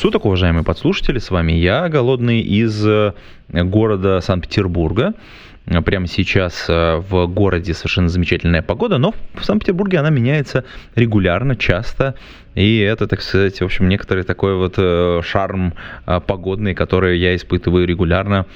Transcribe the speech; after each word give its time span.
суток, 0.00 0.24
уважаемые 0.24 0.64
подслушатели. 0.64 1.18
С 1.18 1.30
вами 1.30 1.52
я, 1.52 1.86
Голодный, 1.90 2.40
из 2.40 2.86
э, 2.86 3.12
города 3.50 4.22
Санкт-Петербурга. 4.22 5.12
Прямо 5.84 6.06
сейчас 6.06 6.64
э, 6.70 6.96
в 6.96 7.26
городе 7.26 7.74
совершенно 7.74 8.08
замечательная 8.08 8.62
погода, 8.62 8.96
но 8.96 9.12
в 9.34 9.44
Санкт-Петербурге 9.44 9.98
она 9.98 10.08
меняется 10.08 10.64
регулярно, 10.94 11.54
часто. 11.54 12.14
И 12.54 12.78
это, 12.78 13.08
так 13.08 13.20
сказать, 13.20 13.60
в 13.60 13.64
общем, 13.64 13.90
некоторый 13.90 14.24
такой 14.24 14.56
вот 14.56 14.76
э, 14.78 15.20
шарм 15.22 15.74
погодный, 16.06 16.74
который 16.74 17.18
я 17.18 17.36
испытываю 17.36 17.86
регулярно 17.86 18.46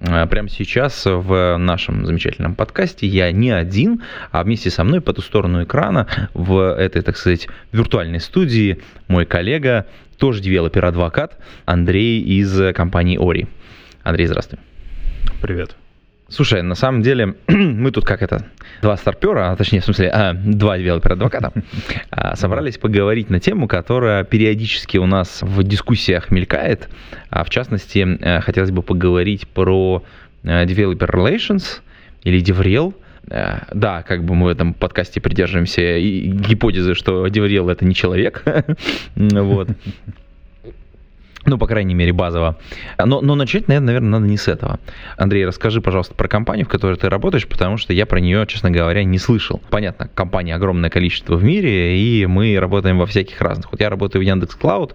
Прямо 0.00 0.48
сейчас 0.48 1.02
в 1.04 1.58
нашем 1.58 2.06
замечательном 2.06 2.54
подкасте 2.54 3.06
я 3.06 3.30
не 3.32 3.50
один, 3.50 4.02
а 4.30 4.42
вместе 4.42 4.70
со 4.70 4.82
мной 4.82 5.02
по 5.02 5.12
ту 5.12 5.20
сторону 5.20 5.62
экрана 5.62 6.06
в 6.32 6.74
этой, 6.74 7.02
так 7.02 7.18
сказать, 7.18 7.48
виртуальной 7.70 8.20
студии 8.20 8.80
мой 9.08 9.26
коллега, 9.26 9.84
тоже 10.20 10.42
девелопер-адвокат 10.42 11.38
Андрей 11.64 12.20
из 12.20 12.74
компании 12.74 13.18
Ory. 13.18 13.48
Андрей, 14.04 14.26
здравствуй. 14.26 14.60
Привет. 15.40 15.74
Слушай, 16.28 16.62
на 16.62 16.76
самом 16.76 17.02
деле 17.02 17.34
мы 17.48 17.90
тут 17.90 18.04
как 18.04 18.22
это, 18.22 18.46
два 18.82 18.96
старпера, 18.96 19.50
а 19.50 19.56
точнее, 19.56 19.80
в 19.80 19.84
смысле, 19.84 20.10
а, 20.10 20.34
два 20.34 20.78
девелопера-адвоката, 20.78 21.52
а, 22.10 22.36
собрались 22.36 22.78
поговорить 22.78 23.30
на 23.30 23.40
тему, 23.40 23.66
которая 23.66 24.22
периодически 24.22 24.98
у 24.98 25.06
нас 25.06 25.42
в 25.42 25.62
дискуссиях 25.64 26.30
мелькает. 26.30 26.88
А, 27.30 27.42
в 27.42 27.50
частности, 27.50 28.06
э, 28.20 28.40
хотелось 28.42 28.70
бы 28.70 28.82
поговорить 28.82 29.48
про 29.48 30.04
э, 30.44 30.66
Developer 30.66 31.10
Relations 31.10 31.80
или 32.22 32.40
DevRel. 32.40 32.94
Э, 33.28 33.60
да, 33.72 34.02
как 34.02 34.24
бы 34.24 34.34
мы 34.34 34.46
в 34.46 34.48
этом 34.48 34.74
подкасте 34.74 35.20
придерживаемся 35.20 36.00
гипотезы, 36.00 36.94
что 36.94 37.26
DevRel 37.26 37.70
это 37.70 37.84
не 37.84 37.94
человек. 37.94 38.44
Вот. 39.16 39.68
Ну, 41.46 41.56
по 41.56 41.66
крайней 41.66 41.94
мере, 41.94 42.12
базово. 42.12 42.58
Но, 43.02 43.22
но 43.22 43.34
начать, 43.34 43.66
наверное, 43.66 44.00
надо 44.00 44.26
не 44.26 44.36
с 44.36 44.46
этого. 44.46 44.78
Андрей, 45.16 45.46
расскажи, 45.46 45.80
пожалуйста, 45.80 46.14
про 46.14 46.28
компанию, 46.28 46.66
в 46.66 46.68
которой 46.68 46.96
ты 46.96 47.08
работаешь, 47.08 47.46
потому 47.46 47.78
что 47.78 47.94
я 47.94 48.04
про 48.04 48.20
нее, 48.20 48.46
честно 48.46 48.70
говоря, 48.70 49.04
не 49.04 49.18
слышал. 49.18 49.60
Понятно, 49.70 50.08
компаний 50.14 50.52
огромное 50.52 50.90
количество 50.90 51.36
в 51.36 51.44
мире, 51.44 51.98
и 51.98 52.26
мы 52.26 52.58
работаем 52.60 52.98
во 52.98 53.06
всяких 53.06 53.40
разных. 53.40 53.72
Вот 53.72 53.80
я 53.80 53.88
работаю 53.88 54.22
в 54.22 54.26
Яндекс 54.26 54.54
Клауд 54.54 54.94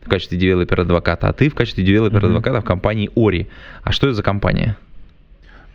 в 0.00 0.08
качестве 0.08 0.38
девелопера-адвоката, 0.38 1.28
а 1.28 1.32
ты 1.34 1.50
в 1.50 1.54
качестве 1.54 1.84
девелопера-адвоката 1.84 2.62
в 2.62 2.64
компании 2.64 3.10
Ори. 3.14 3.48
А 3.82 3.92
что 3.92 4.06
это 4.06 4.14
за 4.14 4.22
компания? 4.22 4.76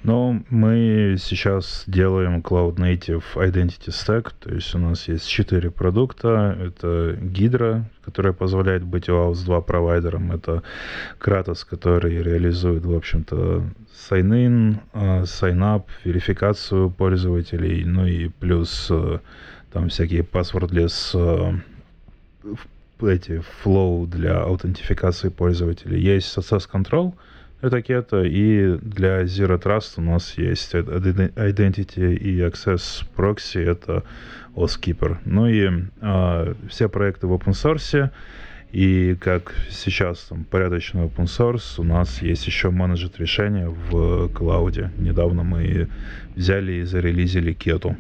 Ну, 0.03 0.43
мы 0.49 1.15
сейчас 1.19 1.83
делаем 1.87 2.41
Cloud 2.41 2.75
Native 2.75 3.23
Identity 3.35 3.89
Stack, 3.89 4.31
то 4.39 4.53
есть 4.53 4.73
у 4.75 4.77
нас 4.77 5.07
есть 5.07 5.27
четыре 5.27 5.71
продукта. 5.71 6.55
Это 6.59 7.17
Hydra, 7.19 7.83
которая 8.05 8.31
позволяет 8.31 8.83
быть 8.83 9.09
OAuth 9.09 9.43
2 9.43 9.61
провайдером. 9.61 10.31
Это 10.31 10.61
Kratos, 11.19 11.65
который 11.67 12.21
реализует, 12.21 12.85
в 12.85 12.95
общем-то, 12.95 13.63
sign-in, 14.09 14.77
а, 14.93 15.23
sign-up, 15.23 15.87
верификацию 16.03 16.91
пользователей, 16.91 17.83
ну 17.83 18.05
и 18.05 18.29
плюс 18.29 18.87
э, 18.91 19.19
там 19.73 19.89
всякие 19.89 20.21
passwordless 20.21 21.11
э, 21.15 23.07
эти 23.07 23.43
flow 23.63 24.05
для 24.07 24.41
аутентификации 24.43 25.29
пользователей. 25.29 25.99
Есть 25.99 26.37
Access 26.37 26.69
Control— 26.71 27.13
это 27.61 27.81
кета, 27.81 28.23
и 28.23 28.77
для 28.77 29.23
Zero 29.23 29.61
Trust 29.61 29.93
у 29.97 30.01
нас 30.01 30.37
есть 30.37 30.73
Identity 30.73 32.15
и 32.15 32.39
Access 32.39 33.03
Proxy, 33.15 33.63
это 33.63 34.03
OSKeeper. 34.55 35.17
Ну 35.25 35.47
и 35.47 35.69
э, 36.01 36.53
все 36.69 36.89
проекты 36.89 37.27
в 37.27 37.33
open 37.33 37.53
source, 37.53 38.11
и 38.71 39.15
как 39.19 39.53
сейчас 39.69 40.25
там 40.25 40.43
порядочный 40.43 41.05
open 41.05 41.25
source, 41.25 41.79
у 41.79 41.83
нас 41.83 42.21
есть 42.21 42.45
еще 42.47 42.69
менеджер 42.69 43.09
решения 43.17 43.69
в 43.69 44.29
клауде. 44.29 44.91
Недавно 44.97 45.43
мы 45.43 45.87
взяли 46.35 46.73
и 46.73 46.83
зарелизили 46.83 47.53
кету. 47.53 47.95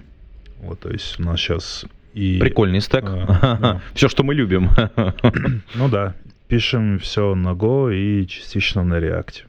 Вот, 0.59 0.81
то 0.81 0.89
есть 0.89 1.19
у 1.19 1.23
нас 1.23 1.39
сейчас 1.39 1.85
и... 2.13 2.39
Прикольный 2.39 2.81
стек. 2.81 3.03
А, 3.05 3.57
да. 3.61 3.81
Все, 3.93 4.09
что 4.09 4.23
мы 4.23 4.33
любим. 4.33 4.69
Ну 5.75 5.89
да. 5.89 6.15
Пишем 6.47 6.97
все 6.99 7.35
на 7.35 7.49
Go 7.49 7.93
и 7.93 8.25
частично 8.25 8.83
на 8.83 8.99
React. 8.99 9.46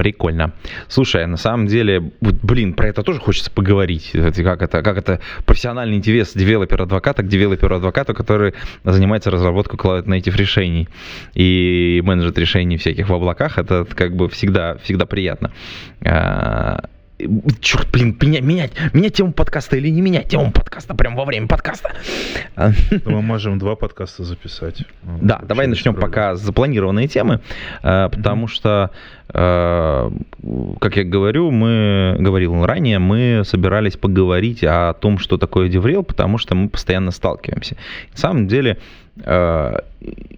Прикольно. 0.00 0.54
Слушай, 0.88 1.26
на 1.26 1.36
самом 1.36 1.66
деле, 1.66 2.00
блин, 2.22 2.72
про 2.72 2.88
это 2.88 3.02
тоже 3.02 3.20
хочется 3.20 3.50
поговорить. 3.50 4.12
Как 4.12 4.62
это, 4.62 4.80
как 4.80 4.96
это 4.96 5.20
профессиональный 5.44 5.98
интерес 5.98 6.32
девелопера-адвоката 6.34 7.22
к 7.22 7.28
девелоперу-адвокату, 7.28 8.14
который 8.14 8.54
занимается 8.82 9.30
разработкой 9.30 9.78
Cloud 9.78 10.06
Native 10.06 10.38
решений 10.38 10.88
и 11.34 12.00
менеджер 12.02 12.32
решений 12.34 12.78
всяких 12.78 13.10
в 13.10 13.12
облаках. 13.12 13.58
Это 13.58 13.86
как 13.94 14.16
бы 14.16 14.30
всегда, 14.30 14.78
всегда 14.78 15.04
приятно. 15.04 15.52
А, 17.20 17.50
черт, 17.60 17.88
блин, 17.92 18.16
менять, 18.20 18.42
менять, 18.42 18.72
менять 18.92 19.14
тему 19.14 19.32
подкаста 19.32 19.76
или 19.76 19.88
не 19.88 20.00
менять 20.00 20.28
тему 20.28 20.52
подкаста 20.52 20.94
прямо 20.94 21.16
во 21.16 21.24
время 21.24 21.46
подкаста. 21.46 21.92
Мы 22.56 23.22
можем 23.22 23.58
два 23.58 23.76
подкаста 23.76 24.24
записать. 24.24 24.84
Да, 25.02 25.40
давай 25.42 25.66
начнем 25.66 25.94
пока 25.94 26.36
с 26.36 26.40
запланированные 26.40 27.08
темы, 27.08 27.40
э, 27.82 28.08
потому 28.10 28.48
что, 28.48 28.90
э, 29.32 30.10
как 30.80 30.96
я 30.96 31.04
говорю, 31.04 31.50
мы 31.50 32.16
говорил 32.18 32.64
ранее, 32.64 32.98
мы 32.98 33.42
собирались 33.44 33.96
поговорить 33.96 34.64
о 34.64 34.94
том, 34.94 35.18
что 35.18 35.36
такое 35.36 35.68
DevRel, 35.68 36.02
потому 36.02 36.38
что 36.38 36.54
мы 36.54 36.68
постоянно 36.68 37.10
сталкиваемся. 37.10 37.76
На 38.12 38.18
самом 38.18 38.46
деле, 38.48 38.78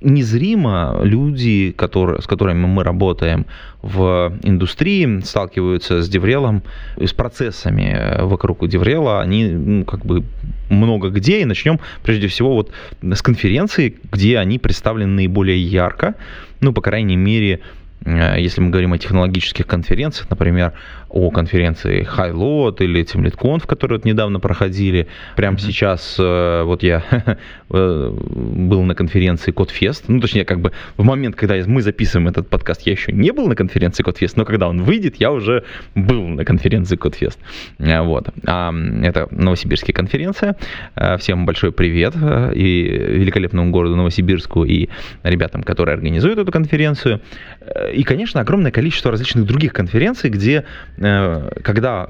незримо 0.00 1.00
люди, 1.02 1.72
которые, 1.76 2.20
с 2.20 2.26
которыми 2.26 2.66
мы 2.66 2.82
работаем 2.82 3.46
в 3.82 4.32
индустрии, 4.42 5.20
сталкиваются 5.20 6.02
с 6.02 6.08
Деврелом, 6.08 6.62
с 6.96 7.12
процессами 7.12 7.94
э, 7.94 8.24
вокруг 8.24 8.66
Деврела, 8.68 9.20
они 9.20 9.48
ну, 9.48 9.84
как 9.84 10.04
бы 10.04 10.24
много 10.70 11.10
где, 11.10 11.40
и 11.40 11.44
начнем 11.44 11.78
прежде 12.02 12.26
всего 12.28 12.54
вот 12.54 12.70
с 13.02 13.22
конференции, 13.22 13.96
где 14.10 14.38
они 14.38 14.58
представлены 14.58 15.12
наиболее 15.12 15.62
ярко, 15.62 16.14
ну, 16.60 16.72
по 16.72 16.80
крайней 16.80 17.16
мере, 17.16 17.54
э, 17.54 17.81
если 18.04 18.60
мы 18.60 18.70
говорим 18.70 18.92
о 18.92 18.98
технологических 18.98 19.66
конференциях, 19.66 20.28
например, 20.30 20.72
о 21.12 21.30
конференции 21.30 22.06
Highload 22.06 22.82
или 22.82 23.04
TeamLead 23.04 23.66
которые 23.66 23.98
вот 23.98 24.04
недавно 24.04 24.40
проходили. 24.40 25.06
Прямо 25.36 25.56
mm-hmm. 25.56 25.60
сейчас 25.60 26.16
э, 26.18 26.62
вот 26.64 26.82
я 26.82 27.04
э, 27.70 28.10
был 28.10 28.82
на 28.82 28.94
конференции 28.94 29.52
CodeFest. 29.52 30.04
Ну, 30.08 30.20
точнее, 30.20 30.44
как 30.44 30.60
бы 30.60 30.72
в 30.96 31.04
момент, 31.04 31.36
когда 31.36 31.54
мы 31.66 31.82
записываем 31.82 32.28
этот 32.28 32.48
подкаст, 32.48 32.82
я 32.82 32.92
еще 32.92 33.12
не 33.12 33.30
был 33.30 33.46
на 33.46 33.54
конференции 33.54 34.02
CodeFest, 34.02 34.32
но 34.36 34.44
когда 34.46 34.69
он 34.69 34.82
выйдет, 34.82 35.16
я 35.16 35.30
уже 35.32 35.64
был 35.94 36.26
на 36.28 36.44
конференции 36.44 36.96
CodeFest. 36.96 37.38
Э, 37.78 38.00
вот. 38.00 38.30
А, 38.46 38.72
это 39.02 39.28
новосибирская 39.30 39.94
конференция. 39.94 40.56
Всем 41.19 41.44
большой 41.44 41.72
привет 41.72 42.14
и 42.54 42.82
великолепному 43.19 43.70
городу 43.70 43.96
Новосибирску 43.96 44.64
и 44.64 44.88
ребятам, 45.22 45.62
которые 45.62 45.94
организуют 45.94 46.38
эту 46.38 46.50
конференцию. 46.50 47.20
И, 47.92 48.03
конечно, 48.03 48.41
огромное 48.41 48.70
количество 48.70 49.10
различных 49.10 49.47
других 49.47 49.72
конференций, 49.72 50.31
где 50.31 50.64
Э, 50.99 51.50
когда 51.62 52.08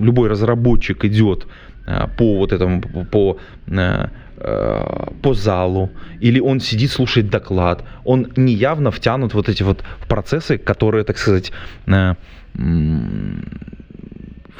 любой 0.00 0.28
разработчик 0.28 1.04
идет 1.04 1.46
э, 1.86 2.06
по 2.16 2.38
вот 2.38 2.52
этому, 2.52 2.80
по, 3.10 3.38
э, 3.66 4.06
по 5.22 5.34
залу, 5.34 5.90
или 6.20 6.40
он 6.40 6.60
сидит, 6.60 6.90
слушает 6.90 7.30
доклад, 7.30 7.84
он 8.04 8.32
неявно 8.36 8.90
втянут 8.90 9.34
вот 9.34 9.48
эти 9.48 9.62
вот 9.62 9.84
процессы, 10.08 10.58
которые, 10.58 11.04
так 11.04 11.18
сказать, 11.18 11.52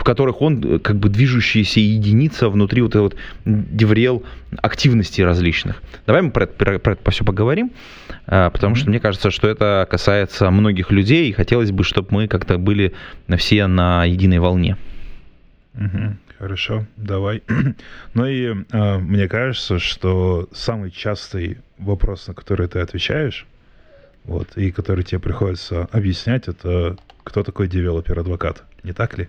в 0.03 0.05
которых 0.05 0.43
он 0.43 0.81
как 0.81 0.97
бы 0.97 1.09
движущаяся 1.09 1.79
единица 1.79 2.49
внутри 2.49 2.83
вот 2.83 2.91
этой 2.91 3.03
вот 3.03 3.17
деврел 3.45 4.25
активностей 4.61 5.25
различных. 5.25 5.81
Давай 6.07 6.23
мы 6.23 6.33
про 6.33 6.43
это, 6.43 6.55
про, 6.55 6.79
про 6.81 6.93
это 6.95 7.11
все 7.13 7.25
поговорим, 7.25 7.71
а, 8.27 8.51
потому 8.51 8.75
что 8.75 8.91
мне 8.91 8.99
кажется, 8.99 9.31
что 9.31 9.47
это 9.47 9.87
касается 9.89 10.51
многих 10.51 10.91
людей, 10.91 11.31
и 11.31 11.33
хотелось 11.33 11.71
бы, 11.71 11.85
чтобы 11.85 12.09
мы 12.11 12.27
как-то 12.27 12.59
были 12.59 12.95
все 13.37 13.69
на 13.69 14.05
единой 14.05 14.41
волне. 14.41 14.77
Угу, 15.75 16.17
хорошо, 16.37 16.85
давай. 16.97 17.45
ну 18.15 18.27
и 18.27 18.57
э, 18.73 18.99
мне 18.99 19.29
кажется, 19.29 19.79
что 19.79 20.49
самый 20.53 20.91
частый 20.91 21.59
вопрос, 21.79 22.27
на 22.27 22.35
который 22.35 22.67
ты 22.67 22.81
отвечаешь, 22.81 23.47
вот, 24.25 24.57
и 24.57 24.73
который 24.73 25.05
тебе 25.05 25.21
приходится 25.21 25.85
объяснять, 25.93 26.49
это 26.49 26.97
кто 27.23 27.45
такой 27.45 27.69
девелопер-адвокат, 27.69 28.65
не 28.83 28.93
так 28.93 29.17
ли? 29.17 29.29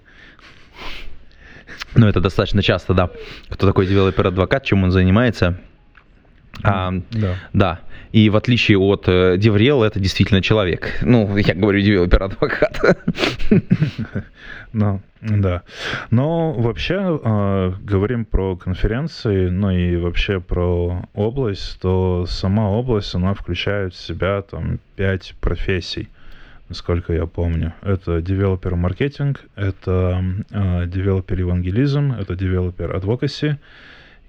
Ну, 1.96 2.08
это 2.08 2.20
достаточно 2.20 2.62
часто, 2.62 2.94
да. 2.94 3.10
Кто 3.50 3.68
такой 3.68 3.86
девелопер-адвокат, 3.86 4.64
чем 4.64 4.84
он 4.84 4.92
занимается? 4.92 5.60
А, 6.62 6.94
да. 7.12 7.36
да. 7.54 7.80
И 8.12 8.30
в 8.30 8.36
отличие 8.36 8.78
от 8.78 9.06
э, 9.08 9.38
DevRel, 9.38 9.84
это 9.84 10.00
действительно 10.00 10.42
человек. 10.42 11.00
Ну, 11.02 11.36
я 11.38 11.56
говорю, 11.56 11.82
девелопер-адвокат. 11.82 12.98
Ну, 14.76 15.02
да. 15.22 15.62
Но 16.10 16.52
вообще, 16.54 16.96
э, 16.96 17.74
говорим 17.84 18.26
про 18.26 18.56
конференции, 18.56 19.50
ну 19.50 19.70
и 19.70 19.96
вообще 19.98 20.40
про 20.40 21.08
область, 21.14 21.80
то 21.80 22.26
сама 22.28 22.72
область, 22.72 23.14
она 23.14 23.36
включает 23.36 23.94
в 23.94 24.00
себя 24.00 24.42
там 24.42 24.80
пять 24.96 25.36
профессий 25.40 26.10
насколько 26.74 27.14
я 27.14 27.28
помню. 27.28 27.74
Это 27.84 28.20
developer-маркетинг, 28.20 29.42
это 29.56 30.26
э, 30.50 30.88
developer-евангелизм, 30.88 32.14
это 32.14 32.36
developer 32.36 32.97
advocacy, 32.97 33.58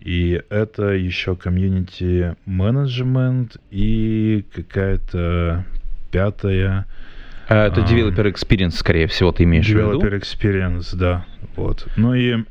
и 0.00 0.42
это 0.50 0.88
еще 0.90 1.36
комьюнити 1.36 2.36
менеджмент 2.44 3.56
и 3.70 4.44
какая-то 4.54 5.64
пятая... 6.12 6.84
А, 7.48 7.68
это 7.68 7.80
Developer 7.80 8.30
Experience, 8.30 8.72
скорее 8.72 9.06
всего, 9.06 9.32
ты 9.32 9.44
имеешь 9.44 9.66
в 9.66 9.70
виду? 9.70 9.98
Developer 9.98 10.20
Experience, 10.20 10.94
да. 10.94 11.24
Вот. 11.56 11.86
Ну 11.96 12.12
и 12.12 12.44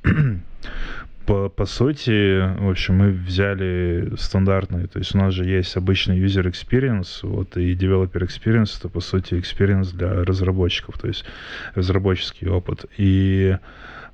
по, 1.26 1.50
по 1.50 1.66
сути, 1.66 2.60
в 2.60 2.70
общем, 2.70 2.98
мы 2.98 3.12
взяли 3.12 4.14
стандартный, 4.18 4.88
то 4.88 5.00
есть 5.00 5.16
у 5.16 5.18
нас 5.18 5.34
же 5.34 5.46
есть 5.46 5.76
обычный 5.78 6.20
user 6.20 6.46
experience, 6.46 7.20
вот, 7.24 7.58
и 7.58 7.76
developer 7.76 8.22
experience 8.22 8.78
это, 8.80 8.90
по 8.90 9.00
сути, 9.00 9.36
experience 9.36 9.96
для 9.96 10.24
разработчиков, 10.24 10.98
то 10.98 11.08
есть 11.08 11.26
разработческий 11.76 12.48
опыт. 12.48 12.86
И 12.98 13.58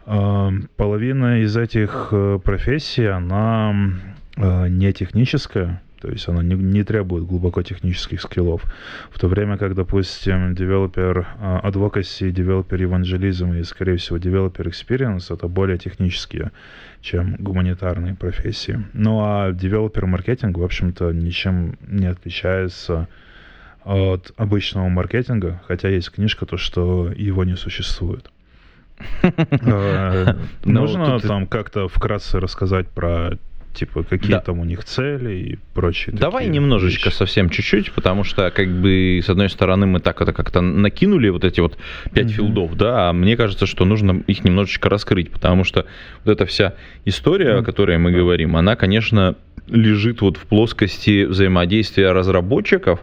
Половина 0.09 1.41
из 1.41 1.56
этих 1.56 2.09
э, 2.11 2.39
профессий, 2.44 3.06
она 3.06 3.75
э, 4.38 4.67
не 4.67 4.91
техническая, 4.91 5.83
то 6.01 6.09
есть 6.09 6.27
она 6.27 6.41
не, 6.41 6.55
не 6.55 6.83
требует 6.83 7.25
глубоко 7.25 7.61
технических 7.61 8.21
скиллов. 8.21 8.63
В 9.11 9.19
то 9.19 9.27
время 9.27 9.57
как, 9.57 9.75
допустим, 9.75 10.55
developer 10.56 11.27
advocacy, 11.39 12.31
developer 12.31 12.81
евангелизм 12.81 13.53
и, 13.53 13.63
скорее 13.63 13.97
всего, 13.97 14.17
developer 14.17 14.67
experience 14.67 15.33
это 15.33 15.47
более 15.47 15.77
технические, 15.77 16.51
чем 17.01 17.35
гуманитарные 17.37 18.15
профессии. 18.15 18.79
Ну 18.93 19.19
а 19.21 19.51
девелопер 19.51 20.05
маркетинг, 20.05 20.57
в 20.57 20.63
общем-то, 20.63 21.11
ничем 21.11 21.77
не 21.87 22.07
отличается 22.07 23.07
от 23.83 24.31
обычного 24.37 24.87
маркетинга, 24.89 25.61
хотя 25.67 25.89
есть 25.89 26.11
книжка, 26.11 26.45
то, 26.45 26.57
что 26.57 27.11
его 27.15 27.43
не 27.43 27.55
существует. 27.55 28.29
Ну, 29.61 30.71
Нужно 30.71 31.19
там 31.19 31.47
как-то 31.47 31.87
вкратце 31.87 32.39
рассказать 32.39 32.87
про 32.89 33.37
типа 33.79 34.03
какие 34.03 34.31
да. 34.31 34.41
там 34.41 34.59
у 34.59 34.65
них 34.65 34.83
цели 34.83 35.33
и 35.33 35.59
прочее. 35.73 36.15
Давай 36.17 36.47
немножечко, 36.47 37.09
вещи. 37.09 37.17
совсем 37.17 37.49
чуть-чуть, 37.49 37.91
потому 37.93 38.23
что 38.23 38.51
как 38.51 38.67
бы 38.67 39.21
с 39.23 39.29
одной 39.29 39.49
стороны 39.49 39.85
мы 39.85 39.99
так 39.99 40.21
это 40.21 40.33
как-то 40.33 40.61
накинули 40.61 41.29
вот 41.29 41.45
эти 41.45 41.61
вот 41.61 41.77
пять 42.13 42.27
mm-hmm. 42.27 42.29
филдов, 42.29 42.75
да, 42.75 43.09
а 43.09 43.13
мне 43.13 43.37
кажется, 43.37 43.65
что 43.65 43.85
нужно 43.85 44.23
их 44.27 44.43
немножечко 44.43 44.89
раскрыть, 44.89 45.31
потому 45.31 45.63
что 45.63 45.85
вот 46.25 46.31
эта 46.31 46.45
вся 46.45 46.73
история, 47.05 47.51
mm-hmm. 47.51 47.61
о 47.61 47.63
которой 47.63 47.97
мы 47.97 48.11
mm-hmm. 48.11 48.15
говорим, 48.15 48.55
она, 48.57 48.75
конечно, 48.75 49.35
лежит 49.67 50.21
вот 50.21 50.37
в 50.37 50.45
плоскости 50.45 51.23
взаимодействия 51.23 52.11
разработчиков 52.11 52.99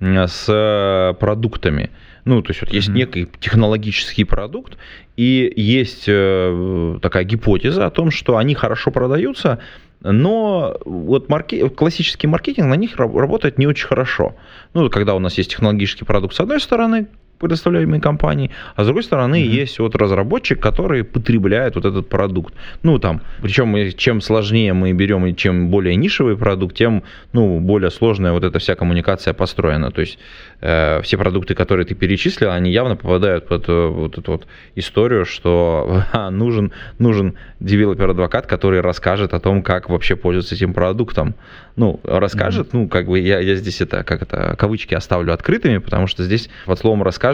с 0.00 1.16
продуктами. 1.20 1.90
Ну, 2.24 2.42
то 2.42 2.50
есть 2.50 2.60
вот 2.60 2.72
есть 2.72 2.88
mm-hmm. 2.88 2.92
некий 2.92 3.28
технологический 3.38 4.24
продукт, 4.24 4.76
и 5.16 5.52
есть 5.56 6.04
э, 6.08 6.98
такая 7.00 7.22
гипотеза 7.22 7.86
о 7.86 7.90
том, 7.90 8.10
что 8.10 8.36
они 8.36 8.54
хорошо 8.54 8.90
продаются, 8.90 9.60
но 10.00 10.76
вот 10.84 11.28
марке... 11.28 11.68
классический 11.68 12.26
маркетинг 12.26 12.66
на 12.68 12.74
них 12.74 12.96
работает 12.96 13.58
не 13.58 13.66
очень 13.66 13.86
хорошо. 13.86 14.34
Ну, 14.74 14.88
когда 14.90 15.14
у 15.14 15.18
нас 15.18 15.38
есть 15.38 15.50
технологический 15.50 16.04
продукт 16.04 16.34
с 16.34 16.40
одной 16.40 16.60
стороны, 16.60 17.06
предоставляемой 17.38 18.00
компании, 18.00 18.50
а 18.74 18.82
с 18.82 18.86
другой 18.86 19.02
стороны 19.02 19.36
mm-hmm. 19.36 19.60
есть 19.62 19.78
вот 19.78 19.94
разработчик, 19.94 20.60
который 20.60 21.04
потребляет 21.04 21.74
вот 21.76 21.84
этот 21.84 22.08
продукт. 22.08 22.54
Ну, 22.82 22.98
там, 22.98 23.20
причем 23.42 23.76
чем 23.96 24.20
сложнее 24.20 24.72
мы 24.72 24.92
берем 24.92 25.26
и 25.26 25.34
чем 25.34 25.68
более 25.68 25.96
нишевый 25.96 26.36
продукт, 26.36 26.76
тем, 26.76 27.02
ну, 27.32 27.60
более 27.60 27.90
сложная 27.90 28.32
вот 28.32 28.44
эта 28.44 28.58
вся 28.58 28.74
коммуникация 28.74 29.34
построена. 29.34 29.90
То 29.90 30.00
есть 30.00 30.18
э, 30.60 31.00
все 31.02 31.16
продукты, 31.18 31.54
которые 31.54 31.86
ты 31.86 31.94
перечислил, 31.94 32.50
они 32.50 32.70
явно 32.70 32.96
попадают 32.96 33.46
под 33.46 33.68
э, 33.68 33.86
вот 33.86 34.18
эту 34.18 34.32
вот 34.32 34.46
историю, 34.74 35.24
что 35.24 36.02
а, 36.12 36.30
нужен, 36.30 36.72
нужен 36.98 37.34
developer-адвокат, 37.60 38.46
который 38.46 38.80
расскажет 38.80 39.34
о 39.34 39.40
том, 39.40 39.62
как 39.62 39.90
вообще 39.90 40.16
пользоваться 40.16 40.54
этим 40.54 40.72
продуктом. 40.74 41.34
Ну, 41.76 42.00
расскажет, 42.04 42.68
mm-hmm. 42.68 42.78
ну, 42.84 42.88
как 42.88 43.06
бы 43.06 43.18
я, 43.18 43.38
я 43.40 43.54
здесь 43.56 43.82
это, 43.82 44.02
как 44.02 44.22
это, 44.22 44.56
кавычки 44.58 44.94
оставлю 44.94 45.34
открытыми, 45.34 45.78
потому 45.78 46.06
что 46.06 46.24
здесь 46.24 46.48
под 46.64 46.78
словом 46.78 47.02
расскажет 47.02 47.25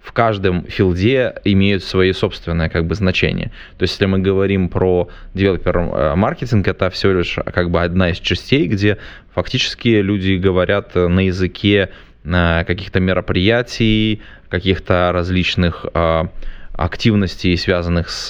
в 0.00 0.12
каждом 0.12 0.64
field 0.66 1.23
е 1.23 1.34
имеют 1.44 1.82
свои 1.82 2.12
собственное 2.12 2.68
как 2.68 2.86
бы 2.86 2.94
значение. 2.94 3.50
То 3.78 3.84
есть, 3.84 3.94
если 3.94 4.06
мы 4.06 4.18
говорим 4.18 4.68
про 4.68 5.08
девелопер-маркетинг, 5.32 6.68
это 6.68 6.90
все 6.90 7.12
лишь 7.12 7.38
как 7.54 7.70
бы 7.70 7.82
одна 7.82 8.10
из 8.10 8.18
частей, 8.18 8.66
где 8.66 8.98
фактически 9.34 9.88
люди 9.88 10.34
говорят 10.34 10.94
на 10.94 11.20
языке 11.20 11.88
э, 12.24 12.64
каких-то 12.66 13.00
мероприятий, 13.00 14.20
каких-то 14.50 15.10
различных 15.12 15.86
активностей, 16.76 17.56
связанных 17.56 18.10
с 18.10 18.28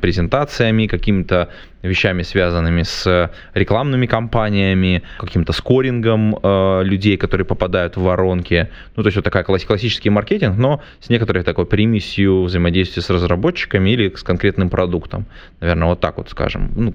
презентациями, 0.00 0.86
какими-то 0.86 1.48
вещами, 1.82 2.22
связанными 2.22 2.82
с 2.82 3.30
рекламными 3.54 4.06
кампаниями, 4.06 5.02
каким-то 5.18 5.52
скорингом 5.52 6.36
э, 6.42 6.82
людей, 6.84 7.16
которые 7.16 7.44
попадают 7.44 7.96
в 7.96 8.02
воронки. 8.02 8.68
Ну, 8.96 9.02
то 9.02 9.08
есть 9.08 9.16
вот 9.16 9.24
такая 9.24 9.44
классический 9.44 10.10
маркетинг, 10.10 10.56
но 10.56 10.82
с 11.00 11.08
некоторой 11.08 11.44
такой 11.44 11.66
примесью 11.66 12.42
взаимодействия 12.42 13.02
с 13.02 13.10
разработчиками 13.10 13.90
или 13.90 14.14
с 14.14 14.22
конкретным 14.22 14.70
продуктом. 14.70 15.26
Наверное, 15.60 15.88
вот 15.88 16.00
так 16.00 16.16
вот 16.16 16.30
скажем, 16.30 16.72
ну, 16.76 16.94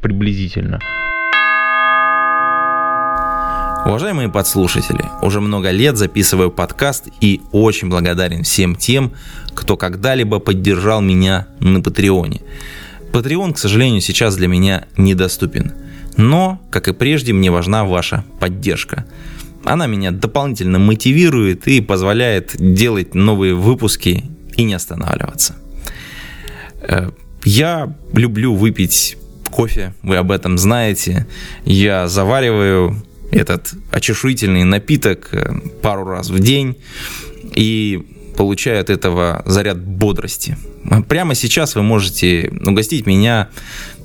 приблизительно. 0.00 0.80
Уважаемые 3.86 4.30
подслушатели, 4.30 5.04
уже 5.20 5.42
много 5.42 5.70
лет 5.70 5.98
записываю 5.98 6.50
подкаст 6.50 7.08
и 7.20 7.42
очень 7.52 7.90
благодарен 7.90 8.42
всем 8.42 8.76
тем, 8.76 9.12
кто 9.54 9.76
когда-либо 9.76 10.38
поддержал 10.38 11.02
меня 11.02 11.48
на 11.60 11.82
Патреоне. 11.82 12.40
Patreon, 13.14 13.54
к 13.54 13.58
сожалению, 13.58 14.00
сейчас 14.00 14.34
для 14.34 14.48
меня 14.48 14.86
недоступен. 14.96 15.72
Но, 16.16 16.60
как 16.70 16.88
и 16.88 16.92
прежде, 16.92 17.32
мне 17.32 17.52
важна 17.52 17.84
ваша 17.84 18.24
поддержка. 18.40 19.06
Она 19.62 19.86
меня 19.86 20.10
дополнительно 20.10 20.80
мотивирует 20.80 21.68
и 21.68 21.80
позволяет 21.80 22.56
делать 22.58 23.14
новые 23.14 23.54
выпуски 23.54 24.24
и 24.56 24.64
не 24.64 24.74
останавливаться. 24.74 25.54
Э, 26.80 27.10
я 27.44 27.94
люблю 28.12 28.54
выпить 28.54 29.16
кофе, 29.48 29.94
вы 30.02 30.16
об 30.16 30.32
этом 30.32 30.58
знаете. 30.58 31.26
Я 31.64 32.08
завариваю 32.08 33.00
этот 33.30 33.74
очешуительный 33.92 34.64
напиток 34.64 35.28
э, 35.30 35.54
пару 35.82 36.04
раз 36.04 36.30
в 36.30 36.40
день 36.40 36.76
и 37.54 38.04
получаю 38.36 38.80
от 38.80 38.90
этого 38.90 39.42
заряд 39.46 39.78
бодрости. 39.78 40.56
Прямо 41.08 41.34
сейчас 41.34 41.74
вы 41.74 41.82
можете 41.82 42.52
угостить 42.66 43.06
меня 43.06 43.48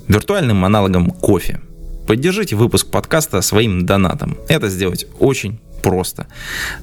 виртуальным 0.08 0.64
аналогом 0.64 1.10
кофе. 1.10 1.60
Поддержите 2.06 2.56
выпуск 2.56 2.90
подкаста 2.90 3.40
своим 3.42 3.86
донатом. 3.86 4.36
Это 4.48 4.68
сделать 4.68 5.06
очень 5.18 5.60
просто. 5.82 6.26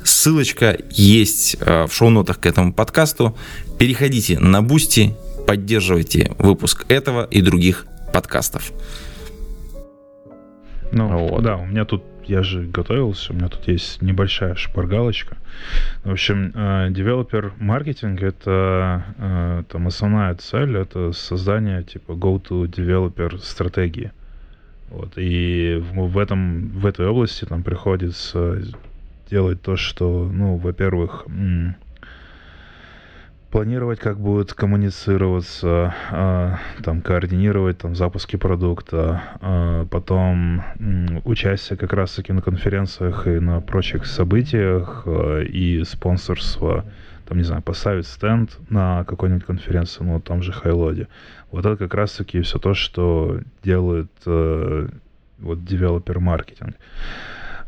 Ссылочка 0.04 0.78
есть 0.90 1.58
э, 1.60 1.86
в 1.88 1.94
шоу-нотах 1.94 2.40
к 2.40 2.46
этому 2.46 2.74
подкасту. 2.74 3.38
Переходите 3.78 4.40
на 4.40 4.62
Бусти, 4.62 5.16
поддерживайте 5.46 6.34
выпуск 6.38 6.86
этого 6.90 7.26
и 7.30 7.42
других 7.42 7.86
подкастов. 8.14 8.72
Ну, 10.92 11.28
вот. 11.28 11.44
да, 11.44 11.58
у 11.58 11.66
меня 11.66 11.86
тут 11.86 12.04
я 12.30 12.44
же 12.44 12.64
готовился, 12.64 13.34
у 13.34 13.36
меня 13.36 13.48
тут 13.50 13.68
есть 13.68 14.02
небольшая 14.02 14.56
шпаргалочка. 14.56 15.38
В 16.04 16.12
общем, 16.12 16.52
девелопер 16.94 17.54
маркетинг 17.60 18.22
это 18.22 19.04
э, 19.18 19.64
там 19.70 19.88
основная 19.88 20.36
цель 20.36 20.78
это 20.78 21.12
создание 21.12 21.84
типа 21.84 22.12
go-to-developer 22.12 23.40
стратегии. 23.40 24.12
Вот, 24.90 25.14
и 25.18 25.84
в 25.94 26.18
этом 26.18 26.70
в 26.70 26.86
этой 26.86 27.08
области 27.08 27.46
там 27.46 27.64
приходится 27.64 28.62
делать 29.30 29.62
то, 29.62 29.76
что, 29.76 30.30
ну, 30.32 30.56
во-первых, 30.56 31.26
планировать, 33.52 34.00
как 34.00 34.20
будет 34.20 34.54
коммуницироваться, 34.54 35.94
э, 36.12 36.56
там, 36.84 37.02
координировать 37.02 37.78
там, 37.78 37.96
запуски 37.96 38.36
продукта, 38.36 39.24
э, 39.42 39.86
потом 39.90 40.62
э, 40.80 41.22
участие 41.24 41.78
как 41.78 41.94
раз-таки 41.94 42.34
на 42.34 42.42
конференциях 42.42 43.28
и 43.28 43.40
на 43.40 43.62
прочих 43.62 44.06
событиях 44.06 45.04
э, 45.06 45.46
и 45.46 45.84
спонсорство 45.84 46.86
там, 47.28 47.38
не 47.38 47.44
знаю, 47.44 47.62
поставить 47.62 48.08
стенд 48.08 48.58
на 48.70 49.04
какой-нибудь 49.04 49.46
конференции, 49.46 50.04
ну, 50.04 50.20
там 50.22 50.42
же 50.42 50.54
Хайлоде. 50.54 51.08
Вот 51.52 51.66
это 51.66 51.76
как 51.76 51.94
раз-таки 51.94 52.42
все 52.42 52.58
то, 52.58 52.74
что 52.74 53.40
делает 53.64 54.12
э, 54.26 54.88
вот 55.40 55.66
девелопер-маркетинг. 55.66 56.76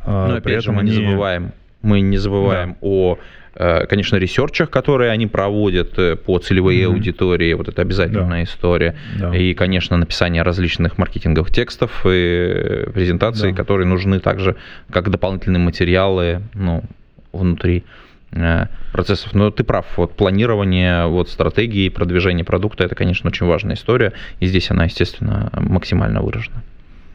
А, 0.04 0.28
Но 0.28 0.34
опять 0.36 0.62
же, 0.62 0.72
мы 0.72 0.80
они... 0.80 0.90
не 0.90 1.04
забываем, 1.04 1.52
мы 1.82 2.00
не 2.00 2.18
забываем 2.18 2.70
да. 2.72 2.76
о 2.80 3.18
конечно, 3.54 4.16
ресерчах, 4.16 4.70
которые 4.70 5.10
они 5.10 5.26
проводят 5.26 5.98
э, 5.98 6.16
по 6.16 6.38
целевой 6.38 6.78
mm-hmm. 6.78 6.86
аудитории, 6.86 7.52
вот 7.54 7.68
это 7.68 7.82
обязательная 7.82 8.44
да. 8.44 8.44
история. 8.44 8.96
Да. 9.18 9.34
И, 9.36 9.54
конечно, 9.54 9.96
написание 9.96 10.42
различных 10.42 10.98
маркетинговых 10.98 11.50
текстов 11.50 11.90
и 12.04 12.86
презентаций, 12.94 13.50
да. 13.50 13.56
которые 13.56 13.86
нужны 13.86 14.20
также 14.20 14.56
как 14.90 15.10
дополнительные 15.10 15.60
материалы 15.60 16.42
ну, 16.54 16.84
внутри 17.32 17.84
э, 18.32 18.66
процессов. 18.92 19.34
Но 19.34 19.50
ты 19.50 19.64
прав, 19.64 19.86
вот 19.96 20.14
планирование 20.16 21.06
вот 21.06 21.28
стратегии 21.28 21.88
продвижения 21.88 22.44
продукта 22.44 22.84
это, 22.84 22.94
конечно, 22.94 23.28
очень 23.28 23.46
важная 23.46 23.74
история, 23.74 24.12
и 24.38 24.46
здесь 24.46 24.70
она, 24.70 24.84
естественно, 24.84 25.50
максимально 25.54 26.22
выражена. 26.22 26.62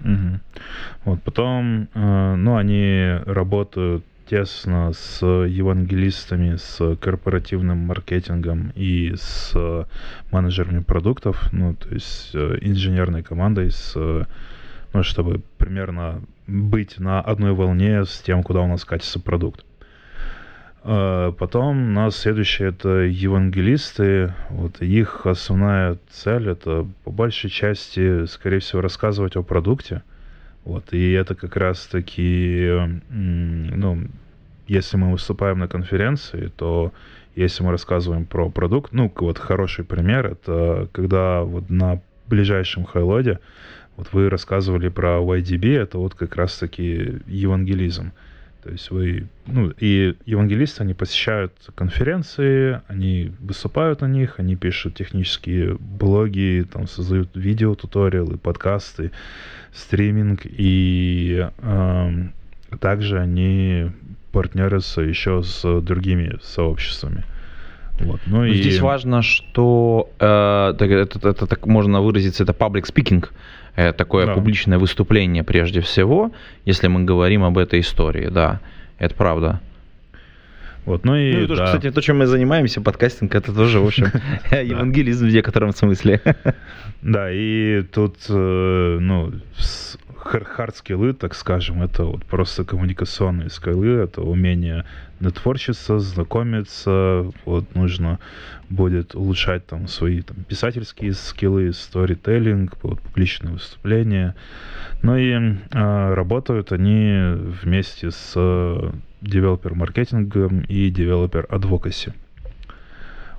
Угу. 0.04 0.39
Вот 1.06 1.24
потом, 1.24 1.88
ну, 1.94 2.58
они 2.58 3.20
работают 3.25 4.04
тесно 4.29 4.91
с 4.94 5.25
евангелистами, 5.25 6.55
с 6.55 6.96
корпоративным 6.98 7.77
маркетингом 7.79 8.72
и 8.75 9.13
с 9.15 9.53
менеджерами 10.32 10.79
продуктов, 10.79 11.50
ну, 11.51 11.75
то 11.75 11.89
есть 11.89 12.32
э, 12.34 12.58
инженерной 12.62 13.24
командой, 13.24 13.72
с, 13.72 13.94
ну, 14.94 15.03
чтобы 15.03 15.41
примерно 15.58 16.22
быть 16.48 17.00
на 17.00 17.22
одной 17.22 17.53
волне 17.53 18.05
с 18.05 18.20
тем, 18.20 18.44
куда 18.44 18.62
у 18.62 18.67
нас 18.67 18.86
катится 18.86 19.20
продукт. 19.20 19.65
Э, 20.84 21.34
потом 21.38 21.89
у 21.89 21.91
нас 21.91 22.15
следующее 22.15 22.70
это 22.70 22.89
евангелисты. 23.00 24.34
Вот 24.50 24.82
их 24.82 25.25
основная 25.25 25.98
цель 26.10 26.50
это 26.50 26.88
по 27.03 27.12
большей 27.12 27.50
части, 27.50 28.25
скорее 28.25 28.60
всего, 28.60 28.82
рассказывать 28.82 29.36
о 29.36 29.44
продукте. 29.44 30.03
Вот, 30.65 30.93
и 30.93 31.12
это 31.12 31.36
как 31.36 31.55
раз-таки, 31.55 32.69
ну, 33.10 34.00
если 34.67 34.98
мы 34.98 35.12
выступаем 35.12 35.60
на 35.60 35.67
конференции, 35.67 36.51
то 36.57 36.91
если 37.36 37.63
мы 37.63 37.72
рассказываем 37.72 38.25
про 38.25 38.50
продукт, 38.50 38.91
ну, 38.91 39.12
вот 39.15 39.38
хороший 39.38 39.86
пример, 39.86 40.25
это 40.25 40.89
когда 40.91 41.43
вот 41.43 41.69
на 41.69 42.01
ближайшем 42.27 42.84
хайлоде 42.84 43.39
вот 43.95 44.07
вы 44.12 44.27
рассказывали 44.27 44.89
про 44.89 45.19
YDB, 45.19 45.77
это 45.77 46.00
вот 46.00 46.15
как 46.15 46.36
раз-таки 46.36 47.19
евангелизм. 47.27 48.12
То 48.65 48.72
есть 48.72 48.89
вы, 48.89 49.27
ну, 49.45 49.72
и 49.79 50.15
евангелисты, 50.25 50.81
они 50.81 50.95
посещают 50.95 51.51
конференции, 51.75 52.81
они 52.88 53.31
выступают 53.39 54.01
на 54.01 54.07
них, 54.07 54.39
они 54.39 54.55
пишут 54.55 54.95
технические 54.95 55.75
блоги, 55.75 56.65
там 56.74 56.88
создают 56.88 57.29
видео, 57.36 57.75
туториалы, 57.75 58.39
подкасты, 58.39 59.12
стриминг, 59.72 60.41
и 60.45 61.48
э, 61.60 62.12
также 62.79 63.19
они 63.19 63.91
партнерятся 64.31 65.01
еще 65.01 65.43
с 65.43 65.81
другими 65.81 66.39
сообществами. 66.41 67.24
Вот. 68.00 68.19
Ну, 68.25 68.45
и... 68.45 68.55
Здесь 68.55 68.79
важно, 68.79 69.22
что 69.22 70.10
э, 70.17 70.25
это, 70.75 70.86
это, 70.86 71.29
это, 71.29 71.45
так 71.45 71.67
можно 71.67 72.01
выразиться, 72.01 72.41
это 72.41 72.53
public 72.53 72.91
speaking, 72.91 73.24
э, 73.24 73.29
такое 73.75 74.25
да. 74.25 74.34
публичное 74.34 74.77
выступление 74.77 75.44
прежде 75.44 75.82
всего, 75.82 76.32
если 76.65 76.88
мы 76.88 77.03
говорим 77.03 77.44
об 77.44 77.58
этой 77.58 77.82
истории, 77.82 78.27
да, 78.27 78.60
это 78.98 79.15
правда. 79.15 79.62
Вот, 80.86 81.03
ну 81.03 81.15
и, 81.15 81.34
ну 81.34 81.39
и 81.41 81.48
тоже, 81.48 81.62
да. 81.62 81.65
кстати, 81.65 81.89
то, 81.89 82.00
чем 82.01 82.20
мы 82.20 82.27
занимаемся, 82.27 82.79
подкастинг, 82.79 83.34
это 83.34 83.51
тоже, 83.51 83.79
в 83.79 83.88
общем, 83.88 84.05
евангелизм 84.51 85.27
в 85.27 85.34
некотором 85.34 85.74
смысле. 85.74 86.22
Да, 87.01 87.32
и 87.32 87.82
тут, 87.91 88.17
э, 88.29 88.98
ну, 89.01 89.34
хард-скиллы, 90.25 91.13
так 91.13 91.36
скажем, 91.36 91.84
это 91.84 92.03
вот 92.03 92.25
просто 92.25 92.63
коммуникационные 92.63 93.50
скиллы, 93.50 93.88
это 94.01 94.22
умение 94.22 94.86
нетворкиться, 95.19 96.00
знакомиться, 96.00 97.32
вот 97.46 97.75
нужно 97.75 98.20
будет 98.70 99.15
улучшать 99.15 99.65
там 99.67 99.88
свои 99.88 100.22
там, 100.22 100.38
писательские 100.44 101.13
скиллы, 101.13 101.72
сторителлинг, 101.74 102.74
вот, 102.82 103.00
публичные 103.00 103.53
выступления. 103.53 104.36
Ну 105.03 105.15
и 105.15 105.32
э, 105.32 106.13
работают 106.13 106.72
они 106.72 107.36
вместе 107.62 108.12
с 108.12 108.34
developer-маркетингом 109.22 110.62
и 110.62 110.89
developer 110.89 111.51
advocacy. 111.51 112.13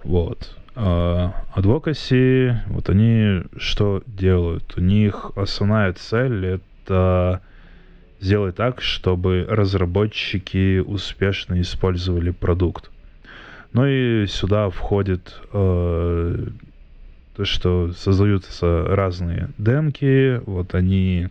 Вот. 0.05 0.57
Адвокаси, 0.77 2.53
вот 2.67 2.91
они 2.91 3.45
что 3.57 4.03
делают? 4.07 4.75
У 4.77 4.83
них 4.83 5.33
основная 5.35 5.95
цель 5.95 6.61
это 6.87 7.43
сделать 8.21 8.57
так, 8.57 8.81
чтобы 8.81 9.47
разработчики 9.49 10.79
успешно 10.79 11.61
использовали 11.61 12.31
продукт. 12.31 12.91
Ну 13.73 13.87
и 13.87 14.27
сюда 14.27 14.71
входит 14.71 15.39
э, 15.53 16.47
то, 17.37 17.45
что 17.45 17.93
создаются 17.93 18.85
разные 18.89 19.51
демки, 19.59 20.41
вот 20.47 20.75
они 20.75 21.29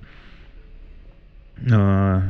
э, 1.58 2.22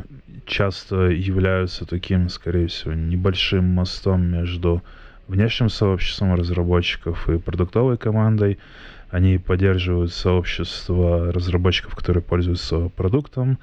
часто 0.45 1.09
являются 1.09 1.85
таким, 1.85 2.29
скорее 2.29 2.67
всего, 2.67 2.93
небольшим 2.93 3.65
мостом 3.65 4.25
между 4.25 4.81
внешним 5.27 5.69
сообществом 5.69 6.35
разработчиков 6.35 7.27
и 7.29 7.39
продуктовой 7.39 7.97
командой. 7.97 8.59
Они 9.09 9.37
поддерживают 9.37 10.13
сообщество 10.13 11.31
разработчиков, 11.31 11.95
которые 11.95 12.23
пользуются 12.23 12.89
продуктом, 12.89 13.59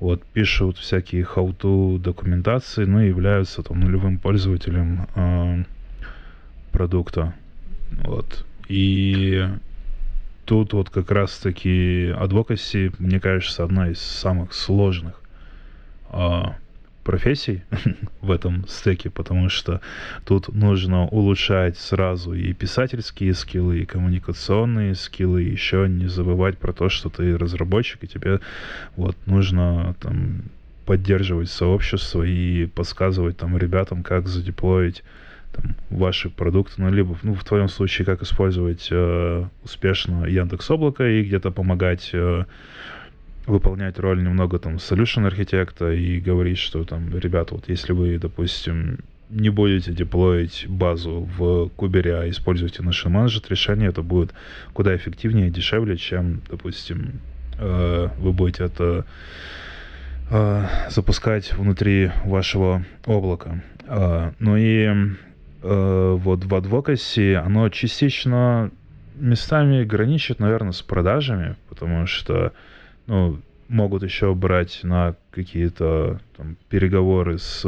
вот, 0.00 0.22
пишут 0.24 0.78
всякие 0.78 1.24
how-to 1.24 1.98
документации, 1.98 2.84
но 2.84 3.02
являются 3.02 3.62
там 3.62 3.80
нулевым 3.80 4.18
пользователем 4.18 5.06
э, 5.14 5.64
продукта. 6.72 7.34
Вот. 8.04 8.46
И 8.68 9.46
тут 10.46 10.72
вот 10.72 10.88
как 10.90 11.10
раз-таки 11.10 12.08
advocacy, 12.10 12.94
мне 12.98 13.20
кажется, 13.20 13.62
одна 13.62 13.90
из 13.90 14.00
самых 14.00 14.54
сложных 14.54 15.20
э, 16.10 16.42
профессий 17.10 17.64
в 18.20 18.30
этом 18.30 18.64
стеке, 18.68 19.10
потому 19.10 19.48
что 19.48 19.80
тут 20.24 20.46
нужно 20.54 21.08
улучшать 21.08 21.76
сразу 21.76 22.34
и 22.34 22.52
писательские 22.52 23.34
скиллы, 23.34 23.80
и 23.80 23.84
коммуникационные 23.84 24.94
скиллы, 24.94 25.42
и 25.42 25.50
еще 25.50 25.88
не 25.88 26.06
забывать 26.06 26.56
про 26.56 26.72
то, 26.72 26.88
что 26.88 27.08
ты 27.08 27.36
разработчик, 27.36 28.04
и 28.04 28.06
тебе 28.06 28.38
вот 28.94 29.16
нужно 29.26 29.96
там 29.98 30.42
поддерживать 30.86 31.50
сообщество 31.50 32.22
и 32.22 32.66
подсказывать 32.66 33.36
там 33.36 33.58
ребятам, 33.58 34.04
как 34.04 34.28
задеплоить 34.28 35.02
там, 35.52 35.74
ваши 35.90 36.30
продукты, 36.30 36.74
ну, 36.76 36.92
либо, 36.92 37.18
ну, 37.24 37.34
в 37.34 37.42
твоем 37.42 37.68
случае, 37.68 38.06
как 38.06 38.22
использовать 38.22 38.86
э, 38.92 39.44
успешно 39.64 40.26
Яндекс 40.26 40.70
Облако 40.70 41.08
и 41.08 41.24
где-то 41.24 41.50
помогать 41.50 42.10
э, 42.12 42.44
выполнять 43.50 43.98
роль 43.98 44.22
немного 44.22 44.58
там 44.58 44.76
solution 44.76 45.26
архитекта 45.26 45.92
и 45.92 46.20
говорить, 46.20 46.58
что 46.58 46.84
там, 46.84 47.16
ребята, 47.16 47.54
вот 47.54 47.68
если 47.68 47.92
вы, 47.92 48.18
допустим, 48.18 49.00
не 49.30 49.50
будете 49.50 49.92
деплоить 49.92 50.66
базу 50.68 51.28
в 51.36 51.68
кубере, 51.76 52.16
а 52.16 52.28
используете 52.28 52.82
наше 52.82 53.08
менеджер 53.08 53.42
решение, 53.48 53.90
это 53.90 54.02
будет 54.02 54.32
куда 54.72 54.94
эффективнее 54.96 55.48
и 55.48 55.50
дешевле, 55.50 55.96
чем, 55.96 56.40
допустим, 56.50 57.20
э, 57.58 58.08
вы 58.18 58.32
будете 58.32 58.64
это 58.64 59.04
э, 60.30 60.66
запускать 60.90 61.52
внутри 61.52 62.10
вашего 62.24 62.84
облака. 63.06 63.62
Э, 63.86 64.32
ну 64.38 64.56
и 64.56 64.88
вот 65.62 66.42
в 66.46 66.54
адвокасе 66.54 67.36
оно 67.36 67.68
частично 67.68 68.70
местами 69.14 69.84
граничит, 69.84 70.38
наверное, 70.38 70.72
с 70.72 70.80
продажами, 70.80 71.56
потому 71.68 72.06
что 72.06 72.54
ну, 73.10 73.40
могут 73.68 74.04
еще 74.04 74.34
брать 74.34 74.80
на 74.84 75.16
какие-то 75.32 76.20
там, 76.36 76.56
переговоры 76.68 77.38
с, 77.38 77.62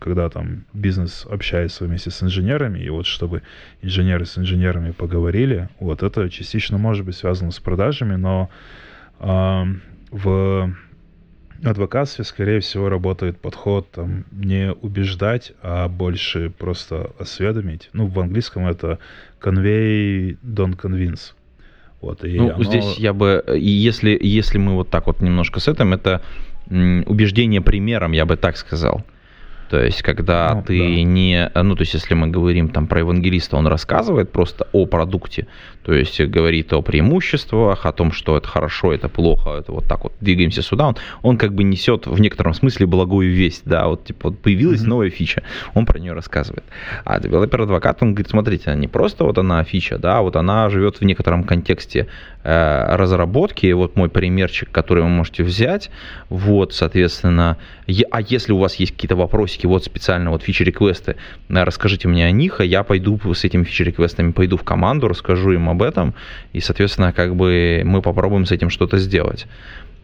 когда 0.00 0.30
там 0.30 0.64
бизнес 0.72 1.26
общается 1.28 1.84
вместе 1.84 2.10
с 2.10 2.22
инженерами, 2.22 2.78
и 2.78 2.88
вот 2.88 3.04
чтобы 3.04 3.42
инженеры 3.82 4.26
с 4.26 4.38
инженерами 4.38 4.92
поговорили, 4.92 5.68
вот 5.80 6.04
это 6.04 6.30
частично 6.30 6.78
может 6.78 7.04
быть 7.04 7.16
связано 7.16 7.50
с 7.50 7.58
продажами, 7.58 8.14
но 8.14 8.48
э, 9.18 9.64
в 10.12 10.74
адвокатстве, 11.64 12.24
скорее 12.24 12.60
всего, 12.60 12.88
работает 12.88 13.40
подход 13.40 13.90
там 13.90 14.24
не 14.30 14.72
убеждать, 14.72 15.52
а 15.62 15.88
больше 15.88 16.50
просто 16.50 17.10
осведомить. 17.18 17.90
Ну, 17.92 18.06
в 18.06 18.20
английском 18.20 18.68
это 18.68 19.00
convey, 19.40 20.38
don't 20.44 20.76
convince. 20.76 21.35
Вот, 22.06 22.24
и 22.24 22.38
ну, 22.38 22.52
оно... 22.54 22.62
здесь 22.62 22.98
я 22.98 23.12
бы, 23.12 23.42
если, 23.56 24.16
если 24.20 24.58
мы 24.58 24.74
вот 24.74 24.90
так 24.90 25.08
вот 25.08 25.20
немножко 25.20 25.58
с 25.58 25.66
этим, 25.66 25.92
это 25.92 26.22
убеждение 26.70 27.60
примером, 27.60 28.12
я 28.12 28.24
бы 28.24 28.36
так 28.36 28.56
сказал. 28.56 29.02
То 29.68 29.82
есть, 29.82 30.02
когда 30.02 30.54
Ну, 30.54 30.62
ты 30.62 30.78
да. 30.78 31.02
не... 31.02 31.50
Ну, 31.54 31.74
то 31.74 31.82
есть, 31.82 31.94
если 31.94 32.14
мы 32.14 32.28
говорим 32.28 32.68
там 32.68 32.86
про 32.86 33.00
евангелиста, 33.00 33.56
он 33.56 33.66
рассказывает 33.66 34.30
просто 34.32 34.66
о 34.72 34.86
продукте, 34.86 35.46
то 35.84 35.92
есть 35.92 36.20
говорит 36.20 36.72
о 36.72 36.82
преимуществах, 36.82 37.86
о 37.86 37.92
том, 37.92 38.12
что 38.12 38.36
это 38.36 38.48
хорошо, 38.48 38.92
это 38.92 39.08
плохо, 39.08 39.50
это 39.50 39.72
вот 39.72 39.84
так 39.86 40.04
вот 40.04 40.12
двигаемся 40.20 40.62
сюда, 40.62 40.86
он, 40.88 40.96
он 41.22 41.38
как 41.38 41.52
бы 41.54 41.64
несет 41.64 42.06
в 42.06 42.20
некотором 42.20 42.54
смысле 42.54 42.86
благую 42.86 43.32
весть, 43.32 43.62
да, 43.64 43.86
вот 43.88 44.04
типа 44.04 44.30
вот 44.30 44.38
появилась 44.40 44.80
Мгм. 44.80 44.90
новая 44.90 45.10
фича, 45.10 45.42
он 45.74 45.86
про 45.86 45.98
нее 45.98 46.12
рассказывает. 46.12 46.64
А 47.04 47.18
developer-адвокат, 47.20 47.98
он 48.02 48.14
говорит, 48.14 48.30
смотрите, 48.30 48.74
не 48.76 48.88
просто 48.88 49.24
вот 49.24 49.38
она 49.38 49.62
фича, 49.64 49.98
да, 49.98 50.20
вот 50.22 50.36
она 50.36 50.68
живет 50.70 51.00
в 51.00 51.04
некотором 51.04 51.44
контексте 51.44 52.06
э, 52.44 52.96
разработки, 52.96 53.72
вот 53.72 53.96
мой 53.96 54.08
примерчик, 54.08 54.70
который 54.70 55.02
вы 55.02 55.08
можете 55.08 55.42
взять, 55.44 55.90
вот, 56.28 56.72
соответственно, 56.74 57.56
е- 57.88 58.06
а 58.10 58.20
если 58.20 58.52
у 58.52 58.58
вас 58.58 58.76
есть 58.76 58.92
какие-то 58.92 59.16
вопросики, 59.56 59.66
вот 59.66 59.84
специально 59.84 60.30
вот 60.30 60.42
feature 60.42 60.74
request 60.74 61.07
ы, 61.07 61.16
э, 61.48 61.64
расскажите 61.64 62.08
мне 62.08 62.26
о 62.26 62.30
них, 62.30 62.60
а 62.60 62.64
я 62.64 62.82
пойду 62.82 63.18
с 63.34 63.44
этими 63.44 63.64
feature 63.64 63.90
request 63.90 64.17
ами, 64.17 64.32
пойду 64.32 64.56
в 64.56 64.62
команду, 64.62 65.08
расскажу 65.08 65.52
им 65.52 65.68
об 65.68 65.82
этом, 65.82 66.14
и, 66.54 66.60
соответственно, 66.60 67.12
как 67.12 67.34
бы 67.34 67.82
мы 67.84 68.02
попробуем 68.02 68.44
с 68.46 68.52
этим 68.52 68.70
что-то 68.70 68.98
сделать. 68.98 69.46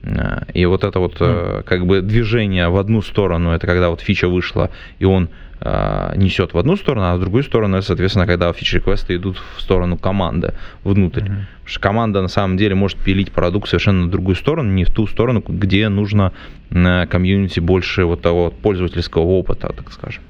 Э, 0.02 0.42
И 0.54 0.66
вот 0.66 0.84
это 0.84 0.98
вот 0.98 1.16
э, 1.20 1.62
как 1.64 1.86
бы 1.86 2.00
движение 2.00 2.68
в 2.68 2.76
одну 2.76 3.02
сторону, 3.02 3.50
это 3.52 3.66
когда 3.66 3.90
вот 3.90 4.00
фича 4.00 4.28
вышла, 4.28 4.70
и 4.98 5.04
он 5.04 5.28
э, 5.60 6.12
несет 6.16 6.54
в 6.54 6.58
одну 6.58 6.76
сторону, 6.76 7.06
а 7.06 7.16
в 7.16 7.20
другую 7.20 7.42
сторону, 7.44 7.76
это, 7.76 7.86
соответственно, 7.86 8.26
когда 8.26 8.52
фичи-реквесты 8.52 9.16
идут 9.16 9.40
в 9.56 9.60
сторону 9.60 9.96
команды, 9.96 10.54
внутрь. 10.84 11.22
Мгм. 11.22 11.28
Потому 11.28 11.66
что 11.66 11.80
команда 11.80 12.22
на 12.22 12.28
самом 12.28 12.56
деле 12.56 12.74
может 12.74 12.98
пилить 12.98 13.32
продукт 13.32 13.68
совершенно 13.68 14.06
на 14.06 14.10
другую 14.10 14.36
сторону, 14.36 14.72
не 14.72 14.84
в 14.84 14.90
ту 14.90 15.06
сторону, 15.06 15.42
где 15.46 15.88
нужно 15.88 16.32
на 16.70 17.06
комьюнити 17.06 17.60
больше 17.60 18.04
вот 18.04 18.22
того 18.22 18.50
пользовательского 18.50 19.22
опыта, 19.22 19.72
так 19.72 19.92
скажем. 19.92 20.22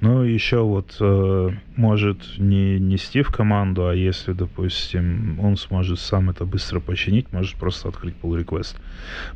Ну, 0.00 0.22
еще 0.22 0.62
вот 0.62 0.96
э, 1.00 1.50
может 1.76 2.38
не 2.38 2.78
нести 2.78 3.22
в 3.22 3.30
команду, 3.30 3.88
а 3.88 3.94
если, 3.94 4.32
допустим, 4.32 5.38
он 5.40 5.56
сможет 5.56 5.98
сам 5.98 6.30
это 6.30 6.44
быстро 6.44 6.80
починить, 6.80 7.32
может 7.32 7.56
просто 7.56 7.88
открыть 7.88 8.14
pull 8.22 8.42
request. 8.42 8.76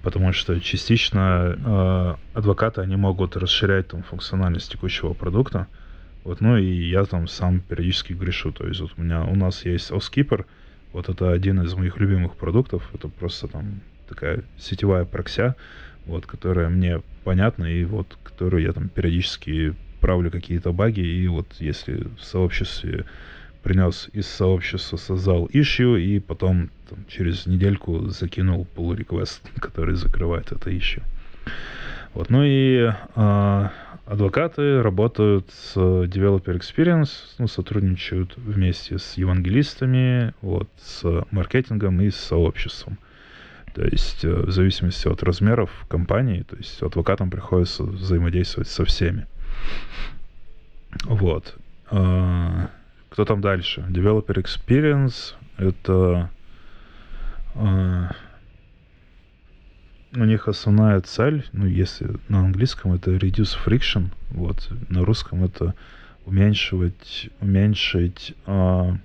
Потому 0.02 0.32
что 0.32 0.60
частично 0.60 1.56
э, 1.56 2.14
адвокаты, 2.38 2.80
они 2.80 2.96
могут 2.96 3.36
расширять 3.36 3.88
там 3.88 4.02
функциональность 4.02 4.72
текущего 4.72 5.12
продукта. 5.12 5.66
Вот, 6.24 6.40
ну 6.40 6.56
и 6.56 6.88
я 6.88 7.04
там 7.04 7.28
сам 7.28 7.60
периодически 7.60 8.14
грешу. 8.14 8.52
То 8.52 8.66
есть 8.66 8.80
вот 8.80 8.92
у 8.96 9.02
меня 9.02 9.24
у 9.24 9.36
нас 9.36 9.64
есть 9.64 9.90
Oskipper, 9.90 10.46
вот 10.92 11.08
это 11.08 11.32
один 11.32 11.60
из 11.60 11.74
моих 11.74 11.98
любимых 11.98 12.36
продуктов. 12.36 12.88
Это 12.94 13.08
просто 13.08 13.48
там 13.48 13.80
такая 14.08 14.44
сетевая 14.58 15.04
прокся, 15.04 15.56
вот, 16.06 16.26
которая 16.26 16.68
мне 16.68 17.02
понятна, 17.24 17.64
и 17.64 17.84
вот 17.84 18.16
которую 18.22 18.62
я 18.62 18.72
там 18.72 18.88
периодически 18.88 19.74
правлю 20.04 20.30
какие-то 20.30 20.70
баги, 20.70 21.00
и 21.00 21.26
вот 21.28 21.46
если 21.60 22.06
в 22.18 22.22
сообществе 22.22 23.06
принес 23.62 24.10
из 24.12 24.26
сообщества, 24.26 24.98
создал 24.98 25.46
issue, 25.46 25.98
и 25.98 26.20
потом 26.20 26.68
там, 26.90 26.98
через 27.08 27.46
недельку 27.46 28.08
закинул 28.08 28.66
pull 28.76 28.94
request, 28.98 29.40
который 29.58 29.94
закрывает 29.94 30.52
это 30.52 30.68
issue. 30.68 31.02
Вот, 32.12 32.28
ну 32.28 32.42
и 32.44 32.92
а, 33.14 33.72
адвокаты 34.04 34.82
работают 34.82 35.50
с 35.50 35.74
Developer 35.74 36.54
Experience, 36.60 37.08
ну, 37.38 37.48
сотрудничают 37.48 38.36
вместе 38.36 38.98
с 38.98 39.14
евангелистами, 39.16 40.34
вот, 40.42 40.68
с 40.82 41.24
маркетингом 41.30 41.98
и 42.02 42.10
с 42.10 42.16
сообществом. 42.16 42.98
То 43.74 43.84
есть 43.86 44.22
э, 44.22 44.28
в 44.28 44.50
зависимости 44.50 45.08
от 45.08 45.22
размеров 45.22 45.70
компании, 45.88 46.42
то 46.42 46.56
есть 46.56 46.82
адвокатам 46.82 47.30
приходится 47.30 47.84
взаимодействовать 47.84 48.68
со 48.68 48.84
всеми. 48.84 49.26
Вот. 51.04 51.56
А, 51.90 52.70
Кто 53.10 53.24
там 53.24 53.40
дальше? 53.40 53.84
Developer 53.90 54.36
Experience 54.42 55.34
это 55.56 56.30
а, 57.54 58.10
у 60.16 60.24
них 60.24 60.48
основная 60.48 61.00
цель, 61.00 61.44
ну 61.52 61.66
если 61.66 62.08
на 62.28 62.40
английском 62.40 62.92
это 62.92 63.10
reduce 63.12 63.56
friction, 63.64 64.10
вот 64.30 64.70
на 64.88 65.04
русском 65.04 65.44
это 65.44 65.74
уменьшивать, 66.24 67.30
уменьшить, 67.40 68.34
а, 68.46 68.96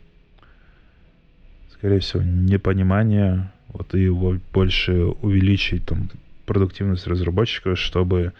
скорее 1.73 1.99
всего, 1.99 2.21
непонимание, 2.23 3.51
вот 3.69 3.93
и 3.95 4.01
его 4.01 4.37
больше 4.53 4.93
увеличить 5.21 5.85
там 5.85 6.09
продуктивность 6.45 7.07
разработчика, 7.07 7.75
чтобы 7.75 8.33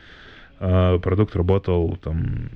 продукт 0.60 1.36
работал 1.36 1.98
там 2.04 2.50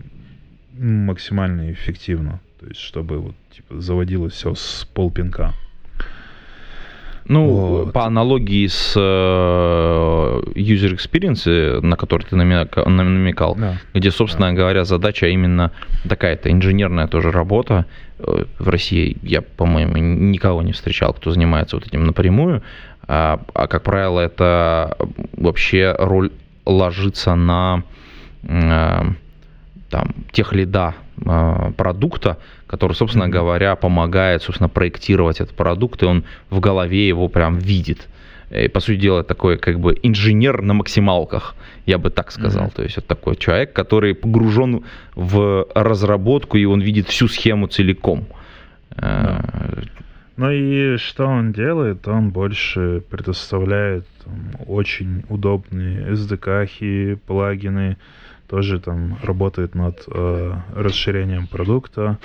максимально 0.77 1.71
эффективно, 1.71 2.39
то 2.59 2.67
есть 2.67 2.79
чтобы 2.81 3.19
вот 3.19 3.35
типа 3.55 3.79
заводилось 3.79 4.33
все 4.33 4.53
с 4.55 4.87
полпинка. 4.93 5.53
Ну, 7.25 7.47
Вот. 7.47 7.93
по 7.93 8.03
аналогии 8.05 8.67
с 8.67 8.93
э, 8.97 8.99
user 10.55 10.93
experience, 10.93 11.79
на 11.81 11.95
который 11.95 12.23
ты 12.23 12.35
намека- 12.35 12.85
намекал, 12.89 13.55
Да. 13.55 13.77
где, 13.93 14.11
собственно 14.11 14.51
говоря, 14.51 14.83
задача 14.83 15.27
именно 15.27 15.71
такая-то 16.09 16.51
инженерная 16.51 17.07
тоже 17.07 17.31
работа. 17.31 17.85
Э, 18.19 18.43
В 18.59 18.67
России 18.67 19.15
я, 19.21 19.41
по-моему, 19.41 19.97
никого 19.97 20.61
не 20.63 20.73
встречал, 20.73 21.13
кто 21.13 21.31
занимается 21.31 21.77
вот 21.77 21.87
этим 21.87 22.03
напрямую. 22.03 22.61
А, 23.07 23.39
а, 23.53 23.67
как 23.67 23.83
правило, 23.83 24.19
это 24.19 24.97
вообще 25.37 25.95
роль 25.97 26.29
ложится 26.65 27.35
на 27.35 27.83
там, 28.43 30.15
тех 30.31 30.53
лида 30.53 30.95
э, 31.23 31.71
продукта, 31.77 32.37
который, 32.67 32.93
собственно 32.93 33.29
говоря, 33.29 33.75
помогает, 33.75 34.41
собственно, 34.41 34.69
проектировать 34.69 35.39
этот 35.39 35.55
продукт, 35.55 36.01
и 36.01 36.05
он 36.05 36.23
в 36.49 36.59
голове 36.59 37.07
его 37.07 37.27
прям 37.27 37.59
видит. 37.59 38.07
И, 38.49 38.67
по 38.67 38.79
сути 38.79 38.99
дела, 38.99 39.23
такой 39.23 39.57
как 39.57 39.79
бы 39.79 39.95
инженер 40.03 40.61
на 40.61 40.73
максималках, 40.73 41.55
я 41.85 41.97
бы 41.97 42.09
так 42.09 42.31
сказал. 42.31 42.63
Мгм. 42.63 42.71
То 42.71 42.83
есть 42.83 42.95
вот 42.95 43.07
такой 43.07 43.35
человек, 43.35 43.73
который 43.73 44.13
погружен 44.15 44.83
в 45.15 45.67
разработку, 45.75 46.57
и 46.57 46.65
он 46.65 46.81
видит 46.81 47.07
всю 47.07 47.27
схему 47.27 47.67
целиком. 47.67 48.25
Э, 48.97 49.41
Ну 50.37 50.51
и 50.51 50.97
что 50.97 51.27
он 51.27 51.51
делает? 51.51 52.07
Он 52.07 52.31
больше 52.31 53.03
предоставляет 53.09 54.05
там, 54.25 54.33
очень 54.67 55.23
удобные 55.29 56.11
SDK, 56.13 57.17
плагины, 57.27 57.97
тоже 58.53 58.79
там 58.79 59.17
работает 59.23 59.73
над 59.73 60.03
э, 60.05 60.53
расширением 60.75 61.47
продукта. 61.47 62.19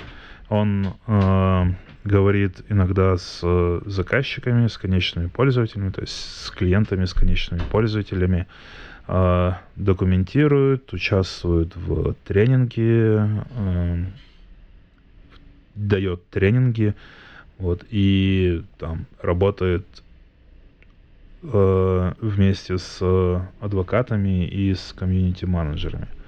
Он 0.47 0.93
э, 1.07 1.65
говорит 2.03 2.61
иногда 2.69 3.17
с 3.17 3.39
э, 3.41 3.81
заказчиками, 3.87 4.67
с 4.67 4.77
конечными 4.77 5.25
пользователями, 5.25 5.89
то 5.89 6.01
есть 6.01 6.13
с 6.13 6.51
клиентами, 6.51 7.05
с 7.05 7.15
конечными 7.15 7.63
пользователями, 7.71 8.45
э, 9.07 9.53
документирует, 9.75 10.93
участвует 10.93 11.75
в 11.75 12.13
тренинге, 12.27 13.43
э, 13.57 14.05
дает 15.73 16.29
тренинги, 16.29 16.93
вот, 17.57 17.85
и 17.89 18.61
там 18.77 19.07
работает 19.19 19.87
э, 21.41 22.13
вместе 22.21 22.77
с 22.77 23.01
адвокатами 23.61 24.45
и 24.45 24.75
с 24.75 24.93
комьюнити-менеджерами. 24.93 26.18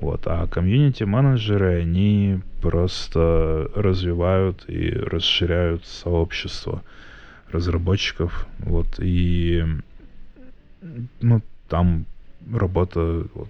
Вот, 0.00 0.22
а 0.26 0.46
комьюнити-менеджеры, 0.46 1.80
они 1.80 2.40
просто 2.62 3.68
развивают 3.74 4.64
и 4.68 4.90
расширяют 4.90 5.86
сообщество 5.86 6.82
разработчиков, 7.50 8.46
вот, 8.60 8.86
и 8.98 9.64
ну, 11.20 11.40
там 11.68 12.04
работа, 12.52 13.24
вот, 13.34 13.48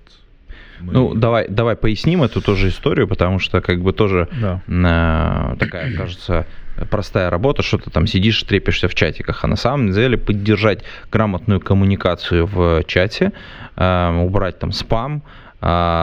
мы- 0.81 0.93
Ну, 0.93 1.15
давай, 1.15 1.49
давай 1.49 1.77
поясним 1.77 2.23
эту 2.23 2.41
тоже 2.41 2.69
историю, 2.69 3.09
потому 3.09 3.39
что 3.41 3.61
как 3.61 3.81
бы 3.83 3.93
тоже 3.93 4.29
да. 4.41 4.63
э, 4.67 5.57
такая, 5.59 5.95
кажется, 5.97 6.47
простая 6.91 7.29
работа, 7.31 7.63
что 7.63 7.79
ты 7.79 7.91
там 7.91 8.07
сидишь, 8.07 8.43
трепишься 8.45 8.89
в 8.89 8.95
чатиках, 8.95 9.45
а 9.45 9.49
на 9.49 9.57
самом 9.57 9.93
деле 9.93 10.17
поддержать 10.17 10.85
грамотную 11.13 11.61
коммуникацию 11.61 12.47
в 12.47 12.85
чате, 12.85 13.33
э, 13.77 14.23
убрать 14.25 14.59
там 14.59 14.73
спам, 14.73 15.23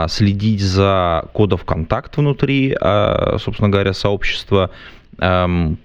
следить 0.09 0.61
за 0.61 1.29
кодов 1.31 1.63
контакт 1.63 2.17
внутри, 2.17 2.75
э, 2.79 3.37
собственно 3.39 3.69
говоря, 3.69 3.93
сообщества, 3.93 4.69
эм, 5.17 5.77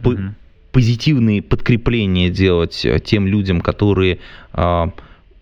позитивные 0.72 1.42
подкрепления 1.42 2.30
делать 2.30 2.84
э, 2.84 2.98
тем 2.98 3.26
людям, 3.26 3.60
которые, 3.60 4.18
э, 4.54 4.86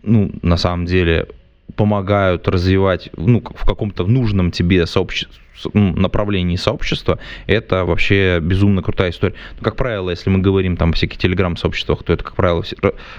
ну, 0.02 0.30
на 0.42 0.56
самом 0.56 0.86
деле, 0.86 1.28
помогают 1.76 2.48
развивать 2.48 3.10
ну, 3.16 3.40
в 3.40 3.64
каком-то 3.64 4.06
нужном 4.06 4.50
тебе 4.50 4.86
сообществе 4.86 5.42
направлении 5.74 6.56
сообщества, 6.56 7.18
это 7.46 7.84
вообще 7.84 8.38
безумно 8.40 8.82
крутая 8.82 9.10
история. 9.10 9.34
Но, 9.58 9.64
как 9.64 9.76
правило, 9.76 10.10
если 10.10 10.30
мы 10.30 10.40
говорим 10.40 10.76
там 10.76 10.90
о 10.90 10.92
всяких 10.92 11.18
телеграм-сообществах, 11.18 12.02
то 12.02 12.12
это, 12.12 12.24
как 12.24 12.36
правило, 12.36 12.62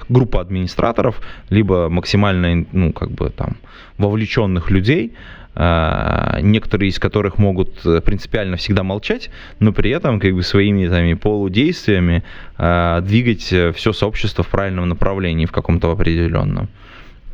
группа 0.08 0.42
администраторов, 0.42 1.22
либо 1.50 1.90
максимально, 1.90 2.66
ну, 2.72 2.94
как 2.94 3.12
бы 3.12 3.30
там, 3.30 3.58
вовлеченных 3.98 4.70
людей, 4.72 5.14
а, 5.56 6.40
некоторые 6.42 6.90
из 6.90 7.00
которых 7.00 7.38
могут 7.38 7.86
э, 7.86 8.02
принципиально 8.02 8.56
всегда 8.56 8.84
молчать, 8.84 9.30
но 9.60 9.74
при 9.74 9.92
этом 9.92 10.20
как 10.20 10.34
бы 10.34 10.42
своими 10.42 10.88
там, 10.88 11.18
полудействиями 11.18 12.24
а, 12.58 13.02
двигать 13.02 13.52
э, 13.52 13.74
все 13.74 13.92
сообщество 13.92 14.44
в 14.44 14.48
правильном 14.48 14.88
направлении, 14.88 15.46
в 15.46 15.52
каком-то 15.52 15.92
определенном. 15.92 16.70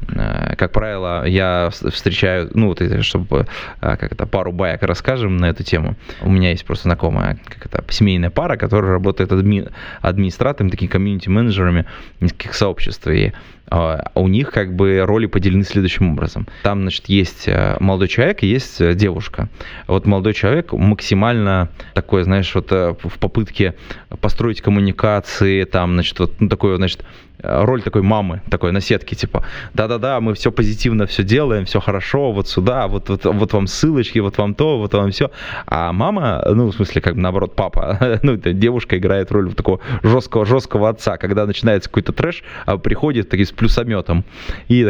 Э, 0.09 0.55
как 0.55 0.71
правило, 0.71 1.25
я 1.25 1.69
встречаю, 1.71 2.49
ну, 2.53 2.67
вот 2.67 2.81
это, 2.81 3.01
чтобы 3.03 3.47
э, 3.81 3.97
как 3.97 4.11
это, 4.11 4.25
пару 4.25 4.51
баек 4.51 4.83
расскажем 4.83 5.37
на 5.37 5.45
эту 5.45 5.63
тему. 5.63 5.95
У 6.21 6.29
меня 6.29 6.51
есть 6.51 6.65
просто 6.65 6.83
знакомая, 6.83 7.37
как 7.45 7.65
это, 7.65 7.83
семейная 7.89 8.29
пара, 8.29 8.57
которая 8.57 8.91
работает 8.91 9.31
адми, 9.31 9.67
администратором, 10.01 10.69
такими 10.69 10.89
комьюнити-менеджерами 10.89 11.85
нескольких 12.19 12.53
сообществ. 12.53 13.07
И 13.07 13.33
у 13.71 14.27
них 14.27 14.51
как 14.51 14.75
бы 14.75 15.01
роли 15.05 15.25
поделены 15.25 15.63
следующим 15.63 16.11
образом. 16.11 16.47
Там, 16.63 16.81
значит, 16.81 17.09
есть 17.09 17.47
э, 17.47 17.77
молодой 17.79 18.07
человек 18.07 18.43
и 18.43 18.47
есть 18.47 18.95
девушка. 18.95 19.49
Вот 19.87 20.05
молодой 20.05 20.33
человек 20.33 20.71
максимально 20.73 21.69
такой, 21.93 22.23
знаешь, 22.23 22.53
вот 22.53 22.71
в 22.71 23.19
попытке 23.19 23.75
построить 24.21 24.61
коммуникации, 24.61 25.63
там, 25.63 25.93
значит, 25.93 26.19
вот 26.19 26.39
ну, 26.39 26.47
такой, 26.47 26.77
значит, 26.77 27.03
роль 27.45 27.81
такой 27.81 28.01
мамы, 28.01 28.41
такой 28.49 28.71
на 28.71 28.81
сетке, 28.81 29.15
типа, 29.15 29.43
да-да-да, 29.73 30.19
мы 30.19 30.33
все 30.33 30.51
позитивно 30.51 31.05
все 31.05 31.23
делаем, 31.23 31.65
все 31.65 31.79
хорошо, 31.79 32.31
вот 32.31 32.47
сюда, 32.47 32.87
вот, 32.87 33.09
вот, 33.09 33.25
вот 33.25 33.53
вам 33.53 33.67
ссылочки, 33.67 34.19
вот 34.19 34.37
вам 34.37 34.55
то, 34.55 34.77
вот 34.77 34.93
вам 34.93 35.11
все. 35.11 35.31
А 35.65 35.91
мама, 35.91 36.43
ну, 36.45 36.67
в 36.67 36.75
смысле, 36.75 37.01
как 37.01 37.15
бы 37.15 37.21
наоборот, 37.21 37.55
папа, 37.55 38.19
ну, 38.23 38.33
это 38.33 38.53
девушка 38.53 38.97
играет 38.97 39.31
роль 39.31 39.53
такого 39.53 39.79
жесткого, 40.03 40.45
жесткого 40.45 40.89
отца, 40.89 41.17
когда 41.17 41.45
начинается 41.45 41.89
какой-то 41.89 42.13
трэш, 42.13 42.43
а 42.65 42.77
приходит 42.77 43.29
такие 43.29 43.45
плюсометом 43.55 44.23
и 44.67 44.83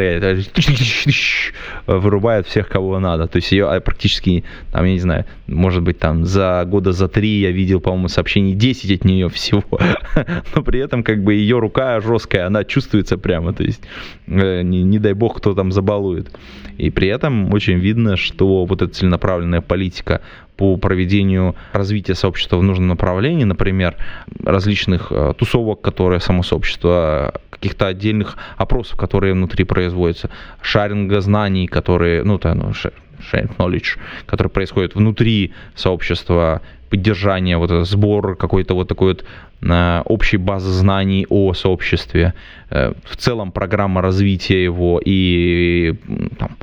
вырубает 1.86 2.46
всех, 2.46 2.68
кого 2.68 2.98
надо. 2.98 3.26
То 3.26 3.36
есть 3.36 3.52
ее 3.52 3.68
а, 3.68 3.80
практически, 3.80 4.44
там, 4.72 4.84
я 4.84 4.92
не 4.92 4.98
знаю, 4.98 5.24
может 5.46 5.82
быть, 5.82 5.98
там 5.98 6.24
за 6.24 6.64
года 6.66 6.92
за 6.92 7.08
три 7.08 7.40
я 7.40 7.50
видел, 7.50 7.80
по-моему, 7.80 8.08
сообщений 8.08 8.54
10 8.54 9.00
от 9.00 9.04
нее 9.04 9.28
всего. 9.28 9.64
Но 10.54 10.62
при 10.62 10.80
этом, 10.80 11.02
как 11.02 11.22
бы, 11.22 11.34
ее 11.34 11.58
рука 11.58 12.00
жесткая, 12.00 12.46
она 12.46 12.64
чувствуется 12.64 13.16
прямо, 13.18 13.52
то 13.52 13.62
есть 13.62 13.82
э, 14.26 14.62
не, 14.62 14.82
не 14.82 14.98
дай 14.98 15.12
бог, 15.12 15.38
кто 15.38 15.54
там 15.54 15.72
забалует. 15.72 16.30
И 16.78 16.90
при 16.90 17.08
этом 17.08 17.52
очень 17.52 17.78
видно, 17.78 18.16
что 18.16 18.64
вот 18.64 18.82
эта 18.82 18.92
целенаправленная 18.92 19.60
политика 19.60 20.20
по 20.56 20.76
проведению 20.76 21.54
развития 21.72 22.14
сообщества 22.14 22.56
в 22.56 22.62
нужном 22.62 22.88
направлении, 22.88 23.44
например, 23.44 23.96
различных 24.42 25.08
э, 25.10 25.34
тусовок, 25.36 25.80
которые 25.80 26.20
само 26.20 26.42
сообщество, 26.42 27.40
каких-то 27.56 27.86
отдельных 27.86 28.36
опросов, 28.56 28.96
которые 28.96 29.34
внутри 29.34 29.64
производятся, 29.64 30.30
шаринга 30.62 31.20
знаний, 31.20 31.66
которые, 31.66 32.22
ну, 32.22 32.38
то, 32.38 32.54
ну, 32.54 32.70
sharing 32.70 33.56
knowledge, 33.56 33.98
который 34.26 34.48
происходит 34.48 34.94
внутри 34.94 35.52
сообщества, 35.74 36.60
поддержание, 36.90 37.56
вот 37.58 37.86
сбор 37.86 38.36
какой-то 38.36 38.74
вот 38.74 38.88
такой 38.88 39.14
вот 39.14 39.24
э, 39.62 40.02
общей 40.04 40.36
базы 40.36 40.70
знаний 40.70 41.26
о 41.28 41.52
сообществе, 41.54 42.34
э, 42.70 42.92
в 43.04 43.16
целом 43.16 43.50
программа 43.50 44.02
развития 44.02 44.62
его 44.62 45.00
и 45.04 45.94
там, 46.38 46.56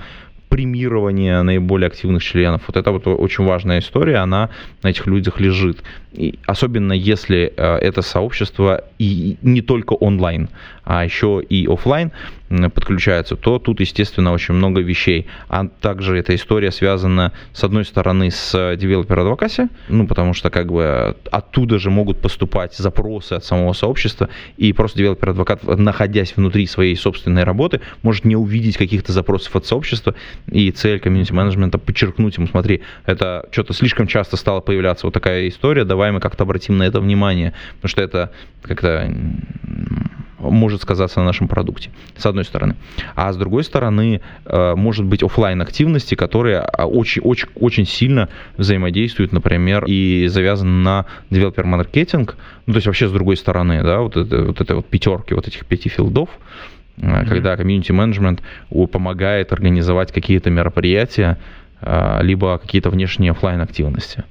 премирование 0.54 1.42
наиболее 1.42 1.88
активных 1.88 2.24
членов. 2.24 2.62
Вот 2.68 2.78
это 2.78 2.92
вот 2.92 3.08
очень 3.08 3.44
важная 3.44 3.80
история, 3.80 4.18
она 4.18 4.50
на 4.84 4.90
этих 4.90 5.08
людях 5.08 5.40
лежит. 5.40 5.84
И 6.12 6.38
особенно 6.46 6.94
если 6.94 7.52
э, 7.58 7.78
это 7.78 8.04
сообщество 8.04 8.84
и 9.00 9.38
не 9.42 9.62
только 9.62 9.94
онлайн, 9.94 10.50
а 10.86 11.04
еще 11.04 11.42
и 11.48 11.68
офлайн 11.68 12.12
подключается, 12.76 13.36
то 13.36 13.58
тут, 13.58 13.80
естественно, 13.80 14.32
очень 14.32 14.54
много 14.54 14.82
вещей. 14.82 15.26
А 15.50 15.68
также 15.68 16.18
эта 16.18 16.36
история 16.36 16.72
связана, 16.72 17.32
с 17.52 17.64
одной 17.64 17.84
стороны, 17.84 18.30
с 18.30 18.76
девелопер 18.76 19.20
адвокаси, 19.20 19.70
ну, 19.90 20.06
потому 20.06 20.34
что 20.34 20.52
как 20.52 20.72
бы 20.72 21.16
оттуда 21.32 21.80
же 21.80 21.90
могут 21.90 22.22
поступать 22.22 22.76
запросы 22.76 23.34
от 23.34 23.46
самого 23.46 23.74
сообщества, 23.74 24.30
и 24.58 24.72
просто 24.74 25.00
девелопер 25.00 25.30
адвокат, 25.30 25.64
находясь 25.64 26.36
внутри 26.36 26.68
своей 26.68 26.96
собственной 26.96 27.44
работы, 27.44 27.82
может 28.04 28.26
не 28.26 28.36
увидеть 28.36 28.78
каких-то 28.78 29.12
запросов 29.14 29.56
от 29.56 29.66
сообщества, 29.66 30.14
и 30.48 30.70
цель 30.70 31.00
комьюнити-менеджмента 31.00 31.80
подчеркнуть 31.80 32.38
ему, 32.38 32.48
смотри, 32.48 32.82
это 33.08 33.48
что-то 33.52 33.74
слишком 33.74 34.06
часто 34.06 34.38
стало 34.38 34.62
появляться 34.62 35.08
вот 35.08 35.14
такая 35.14 35.48
история, 35.48 35.86
давай 35.86 36.12
мы 36.12 36.20
как-то 36.20 36.44
обратим 36.44 36.78
на 36.78 36.84
это 36.84 37.00
внимание, 37.00 37.54
потому 37.78 37.90
что 37.90 38.02
это 38.04 38.32
как-то 38.62 39.12
может 40.50 40.82
сказаться 40.82 41.20
на 41.20 41.26
нашем 41.26 41.48
продукте, 41.48 41.90
с 42.16 42.26
одной 42.26 42.46
стороны. 42.46 42.76
А 43.16 43.32
с 43.32 43.38
другой 43.38 43.64
стороны, 43.64 44.22
э, 44.46 44.76
может 44.76 45.06
быть 45.06 45.24
офлайн 45.24 45.62
активности, 45.62 46.16
которые 46.16 46.60
а, 46.60 46.86
очень 46.86 47.86
сильно 47.86 48.30
взаимодействуют, 48.58 49.32
например, 49.32 49.86
и 49.86 50.28
завязаны 50.28 50.84
на 50.84 51.06
developer 51.30 51.66
маркетинг, 51.66 52.36
ну, 52.66 52.74
то 52.74 52.78
есть 52.78 52.88
вообще 52.88 53.08
с 53.08 53.12
другой 53.12 53.38
стороны, 53.38 53.84
да, 53.84 54.00
вот 54.00 54.18
это 54.18 54.44
вот, 54.44 54.62
это 54.62 54.76
вот 54.76 54.86
пятерки 54.88 55.34
вот 55.34 55.48
этих 55.48 55.66
пяти 55.66 55.90
филдов, 55.90 56.30
mm-hmm. 56.98 57.28
когда 57.28 57.58
комьюнити 57.58 57.92
менеджмент 57.92 58.42
помогает 58.92 59.52
организовать 59.52 60.12
какие-то 60.12 60.50
мероприятия, 60.50 61.38
э, 61.82 62.20
либо 62.22 62.58
какие-то 62.58 62.90
внешние 62.90 63.32
офлайн 63.32 63.62
активности. 63.62 64.24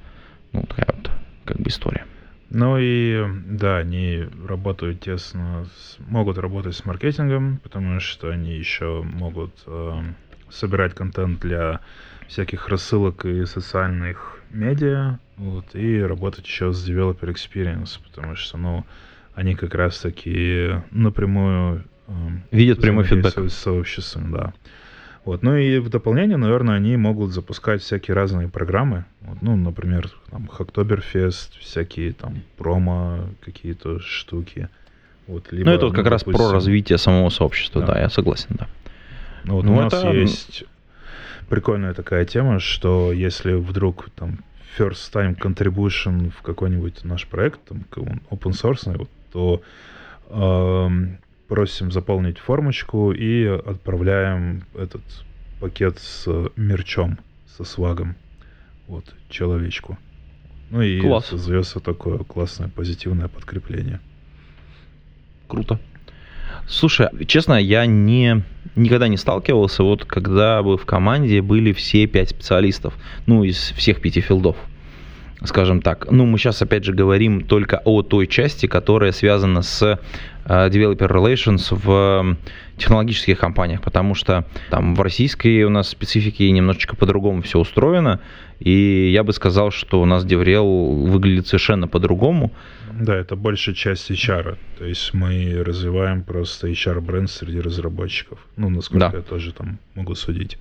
Ну, 0.52 0.64
такая 0.68 0.94
вот 0.96 1.10
как 1.44 1.58
бы 1.58 1.68
история. 1.68 2.04
Ну 2.54 2.76
и 2.78 3.24
да, 3.46 3.78
они 3.78 4.28
работают 4.46 5.00
тесно, 5.00 5.66
с, 5.74 5.96
могут 6.00 6.36
работать 6.36 6.76
с 6.76 6.84
маркетингом, 6.84 7.58
потому 7.62 7.98
что 7.98 8.28
они 8.28 8.54
еще 8.54 9.02
могут 9.02 9.54
э, 9.66 10.02
собирать 10.50 10.94
контент 10.94 11.40
для 11.40 11.80
всяких 12.28 12.68
рассылок 12.68 13.24
и 13.24 13.46
социальных 13.46 14.38
медиа, 14.50 15.18
вот, 15.38 15.74
и 15.74 16.02
работать 16.02 16.46
еще 16.46 16.74
с 16.74 16.86
developer 16.86 17.32
experience, 17.32 17.98
потому 18.04 18.36
что, 18.36 18.58
ну, 18.58 18.84
они 19.34 19.54
как 19.54 19.74
раз 19.74 20.00
таки 20.00 20.72
напрямую 20.90 21.84
э, 22.06 22.12
видят 22.50 22.82
прямой 22.82 23.04
фидбэк 23.04 23.48
с 23.48 23.54
сообществом, 23.54 24.30
да. 24.30 24.52
Вот. 25.24 25.42
Ну 25.42 25.56
и 25.56 25.78
в 25.78 25.88
дополнение, 25.88 26.36
наверное, 26.36 26.76
они 26.76 26.96
могут 26.96 27.30
запускать 27.30 27.82
всякие 27.82 28.14
разные 28.14 28.48
программы. 28.48 29.04
Вот, 29.20 29.38
ну, 29.40 29.56
например, 29.56 30.10
там 30.30 30.48
Хоктоберфест, 30.48 31.58
всякие 31.58 32.12
там 32.12 32.42
промо, 32.56 33.26
какие-то 33.40 34.00
штуки. 34.00 34.68
Вот, 35.28 35.52
либо, 35.52 35.70
ну, 35.70 35.76
это 35.76 35.86
вот 35.86 35.94
как 35.94 36.04
ну, 36.04 36.10
раз 36.10 36.22
допустим, 36.22 36.46
про 36.46 36.52
развитие 36.52 36.98
самого 36.98 37.28
сообщества, 37.28 37.80
да, 37.82 37.94
да 37.94 38.00
я 38.00 38.10
согласен, 38.10 38.48
да. 38.50 38.66
Ну, 39.44 39.54
вот 39.54 39.64
ну, 39.64 39.76
у 39.76 39.80
нас 39.80 39.92
это... 39.92 40.12
есть 40.12 40.64
прикольная 41.48 41.94
такая 41.94 42.24
тема, 42.24 42.58
что 42.58 43.12
если 43.12 43.52
вдруг 43.52 44.08
там 44.16 44.38
first 44.76 45.12
time 45.12 45.38
contribution 45.38 46.32
в 46.36 46.42
какой-нибудь 46.42 47.04
наш 47.04 47.26
проект, 47.26 47.60
там, 47.64 47.84
open 48.30 48.52
source, 48.52 49.08
то 49.32 49.62
эм, 50.30 51.18
просим 51.52 51.92
заполнить 51.92 52.38
формочку 52.38 53.12
и 53.12 53.44
отправляем 53.44 54.64
этот 54.74 55.02
пакет 55.60 55.98
с 55.98 56.26
мерчом, 56.56 57.18
со 57.46 57.62
свагом, 57.62 58.16
вот, 58.88 59.04
человечку. 59.28 59.98
Ну 60.70 60.80
и 60.80 60.98
Класс. 60.98 61.26
создается 61.26 61.78
такое 61.80 62.16
классное 62.20 62.70
позитивное 62.70 63.28
подкрепление. 63.28 64.00
Круто. 65.46 65.78
Слушай, 66.66 67.08
честно, 67.26 67.60
я 67.60 67.84
не, 67.84 68.42
никогда 68.74 69.08
не 69.08 69.18
сталкивался, 69.18 69.82
вот 69.82 70.06
когда 70.06 70.62
бы 70.62 70.78
в 70.78 70.86
команде 70.86 71.42
были 71.42 71.74
все 71.74 72.06
пять 72.06 72.30
специалистов, 72.30 72.94
ну, 73.26 73.44
из 73.44 73.58
всех 73.72 74.00
пяти 74.00 74.22
филдов 74.22 74.56
скажем 75.46 75.82
так. 75.82 76.10
Ну, 76.10 76.26
мы 76.26 76.38
сейчас, 76.38 76.62
опять 76.62 76.84
же, 76.84 76.92
говорим 76.92 77.42
только 77.42 77.80
о 77.84 78.02
той 78.02 78.26
части, 78.26 78.66
которая 78.66 79.12
связана 79.12 79.62
с 79.62 79.82
э, 79.82 79.98
developer 80.46 81.08
relations 81.08 81.68
в 81.70 82.36
технологических 82.76 83.38
компаниях, 83.38 83.82
потому 83.82 84.14
что 84.14 84.44
там 84.70 84.94
в 84.94 85.00
российской 85.00 85.62
у 85.64 85.70
нас 85.70 85.88
специфике 85.88 86.50
немножечко 86.50 86.96
по-другому 86.96 87.42
все 87.42 87.58
устроено, 87.58 88.20
и 88.60 89.10
я 89.12 89.24
бы 89.24 89.32
сказал, 89.32 89.70
что 89.70 90.00
у 90.00 90.04
нас 90.04 90.24
DevRel 90.24 91.06
выглядит 91.06 91.46
совершенно 91.46 91.88
по-другому. 91.88 92.52
Да, 92.92 93.14
это 93.14 93.36
большая 93.36 93.74
часть 93.74 94.10
HR, 94.10 94.56
то 94.78 94.84
есть 94.84 95.14
мы 95.14 95.62
развиваем 95.64 96.22
просто 96.22 96.68
HR-бренд 96.68 97.30
среди 97.30 97.60
разработчиков, 97.60 98.38
ну, 98.56 98.68
насколько 98.68 99.10
да. 99.10 99.16
я 99.18 99.22
тоже 99.22 99.52
там 99.52 99.78
могу 99.94 100.14
судить 100.14 100.58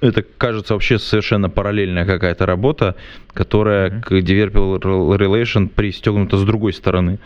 это 0.00 0.22
кажется 0.22 0.74
вообще 0.74 0.98
совершенно 0.98 1.48
параллельная 1.48 2.04
какая-то 2.04 2.46
работа, 2.46 2.96
которая 3.32 3.90
mm-hmm. 3.90 4.02
к 4.02 4.12
Developer 4.12 5.16
Relation 5.16 5.68
пристегнута 5.68 6.36
с 6.36 6.44
другой 6.44 6.72
стороны. 6.72 7.18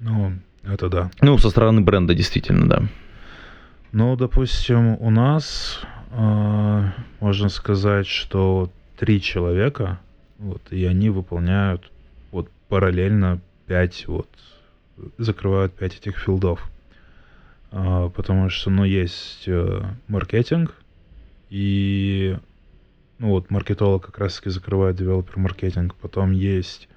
Ну, 0.00 0.32
это 0.62 0.88
да. 0.88 1.10
Ну, 1.20 1.38
со 1.38 1.50
стороны 1.50 1.80
бренда, 1.80 2.14
действительно, 2.14 2.68
да. 2.68 2.82
Ну, 3.92 4.16
допустим, 4.16 4.96
у 5.00 5.10
нас 5.10 5.80
э, 6.10 6.90
можно 7.20 7.48
сказать, 7.48 8.06
что 8.06 8.70
три 8.96 9.20
человека, 9.20 9.98
вот, 10.38 10.62
и 10.70 10.84
они 10.84 11.10
выполняют 11.10 11.90
вот 12.30 12.48
параллельно 12.68 13.40
пять 13.66 14.06
вот 14.06 14.28
закрывают 15.18 15.74
пять 15.74 15.96
этих 15.96 16.18
филдов. 16.18 16.70
А, 17.72 18.08
потому 18.10 18.50
что, 18.50 18.70
ну, 18.70 18.84
есть 18.84 19.44
э, 19.46 19.82
маркетинг, 20.08 20.74
и, 21.50 22.36
ну, 23.18 23.28
вот, 23.28 23.50
маркетолог 23.50 24.06
как 24.06 24.18
раз-таки 24.18 24.50
закрывает 24.50 24.96
девелопер-маркетинг. 24.96 25.94
Потом 25.96 26.32
есть 26.32 26.88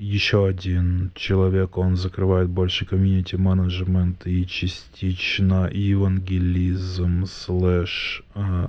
еще 0.00 0.46
один 0.46 1.12
человек, 1.14 1.76
он 1.76 1.94
закрывает 1.96 2.48
больше 2.48 2.86
комьюнити 2.86 3.36
менеджмент 3.36 4.26
и 4.26 4.46
частично 4.46 5.68
евангелизм 5.70 7.26
слэш 7.26 8.22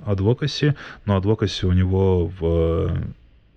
адвокаси, 0.05 0.75
но 1.05 1.15
адвокаси 1.15 1.65
у 1.65 1.71
него 1.71 2.27
в 2.37 2.97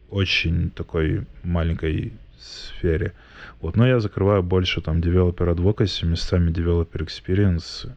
очень 0.08 0.70
такой 0.70 1.26
маленькой 1.42 2.12
сфере. 2.38 3.12
Вот, 3.60 3.74
но 3.74 3.88
я 3.88 3.98
закрываю 3.98 4.44
больше 4.44 4.80
там 4.80 5.00
developer 5.00 5.52
advocacy, 5.52 6.06
местами 6.06 6.52
developer 6.52 7.04
experience, 7.04 7.90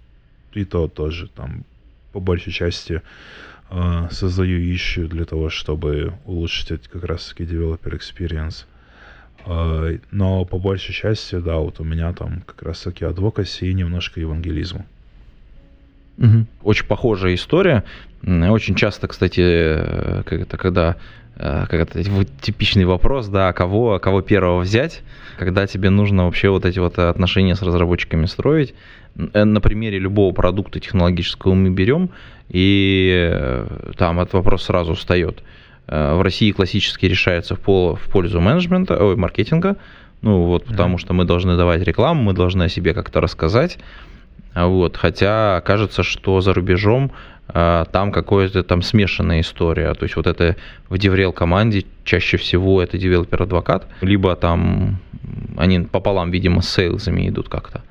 и 0.54 0.66
то 0.66 0.88
тоже 0.88 1.28
там 1.28 1.66
по 2.14 2.20
большей 2.20 2.52
части 2.52 3.04
э, 3.70 4.08
создаю 4.10 4.60
ищу 4.74 5.08
для 5.08 5.26
того, 5.26 5.50
чтобы 5.50 6.14
улучшить 6.26 6.88
как 6.88 7.04
раз-таки 7.04 7.44
developer 7.44 7.96
experience. 7.96 8.66
Но 9.46 10.46
по 10.46 10.60
большей 10.60 10.94
части, 10.94 11.36
да, 11.40 11.58
вот 11.58 11.80
у 11.80 11.84
меня 11.84 12.12
там 12.14 12.42
как 12.46 12.64
раз 12.64 12.82
таки 12.82 13.06
адвокаси 13.06 13.70
и 13.70 13.74
немножко 13.74 14.20
евангелизма. 14.20 14.86
Очень 16.64 16.86
похожая 16.86 17.36
история. 17.36 17.84
Очень 18.24 18.76
часто, 18.76 19.08
кстати, 19.08 19.42
э, 19.42 20.24
это, 20.26 20.58
когда 20.58 20.96
э, 21.36 21.66
как 21.70 21.74
это, 21.74 22.04
типичный 22.42 22.86
вопрос, 22.86 23.28
да, 23.28 23.54
кого, 23.54 24.00
кого 24.00 24.22
первого 24.22 24.62
взять, 24.62 25.04
когда 25.38 25.68
тебе 25.68 25.92
нужно 25.92 26.26
вообще 26.26 26.50
вот 26.50 26.66
эти 26.66 26.80
вот 26.80 26.98
отношения 26.98 27.56
с 27.56 27.62
разработчиками 27.62 28.26
строить. 28.26 28.74
Э, 29.34 29.44
на 29.44 29.62
примере 29.62 30.00
любого 30.00 30.34
продукта 30.34 30.80
технологического 30.80 31.54
мы 31.54 31.70
берем, 31.70 32.10
и 32.50 33.64
там 33.98 34.20
этот 34.20 34.34
вопрос 34.34 34.64
сразу 34.64 34.96
встает. 34.96 35.44
Э, 35.88 36.16
в 36.16 36.22
России 36.22 36.52
классически 36.52 37.06
решается 37.06 37.56
в, 37.56 37.60
пол, 37.60 37.96
в 37.96 38.10
пользу 38.10 38.42
менеджмента, 38.42 39.04
ой, 39.04 39.16
маркетинга, 39.16 39.78
ну 40.22 40.44
вот, 40.44 40.66
потому 40.66 40.96
mm-hmm. 40.96 41.02
что 41.02 41.14
мы 41.14 41.26
должны 41.26 41.56
давать 41.56 41.82
рекламу, 41.82 42.22
мы 42.24 42.34
должны 42.34 42.64
о 42.64 42.70
себе 42.70 42.94
как-то 42.94 43.22
рассказать, 43.22 43.78
а 44.54 44.68
вот, 44.68 44.98
хотя 44.98 45.62
кажется, 45.66 46.04
что 46.04 46.42
за 46.42 46.54
рубежом 46.54 47.12
а, 47.48 47.86
там 47.86 48.12
какая-то 48.12 48.64
там 48.64 48.82
смешанная 48.82 49.42
история, 49.42 49.94
то 49.94 50.04
есть 50.04 50.16
вот 50.16 50.28
это 50.28 50.56
в 50.90 50.96
DevRel 50.96 51.32
команде 51.32 51.86
чаще 52.04 52.38
всего 52.38 52.82
это 52.82 52.98
developer-адвокат, 52.98 53.88
либо 54.02 54.36
там 54.36 55.00
они 55.58 55.82
пополам, 55.82 56.32
видимо, 56.32 56.62
с 56.62 56.70
сейлзами 56.70 57.30
идут 57.30 57.50
как-то. 57.50 57.84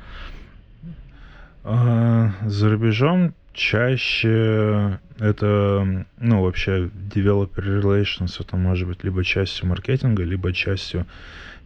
А, 1.65 2.31
за 2.45 2.69
рубежом 2.71 3.33
чаще 3.57 5.01
это, 5.19 6.07
ну, 6.19 6.43
вообще, 6.43 6.91
developer 7.09 7.81
relations, 7.83 8.37
это 8.39 8.57
может 8.57 8.87
быть 8.87 9.03
либо 9.03 9.25
частью 9.25 9.67
маркетинга, 9.67 10.23
либо 10.23 10.53
частью 10.53 11.07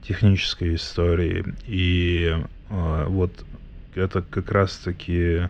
технической 0.03 0.77
истории. 0.77 1.45
И 1.67 2.37
э, 2.71 3.05
вот 3.09 3.45
это 3.95 4.23
как 4.23 4.51
раз-таки 4.53 5.49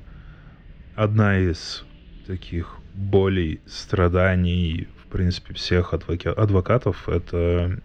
одна 0.96 1.38
из 1.38 1.84
таких 2.26 2.78
болей, 2.94 3.60
страданий 3.66 4.88
принципе, 5.10 5.54
всех 5.54 5.92
адвокатов, 5.92 7.08
это 7.08 7.78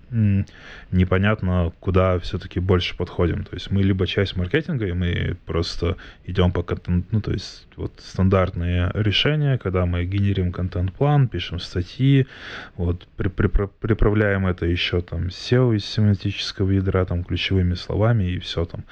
непонятно, 0.92 1.74
куда 1.80 2.20
все-таки 2.20 2.60
больше 2.60 2.96
подходим. 2.96 3.44
То 3.44 3.54
есть 3.54 3.72
мы 3.72 3.84
либо 3.84 4.08
часть 4.08 4.36
маркетинга, 4.36 4.88
и 4.88 4.94
мы 4.94 5.38
просто 5.46 5.98
идем 6.26 6.52
по 6.52 6.64
контенту, 6.64 7.08
ну, 7.12 7.22
то 7.22 7.32
есть 7.32 7.68
вот 7.76 7.94
стандартные 8.00 8.92
решения, 8.94 9.58
когда 9.58 9.86
мы 9.86 10.06
генерим 10.06 10.52
контент-план, 10.52 11.28
пишем 11.28 11.60
статьи, 11.60 12.28
вот 12.76 13.08
при, 13.18 13.28
при, 13.28 13.48
приправляем 13.48 14.48
это 14.48 14.66
еще 14.66 15.02
там 15.02 15.28
SEO 15.28 15.76
из 15.76 15.86
семантического 15.86 16.72
ядра, 16.72 17.06
там 17.06 17.24
ключевыми 17.24 17.74
словами 17.74 18.24
и 18.32 18.40
все 18.40 18.66
там 18.66 18.84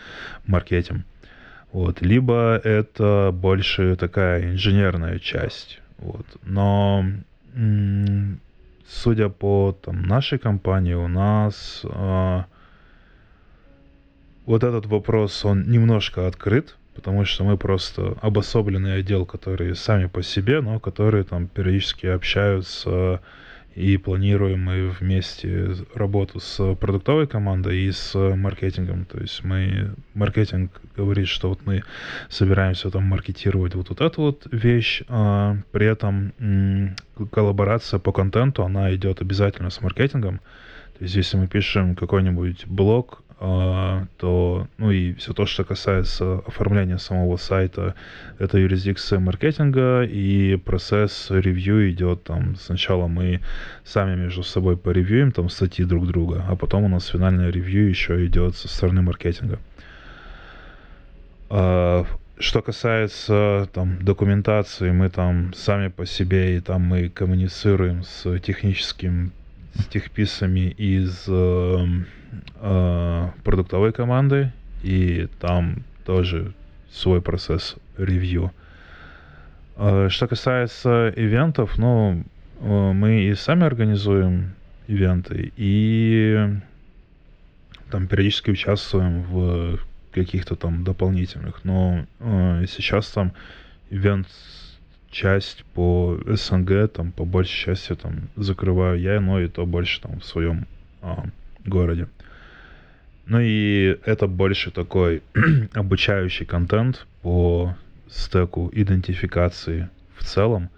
маркетинг. 0.46 1.06
Вот. 1.74 2.02
Либо 2.02 2.62
это 2.64 3.32
больше 3.34 3.96
такая 3.96 4.52
инженерная 4.52 5.20
часть. 5.20 5.82
Вот. 5.98 6.26
Но 6.44 7.06
судя 8.86 9.30
по 9.30 9.78
там, 9.82 10.04
нашей 10.04 10.40
компании, 10.40 10.94
у 10.94 11.08
нас 11.08 11.82
э, 11.84 12.44
вот 14.46 14.64
этот 14.64 14.86
вопрос, 14.86 15.46
он 15.46 15.70
немножко 15.70 16.28
открыт, 16.28 16.76
потому 16.96 17.26
что 17.26 17.44
мы 17.44 17.58
просто 17.58 18.18
обособленный 18.22 18.96
отдел, 18.96 19.26
которые 19.26 19.76
сами 19.76 20.08
по 20.08 20.22
себе, 20.22 20.62
но 20.62 20.80
которые 20.80 21.24
там 21.24 21.48
периодически 21.48 22.08
общаются 22.08 23.22
и 23.76 23.98
планируем 23.98 24.64
мы 24.64 24.90
вместе 24.90 25.76
работу 25.96 26.40
с 26.40 26.76
продуктовой 26.76 27.28
командой 27.28 27.82
и 27.82 27.92
с 27.92 28.14
маркетингом. 28.16 29.06
То 29.06 29.20
есть 29.20 29.44
мы, 29.44 29.96
маркетинг 30.14 30.80
говорит, 30.96 31.28
что 31.28 31.50
вот 31.50 31.66
мы 31.66 31.84
собираемся 32.30 32.92
там 32.92 33.04
маркетировать 33.04 33.76
вот, 33.76 33.90
вот 33.90 34.02
эту 34.02 34.22
вот 34.22 34.48
вещь, 34.52 35.02
а 35.08 35.58
при 35.72 35.88
этом 35.88 36.34
м- 36.40 36.96
коллаборация 37.32 38.00
по 38.00 38.12
контенту, 38.12 38.64
она 38.64 38.94
идет 38.94 39.22
обязательно 39.22 39.70
с 39.70 39.82
маркетингом. 39.82 40.40
То 40.98 41.06
есть 41.06 41.16
если 41.16 41.38
мы 41.38 41.48
пишем 41.48 41.96
какой-нибудь 41.96 42.68
блог, 42.68 43.23
то, 43.44 44.68
ну 44.78 44.92
и 44.92 45.14
все 45.16 45.34
то, 45.34 45.46
что 45.46 45.66
касается 45.66 46.42
оформления 46.48 46.98
самого 46.98 47.36
сайта, 47.36 47.94
это 48.40 48.58
юрисдикция 48.58 49.20
маркетинга, 49.20 50.04
и 50.04 50.56
процесс 50.56 51.28
ревью 51.30 51.92
идет 51.92 52.24
там, 52.24 52.56
сначала 52.56 53.08
мы 53.08 53.42
сами 53.84 54.16
между 54.16 54.44
собой 54.44 54.78
поревьюем 54.78 55.34
там 55.34 55.50
статьи 55.50 55.84
друг 55.84 56.08
друга, 56.08 56.46
а 56.48 56.56
потом 56.56 56.86
у 56.86 56.88
нас 56.88 57.08
финальное 57.08 57.50
ревью 57.50 57.90
еще 57.90 58.26
идет 58.26 58.56
со 58.56 58.70
стороны 58.70 59.02
маркетинга. 59.02 59.60
А, 61.50 62.06
что 62.40 62.62
касается 62.62 63.68
там 63.74 64.02
документации, 64.06 64.92
мы 64.92 65.10
там 65.10 65.54
сами 65.54 65.90
по 65.90 66.06
себе 66.06 66.56
и 66.56 66.62
там 66.62 66.82
мы 66.84 67.10
коммуницируем 67.10 68.04
с 68.04 68.40
техническим 68.40 69.34
с 69.76 69.86
техписами 69.86 70.70
из 70.78 71.26
э, 71.28 71.86
э, 72.62 73.30
продуктовой 73.44 73.92
команды, 73.92 74.52
и 74.84 75.28
там 75.40 75.84
тоже 76.06 76.54
свой 76.92 77.22
процесс 77.22 77.76
ревью. 77.98 78.52
Э, 79.76 80.08
что 80.10 80.28
касается 80.28 81.12
ивентов, 81.16 81.78
ну, 81.78 82.24
э, 82.60 82.92
мы 82.94 83.24
и 83.24 83.36
сами 83.36 83.66
организуем 83.66 84.54
ивенты, 84.88 85.52
и 85.58 86.50
там 87.90 88.08
периодически 88.08 88.52
участвуем 88.52 89.24
в 89.24 89.80
каких-то 90.12 90.56
там 90.56 90.84
дополнительных. 90.84 91.64
Но 91.64 92.06
э, 92.20 92.66
сейчас 92.68 93.08
там 93.10 93.34
ивент 93.90 94.28
часть 95.14 95.64
по 95.74 96.20
СНГ, 96.26 96.92
там, 96.92 97.12
по 97.12 97.24
большей 97.24 97.66
части, 97.66 97.96
там, 97.96 98.30
закрываю 98.36 99.00
я, 99.00 99.22
но 99.22 99.40
и 99.40 99.48
то 99.48 99.66
больше, 99.66 100.02
там, 100.02 100.20
в 100.20 100.26
своем 100.26 100.68
а, 101.02 101.26
городе. 101.66 102.08
Ну 103.26 103.40
и 103.40 103.98
это 104.06 104.28
больше 104.28 104.72
такой 104.72 105.22
обучающий 105.74 106.46
контент 106.46 107.08
по 107.22 107.76
стеку 108.10 108.70
идентификации 108.74 109.90
в 110.18 110.26
целом. 110.26 110.70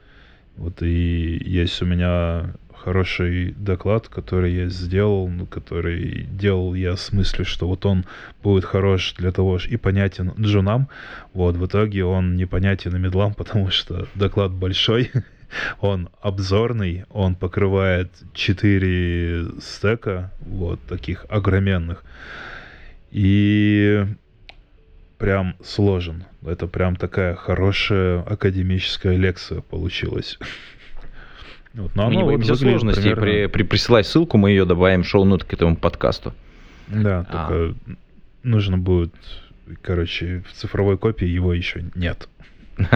Вот 0.57 0.83
и 0.83 1.41
есть 1.43 1.81
у 1.81 1.85
меня 1.85 2.53
хороший 2.85 3.55
доклад, 3.57 4.07
который 4.09 4.53
я 4.53 4.69
сделал, 4.69 5.27
ну, 5.27 5.47
который 5.47 6.27
делал 6.29 6.75
я 6.75 6.95
с 6.95 7.11
мыслью, 7.11 7.43
что 7.43 7.67
вот 7.67 7.83
он 7.85 8.05
будет 8.43 8.63
хорош 8.63 9.15
для 9.17 9.31
того 9.31 9.57
и 9.57 9.75
понятен 9.75 10.33
джунам. 10.39 10.87
Вот, 11.33 11.55
в 11.55 11.65
итоге 11.65 12.05
он 12.05 12.35
непонятен 12.35 12.95
и 12.95 12.99
медлам, 12.99 13.33
потому 13.37 13.71
что 13.71 14.07
доклад 14.13 14.51
большой, 14.51 15.11
он 15.79 16.09
обзорный, 16.21 17.05
он 17.09 17.33
покрывает 17.33 18.11
4 18.33 19.59
стека, 19.61 20.31
вот, 20.41 20.79
таких 20.87 21.25
огроменных. 21.29 22.03
И 23.09 24.05
прям 25.17 25.55
сложен. 25.63 26.25
Это 26.45 26.67
прям 26.67 26.95
такая 26.95 27.33
хорошая 27.33 28.21
академическая 28.21 29.15
лекция 29.15 29.61
получилась. 29.61 30.37
Вот, 31.75 31.93
но 31.95 32.07
оно 32.07 32.15
не 32.15 32.23
вот 32.23 32.37
без 32.37 32.57
сложностей. 32.57 33.01
Примерно... 33.01 33.21
При, 33.21 33.45
при, 33.47 33.63
присылай 33.63 34.03
ссылку, 34.03 34.37
мы 34.37 34.51
ее 34.51 34.65
добавим 34.65 35.03
в 35.03 35.07
шоу-нот 35.07 35.43
к 35.43 35.53
этому 35.53 35.75
подкасту. 35.75 36.33
Да, 36.87 37.25
а. 37.29 37.47
только 37.47 37.75
нужно 38.43 38.77
будет, 38.77 39.13
короче, 39.81 40.43
в 40.49 40.53
цифровой 40.53 40.97
копии 40.97 41.27
его 41.27 41.53
еще 41.53 41.83
нет. 41.95 42.29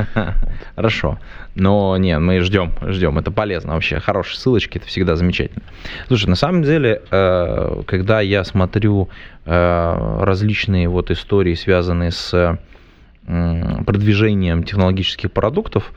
Хорошо. 0.76 1.20
Но 1.56 1.98
не, 1.98 2.18
мы 2.20 2.40
ждем, 2.42 2.74
ждем. 2.88 3.18
Это 3.18 3.32
полезно 3.32 3.74
вообще. 3.74 4.00
Хорошие 4.00 4.38
ссылочки, 4.38 4.78
это 4.78 4.88
всегда 4.88 5.16
замечательно. 5.16 5.64
Слушай, 6.08 6.28
на 6.28 6.36
самом 6.36 6.64
деле, 6.64 7.02
э, 7.12 7.82
когда 7.86 8.22
я 8.22 8.44
смотрю 8.44 9.10
э, 9.46 10.18
различные 10.22 10.88
вот 10.88 11.12
истории, 11.12 11.54
связанные 11.56 12.12
с 12.12 12.60
продвижением 13.26 14.64
технологических 14.64 15.32
продуктов, 15.32 15.92
э, 15.92 15.96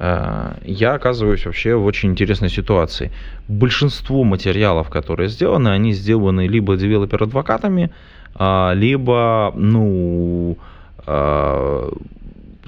я 0.00 0.94
оказываюсь 0.94 1.44
вообще 1.44 1.74
в 1.74 1.84
очень 1.84 2.10
интересной 2.10 2.48
ситуации. 2.48 3.12
Большинство 3.48 4.24
материалов, 4.24 4.88
которые 4.88 5.28
сделаны, 5.28 5.68
они 5.68 5.92
сделаны 5.92 6.46
либо 6.46 6.76
девелопер-адвокатами, 6.76 7.90
а, 8.34 8.72
либо, 8.72 9.52
ну, 9.54 10.56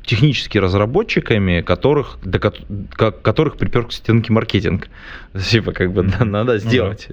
технически 0.05 0.59
разработчиками, 0.59 1.63
которых, 1.63 2.19
до 2.23 2.39
которых 2.39 3.57
припер 3.57 3.87
к 3.87 3.93
стенке 3.93 4.33
маркетинг. 4.33 4.89
Типа, 5.51 5.73
как 5.73 5.93
бы 5.93 6.03
надо 6.03 6.59
сделать. 6.59 7.09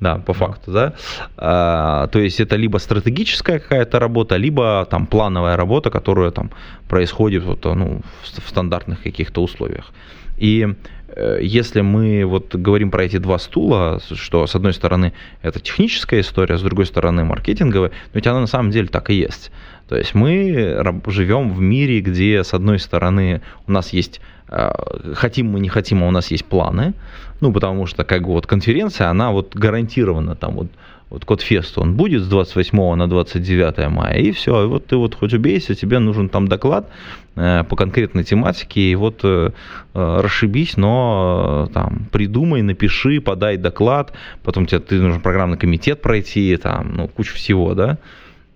Да. 0.00 0.14
да, 0.14 0.22
по 0.22 0.32
факту, 0.32 0.72
да. 0.72 0.92
А, 1.36 2.06
то 2.06 2.18
есть 2.18 2.40
это 2.40 2.56
либо 2.56 2.78
стратегическая 2.78 3.58
какая-то 3.58 3.98
работа, 3.98 4.36
либо 4.36 4.86
там 4.90 5.06
плановая 5.06 5.56
работа, 5.56 5.90
которая 5.90 6.30
там 6.30 6.50
происходит 6.88 7.44
вот, 7.44 7.64
ну, 7.64 8.00
в, 8.22 8.40
в 8.40 8.48
стандартных 8.48 9.02
каких-то 9.02 9.42
условиях. 9.42 9.92
И 10.40 10.74
э, 11.08 11.38
если 11.42 11.82
мы 11.82 12.24
вот 12.24 12.54
говорим 12.56 12.90
про 12.90 13.04
эти 13.04 13.18
два 13.18 13.38
стула, 13.38 14.00
что 14.14 14.46
с 14.46 14.56
одной 14.56 14.72
стороны 14.72 15.12
это 15.42 15.60
техническая 15.60 16.20
история, 16.20 16.58
с 16.58 16.62
другой 16.62 16.86
стороны 16.86 17.24
маркетинговая, 17.24 17.90
но 17.90 18.10
ведь 18.14 18.26
она 18.26 18.40
на 18.40 18.46
самом 18.46 18.70
деле 18.72 18.88
так 18.88 19.10
и 19.10 19.14
есть. 19.14 19.52
То 19.88 19.96
есть 19.96 20.14
мы 20.14 20.82
живем 21.06 21.52
в 21.52 21.60
мире, 21.60 22.00
где 22.00 22.42
с 22.42 22.54
одной 22.54 22.78
стороны 22.78 23.42
у 23.66 23.72
нас 23.72 23.92
есть 23.92 24.20
э, 24.48 24.70
хотим 25.14 25.48
мы 25.48 25.60
не 25.60 25.68
хотим, 25.68 26.02
а 26.02 26.08
у 26.08 26.10
нас 26.10 26.30
есть 26.30 26.46
планы, 26.46 26.94
ну 27.40 27.52
потому 27.52 27.86
что 27.86 28.04
как 28.04 28.22
бы 28.22 28.32
вот 28.32 28.46
конференция, 28.46 29.08
она 29.10 29.30
вот 29.30 29.54
гарантирована 29.54 30.36
там 30.36 30.54
вот 30.54 30.68
вот 31.10 31.24
Кодфест, 31.24 31.76
он 31.76 31.96
будет 31.96 32.22
с 32.22 32.28
28 32.28 32.94
на 32.94 33.08
29 33.08 33.90
мая, 33.90 34.16
и 34.16 34.30
все, 34.30 34.62
и 34.62 34.66
вот 34.66 34.86
ты 34.86 34.96
вот 34.96 35.16
хоть 35.16 35.34
убейся, 35.34 35.74
тебе 35.74 35.98
нужен 35.98 36.28
там 36.28 36.46
доклад 36.46 36.88
э, 37.34 37.64
по 37.68 37.74
конкретной 37.74 38.22
тематике, 38.22 38.80
и 38.80 38.94
вот 38.94 39.20
э, 39.24 39.50
э 39.92 40.20
расшибись, 40.20 40.76
но 40.76 41.68
там 41.74 42.06
придумай, 42.12 42.62
напиши, 42.62 43.20
подай 43.20 43.56
доклад, 43.56 44.12
потом 44.44 44.66
тебе 44.66 44.78
ты 44.78 45.00
нужен 45.00 45.20
программный 45.20 45.58
комитет 45.58 46.00
пройти, 46.00 46.56
там, 46.56 46.94
ну, 46.94 47.08
куча 47.08 47.34
всего, 47.34 47.74
да, 47.74 47.98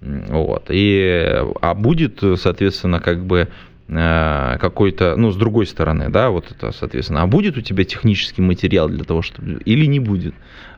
вот. 0.00 0.66
И, 0.68 1.42
а 1.60 1.74
будет, 1.74 2.22
соответственно, 2.36 3.00
как 3.00 3.24
бы 3.24 3.48
какой-то, 3.86 5.14
ну, 5.16 5.30
с 5.30 5.36
другой 5.36 5.66
стороны, 5.66 6.08
да, 6.08 6.30
вот 6.30 6.50
это, 6.50 6.72
соответственно, 6.72 7.20
а 7.20 7.26
будет 7.26 7.58
у 7.58 7.60
тебя 7.60 7.84
технический 7.84 8.40
материал 8.40 8.88
для 8.88 9.04
того, 9.04 9.20
чтобы, 9.20 9.60
или 9.66 9.84
не 9.84 10.00
будет? 10.00 10.34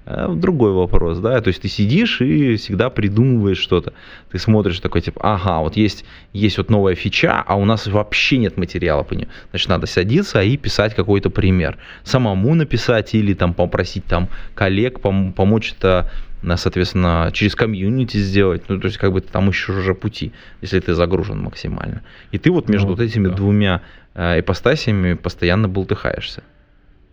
Э, 0.08 0.32
другой 0.32 0.72
вопрос, 0.72 1.18
да, 1.18 1.40
то 1.40 1.48
есть 1.48 1.62
ты 1.62 1.68
сидишь 1.68 2.20
и 2.20 2.54
всегда 2.56 2.90
придумываешь 2.90 3.58
что-то. 3.58 3.92
Ты 4.30 4.38
смотришь 4.38 4.78
такой, 4.78 5.00
типа, 5.00 5.20
ага, 5.22 5.58
вот 5.58 5.76
есть, 5.76 6.04
есть 6.32 6.58
вот 6.58 6.70
новая 6.70 6.94
фича, 6.94 7.42
а 7.44 7.56
у 7.56 7.64
нас 7.64 7.88
вообще 7.88 8.38
нет 8.38 8.56
материала 8.56 9.02
по 9.02 9.14
ней. 9.14 9.26
Значит, 9.50 9.68
надо 9.68 9.86
садиться 9.86 10.40
и 10.40 10.56
писать 10.56 10.94
какой-то 10.94 11.28
пример. 11.28 11.76
Самому 12.04 12.54
написать 12.54 13.14
или 13.14 13.34
там 13.34 13.52
попросить 13.52 14.04
там 14.04 14.28
коллег 14.54 15.00
пом- 15.00 15.32
помочь 15.32 15.74
это 15.76 16.08
соответственно, 16.56 17.30
через 17.32 17.56
комьюнити 17.56 18.18
сделать, 18.18 18.68
ну, 18.68 18.78
то 18.78 18.86
есть, 18.86 18.98
как 18.98 19.10
бы 19.10 19.20
там 19.20 19.50
ищешь 19.50 19.70
уже 19.70 19.94
пути, 19.94 20.30
если 20.60 20.78
ты 20.78 20.94
загружен 20.94 21.40
максимально. 21.42 22.02
И 22.30 22.38
ты 22.38 22.52
вот 22.52 22.68
между 22.68 22.88
ну, 22.88 22.94
вот 22.94 23.02
этими 23.02 23.26
да. 23.26 23.34
двумя 23.34 23.82
э, 24.14 24.38
ипостасями 24.38 25.14
постоянно 25.14 25.66
болтыхаешься. 25.68 26.44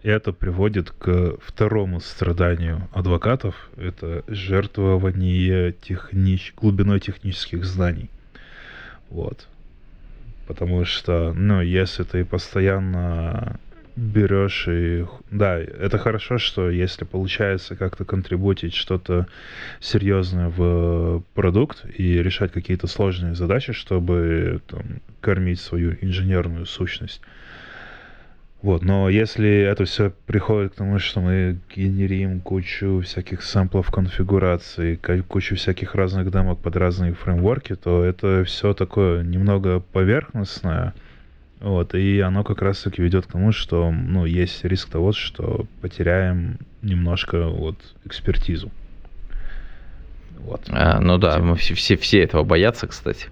Это 0.04 0.34
приводит 0.34 0.92
к 0.92 1.38
второму 1.42 2.02
страданию 2.02 2.90
адвокатов. 2.92 3.70
Это 3.78 4.24
жертвование 4.28 5.72
технич... 5.72 6.54
глубиной 6.58 7.00
технических 7.00 7.64
знаний. 7.64 8.10
Вот. 9.10 9.48
Потому 10.46 10.84
что, 10.84 11.32
ну, 11.34 11.62
если 11.62 12.04
ты 12.04 12.26
постоянно 12.26 13.62
берешь 13.96 14.68
и... 14.68 15.06
Да, 15.32 15.58
это 15.58 15.98
хорошо, 15.98 16.38
что 16.38 16.70
если 16.70 17.06
получается 17.06 17.78
как-то 17.78 18.04
контрибутить 18.04 18.74
что-то 18.74 19.28
серьезное 19.80 20.50
в 20.50 21.24
продукт 21.34 21.86
и 21.98 22.22
решать 22.22 22.52
какие-то 22.52 22.88
сложные 22.88 23.36
задачи, 23.36 23.72
чтобы 23.72 24.62
там, 24.68 24.84
кормить 25.22 25.62
свою 25.62 25.96
инженерную 26.02 26.66
сущность. 26.66 27.22
Вот, 28.64 28.82
но 28.82 29.10
если 29.10 29.50
это 29.50 29.84
все 29.84 30.14
приходит 30.26 30.72
к 30.72 30.76
тому, 30.76 30.98
что 30.98 31.20
мы 31.20 31.60
генерим 31.76 32.40
кучу 32.40 33.02
всяких 33.02 33.44
сэмплов 33.44 33.92
конфигурации, 33.92 34.96
кучу 35.28 35.58
всяких 35.58 35.96
разных 35.96 36.32
демок 36.32 36.60
под 36.60 36.78
разные 36.78 37.14
фреймворки, 37.14 37.76
то 37.76 38.06
это 38.06 38.46
все 38.46 38.74
такое 38.74 39.22
немного 39.22 39.82
поверхностное, 39.82 40.94
вот, 41.60 41.94
и 41.94 42.22
оно 42.22 42.46
как 42.46 42.62
раз-таки 42.62 43.02
ведет 43.02 43.26
к 43.26 43.34
тому, 43.34 43.52
что, 43.52 43.92
ну, 43.92 44.24
есть 44.24 44.64
риск 44.64 44.90
того, 44.90 45.12
что 45.12 45.66
потеряем 45.82 46.58
немножко 46.82 47.50
вот 47.50 47.76
экспертизу. 48.06 48.72
Вот. 50.40 50.62
А, 50.70 51.02
ну 51.02 51.18
да, 51.18 51.38
мы 51.40 51.58
все, 51.58 51.74
все, 51.74 51.98
все 51.98 52.24
этого 52.24 52.44
боятся, 52.44 52.88
кстати. 52.88 53.28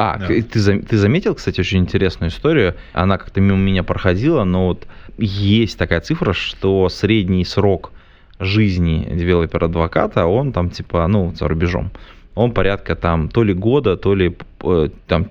А, 0.00 0.16
да. 0.16 0.26
ты, 0.28 0.42
ты 0.42 0.96
заметил, 0.96 1.34
кстати, 1.34 1.58
очень 1.60 1.80
интересную 1.80 2.30
историю. 2.30 2.76
Она 2.92 3.18
как-то 3.18 3.40
мимо 3.40 3.58
меня 3.58 3.82
проходила, 3.82 4.44
но 4.44 4.68
вот 4.68 4.86
есть 5.18 5.76
такая 5.76 6.00
цифра, 6.00 6.32
что 6.32 6.88
средний 6.88 7.44
срок 7.44 7.90
жизни 8.38 9.08
девелопера-адвоката, 9.12 10.26
он 10.26 10.52
там 10.52 10.70
типа, 10.70 11.04
ну, 11.08 11.34
за 11.34 11.48
рубежом 11.48 11.90
он 12.36 12.52
порядка 12.52 12.94
там 12.94 13.28
то 13.28 13.42
ли 13.42 13.52
года, 13.52 13.96
то 13.96 14.14
ли 14.14 14.36
э, 14.62 14.88
там 15.08 15.26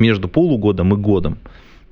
между 0.00 0.26
полугодом 0.26 0.92
и 0.92 0.96
годом 0.96 1.38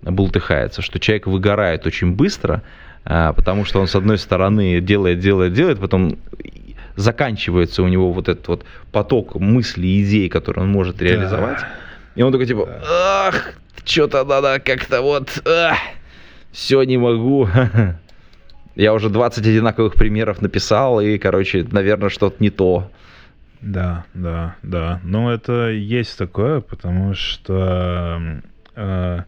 бултыхается, 0.03 0.83
что 0.83 0.99
человек 0.99 1.29
выгорает 1.29 1.87
очень 1.87 2.17
быстро, 2.17 2.63
э, 3.05 3.33
потому 3.37 3.65
что 3.65 3.79
он 3.81 3.87
с 3.87 3.95
одной 3.95 4.19
стороны 4.19 4.81
делает, 4.81 5.21
делает, 5.21 5.53
делает, 5.53 5.79
потом 5.79 6.19
заканчивается 6.97 7.85
у 7.85 7.89
него 7.89 8.13
вот 8.13 8.29
этот 8.29 8.49
вот 8.49 8.65
поток 8.91 9.37
мыслей, 9.37 10.03
идей, 10.03 10.29
которые 10.29 10.65
он 10.65 10.73
может 10.73 11.01
реализовать. 11.01 11.61
Да. 11.61 11.69
И 12.15 12.23
он 12.23 12.33
такой 12.33 12.47
типа, 12.47 12.69
ах, 12.89 13.55
что-то 13.85 14.25
надо 14.25 14.61
как-то 14.61 15.01
вот, 15.03 15.43
ах, 15.47 15.79
все 16.53 16.83
не 16.83 16.99
могу. 16.99 17.49
Я 18.75 18.95
уже 18.95 19.11
20 19.11 19.47
одинаковых 19.47 19.95
примеров 19.95 20.43
написал, 20.43 21.01
и, 21.01 21.19
короче, 21.19 21.67
наверное, 21.71 22.09
что-то 22.09 22.37
не 22.41 22.51
то. 22.51 22.91
Да, 23.61 24.05
да, 24.15 24.57
да. 24.63 25.01
Но 25.03 25.33
это 25.33 25.71
есть 25.71 26.17
такое, 26.17 26.61
потому 26.61 27.15
что, 27.15 28.41
э, 28.75 29.19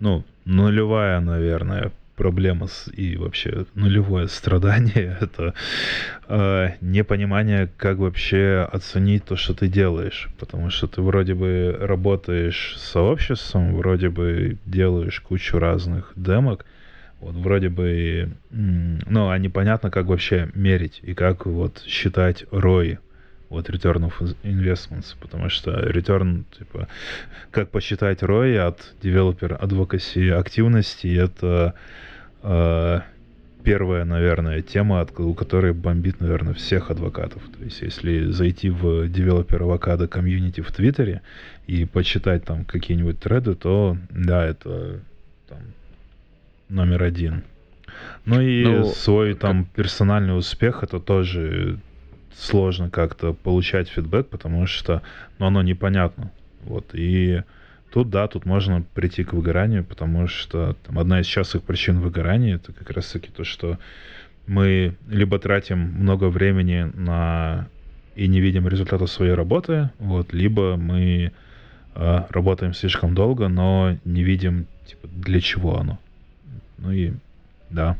ну, 0.00 0.24
нулевая, 0.44 1.20
наверное, 1.20 1.92
проблема 2.16 2.66
с, 2.66 2.88
и 2.92 3.16
вообще 3.16 3.66
нулевое 3.74 4.28
страдание— 4.28 5.16
это 5.20 5.54
э, 6.28 6.70
непонимание, 6.80 7.68
как 7.76 7.98
вообще 7.98 8.68
оценить 8.72 9.24
то, 9.24 9.36
что 9.36 9.54
ты 9.54 9.68
делаешь. 9.68 10.28
Потому 10.38 10.70
что 10.70 10.88
ты 10.88 11.02
вроде 11.02 11.34
бы 11.34 11.76
работаешь 11.78 12.74
с 12.76 12.92
сообществом, 12.92 13.76
вроде 13.76 14.08
бы 14.08 14.56
делаешь 14.64 15.20
кучу 15.20 15.58
разных 15.58 16.12
демок, 16.16 16.64
вот 17.20 17.34
вроде 17.34 17.68
бы, 17.68 18.30
ну, 18.50 19.30
а 19.30 19.38
непонятно, 19.38 19.90
как 19.90 20.06
вообще 20.06 20.48
мерить 20.54 21.00
и 21.02 21.14
как 21.14 21.46
вот 21.46 21.82
считать 21.86 22.44
ROI 22.50 22.98
вот 23.48 23.70
return 23.70 24.10
of 24.10 24.36
investments, 24.42 25.14
потому 25.20 25.48
что 25.48 25.70
return, 25.70 26.44
типа, 26.58 26.88
как 27.50 27.70
посчитать 27.70 28.22
ROI 28.22 28.58
от 28.58 28.94
developer 29.02 29.60
advocacy 29.60 30.30
активности, 30.30 31.16
это 31.16 31.74
э, 32.42 33.00
первая, 33.62 34.04
наверное, 34.04 34.62
тема, 34.62 35.00
от, 35.00 35.18
у 35.18 35.34
которой 35.34 35.72
бомбит, 35.72 36.20
наверное, 36.20 36.54
всех 36.54 36.90
адвокатов. 36.90 37.42
То 37.56 37.64
есть, 37.64 37.82
если 37.82 38.30
зайти 38.30 38.70
в 38.70 39.06
developer 39.06 39.62
авокадо 39.62 40.08
комьюнити 40.08 40.60
в 40.60 40.72
Твиттере 40.72 41.22
и 41.66 41.84
почитать 41.84 42.44
там 42.44 42.64
какие-нибудь 42.64 43.20
треды, 43.20 43.54
то, 43.54 43.96
да, 44.10 44.44
это 44.44 45.00
там, 45.48 45.58
номер 46.68 47.02
один. 47.02 47.42
Ну 48.24 48.40
и 48.40 48.64
ну, 48.64 48.84
свой 48.84 49.34
там 49.34 49.64
персональный 49.64 50.36
успех 50.36 50.82
это 50.82 51.00
тоже 51.00 51.78
сложно 52.36 52.90
как-то 52.90 53.32
получать 53.32 53.88
фидбэк, 53.88 54.28
потому 54.28 54.66
что 54.66 55.02
ну, 55.38 55.46
оно 55.46 55.62
непонятно. 55.62 56.30
Вот. 56.64 56.90
И 56.92 57.42
тут, 57.92 58.10
да, 58.10 58.28
тут 58.28 58.44
можно 58.44 58.82
прийти 58.94 59.24
к 59.24 59.32
выгоранию, 59.32 59.84
потому 59.84 60.26
что 60.26 60.76
там, 60.86 60.98
одна 60.98 61.20
из 61.20 61.26
частых 61.26 61.62
причин 61.62 62.00
выгорания 62.00 62.56
это 62.56 62.72
как 62.72 62.90
раз-таки 62.90 63.30
то, 63.30 63.44
что 63.44 63.78
мы 64.46 64.96
либо 65.08 65.38
тратим 65.38 65.78
много 65.78 66.26
времени 66.26 66.90
на 66.94 67.68
и 68.14 68.28
не 68.28 68.40
видим 68.40 68.66
результата 68.66 69.06
своей 69.06 69.34
работы, 69.34 69.90
вот, 69.98 70.32
либо 70.32 70.76
мы 70.76 71.32
э, 71.94 72.20
работаем 72.30 72.72
слишком 72.72 73.14
долго, 73.14 73.48
но 73.48 73.98
не 74.06 74.22
видим, 74.22 74.66
типа, 74.86 75.06
для 75.08 75.40
чего 75.40 75.78
оно. 75.78 75.98
Ну 76.78 76.92
и 76.92 77.12
да. 77.68 77.98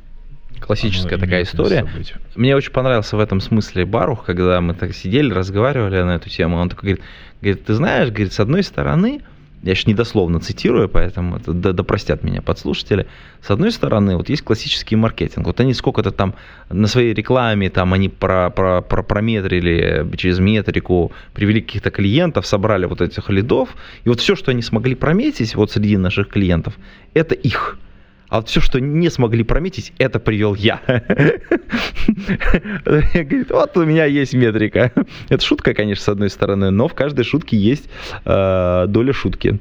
Классическая 0.60 1.18
такая 1.18 1.42
история. 1.42 1.86
Мне 2.34 2.56
очень 2.56 2.72
понравился 2.72 3.16
в 3.16 3.20
этом 3.20 3.40
смысле 3.40 3.84
Барух, 3.84 4.24
когда 4.24 4.60
мы 4.60 4.74
так 4.74 4.94
сидели, 4.94 5.32
разговаривали 5.32 6.02
на 6.02 6.16
эту 6.16 6.28
тему. 6.28 6.56
Он 6.56 6.68
такой 6.68 6.90
говорит, 6.90 7.04
говорит 7.40 7.64
ты 7.64 7.74
знаешь, 7.74 8.08
говорит, 8.08 8.32
с 8.32 8.40
одной 8.40 8.62
стороны, 8.62 9.22
я 9.62 9.74
сейчас 9.74 9.86
недословно 9.86 10.38
цитирую, 10.38 10.88
поэтому 10.88 11.36
это 11.36 11.52
да, 11.52 11.72
да 11.72 11.82
простят 11.82 12.22
меня 12.22 12.42
подслушатели. 12.42 13.06
С 13.42 13.50
одной 13.50 13.72
стороны, 13.72 14.16
вот 14.16 14.28
есть 14.28 14.42
классический 14.42 14.96
маркетинг. 14.96 15.46
Вот 15.46 15.58
они 15.60 15.74
сколько-то 15.74 16.12
там 16.12 16.34
на 16.70 16.86
своей 16.86 17.14
рекламе, 17.14 17.70
там 17.70 17.92
они 17.92 18.08
про, 18.08 18.50
про, 18.50 18.80
про, 18.80 19.02
прометрили 19.02 20.06
через 20.16 20.38
метрику, 20.38 21.12
привели 21.34 21.60
каких-то 21.60 21.90
клиентов, 21.90 22.46
собрали 22.46 22.86
вот 22.86 23.00
этих 23.00 23.28
лидов. 23.28 23.70
И 24.04 24.08
вот 24.08 24.20
все, 24.20 24.36
что 24.36 24.52
они 24.52 24.62
смогли 24.62 24.94
прометить 24.94 25.54
вот 25.54 25.72
среди 25.72 25.96
наших 25.96 26.28
клиентов, 26.28 26.74
это 27.14 27.34
их. 27.34 27.78
А 28.36 28.40
вот 28.40 28.48
все, 28.50 28.60
что 28.60 28.78
не 28.82 29.08
смогли 29.08 29.44
прометить, 29.44 29.94
это 29.96 30.20
привел 30.20 30.54
я. 30.54 30.82
Говорит, 32.84 33.50
вот 33.50 33.74
у 33.78 33.84
меня 33.86 34.04
есть 34.04 34.34
метрика. 34.34 34.92
Это 35.30 35.42
шутка, 35.42 35.72
конечно, 35.72 36.04
с 36.04 36.08
одной 36.10 36.28
стороны, 36.28 36.68
но 36.70 36.86
в 36.86 36.92
каждой 36.92 37.24
шутке 37.24 37.56
есть 37.56 37.88
э, 38.26 38.84
доля 38.88 39.14
шутки. 39.14 39.58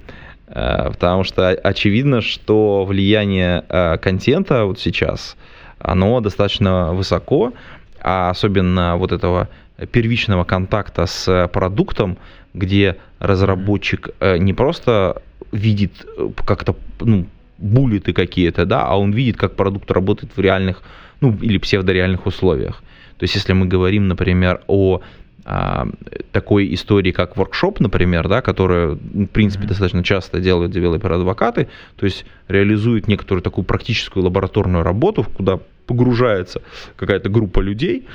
Э, 0.47 0.89
потому 0.91 1.23
что 1.23 1.51
очевидно, 1.51 2.19
что 2.19 2.83
влияние 2.83 3.63
э, 3.69 3.97
контента 3.97 4.65
вот 4.65 4.77
сейчас, 4.77 5.37
оно 5.79 6.19
достаточно 6.19 6.91
высоко, 6.91 7.53
а 8.01 8.29
особенно 8.29 8.97
вот 8.97 9.13
этого 9.13 9.47
первичного 9.89 10.43
контакта 10.43 11.05
с 11.05 11.49
продуктом, 11.53 12.17
где 12.53 12.97
разработчик 13.19 14.09
не 14.19 14.51
просто 14.53 15.21
видит 15.53 16.05
как-то 16.45 16.75
ну, 16.99 17.25
буллеты 17.57 18.13
какие-то, 18.13 18.65
да, 18.65 18.85
а 18.85 18.97
он 18.97 19.11
видит, 19.11 19.37
как 19.37 19.55
продукт 19.55 19.89
работает 19.91 20.35
в 20.35 20.39
реальных, 20.39 20.81
ну, 21.21 21.37
или 21.41 21.57
псевдореальных 21.57 22.25
условиях. 22.25 22.83
То 23.17 23.23
есть, 23.23 23.35
если 23.35 23.53
мы 23.53 23.65
говорим, 23.65 24.07
например, 24.07 24.61
о 24.67 25.01
а, 25.45 25.87
такой 26.31 26.73
истории, 26.73 27.11
как 27.11 27.37
воркшоп, 27.37 27.79
например, 27.79 28.27
да, 28.27 28.41
которую, 28.41 28.95
в 28.95 29.27
принципе, 29.27 29.65
mm-hmm. 29.65 29.67
достаточно 29.67 30.03
часто 30.03 30.39
делают 30.39 30.71
девелоперы-адвокаты, 30.71 31.67
то 31.95 32.05
есть 32.05 32.25
реализуют 32.47 33.07
некоторую 33.07 33.43
такую 33.43 33.63
практическую 33.63 34.23
лабораторную 34.23 34.83
работу, 34.83 35.23
куда 35.23 35.59
погружается 35.85 36.61
какая-то 36.95 37.29
группа 37.29 37.59
людей, 37.59 38.07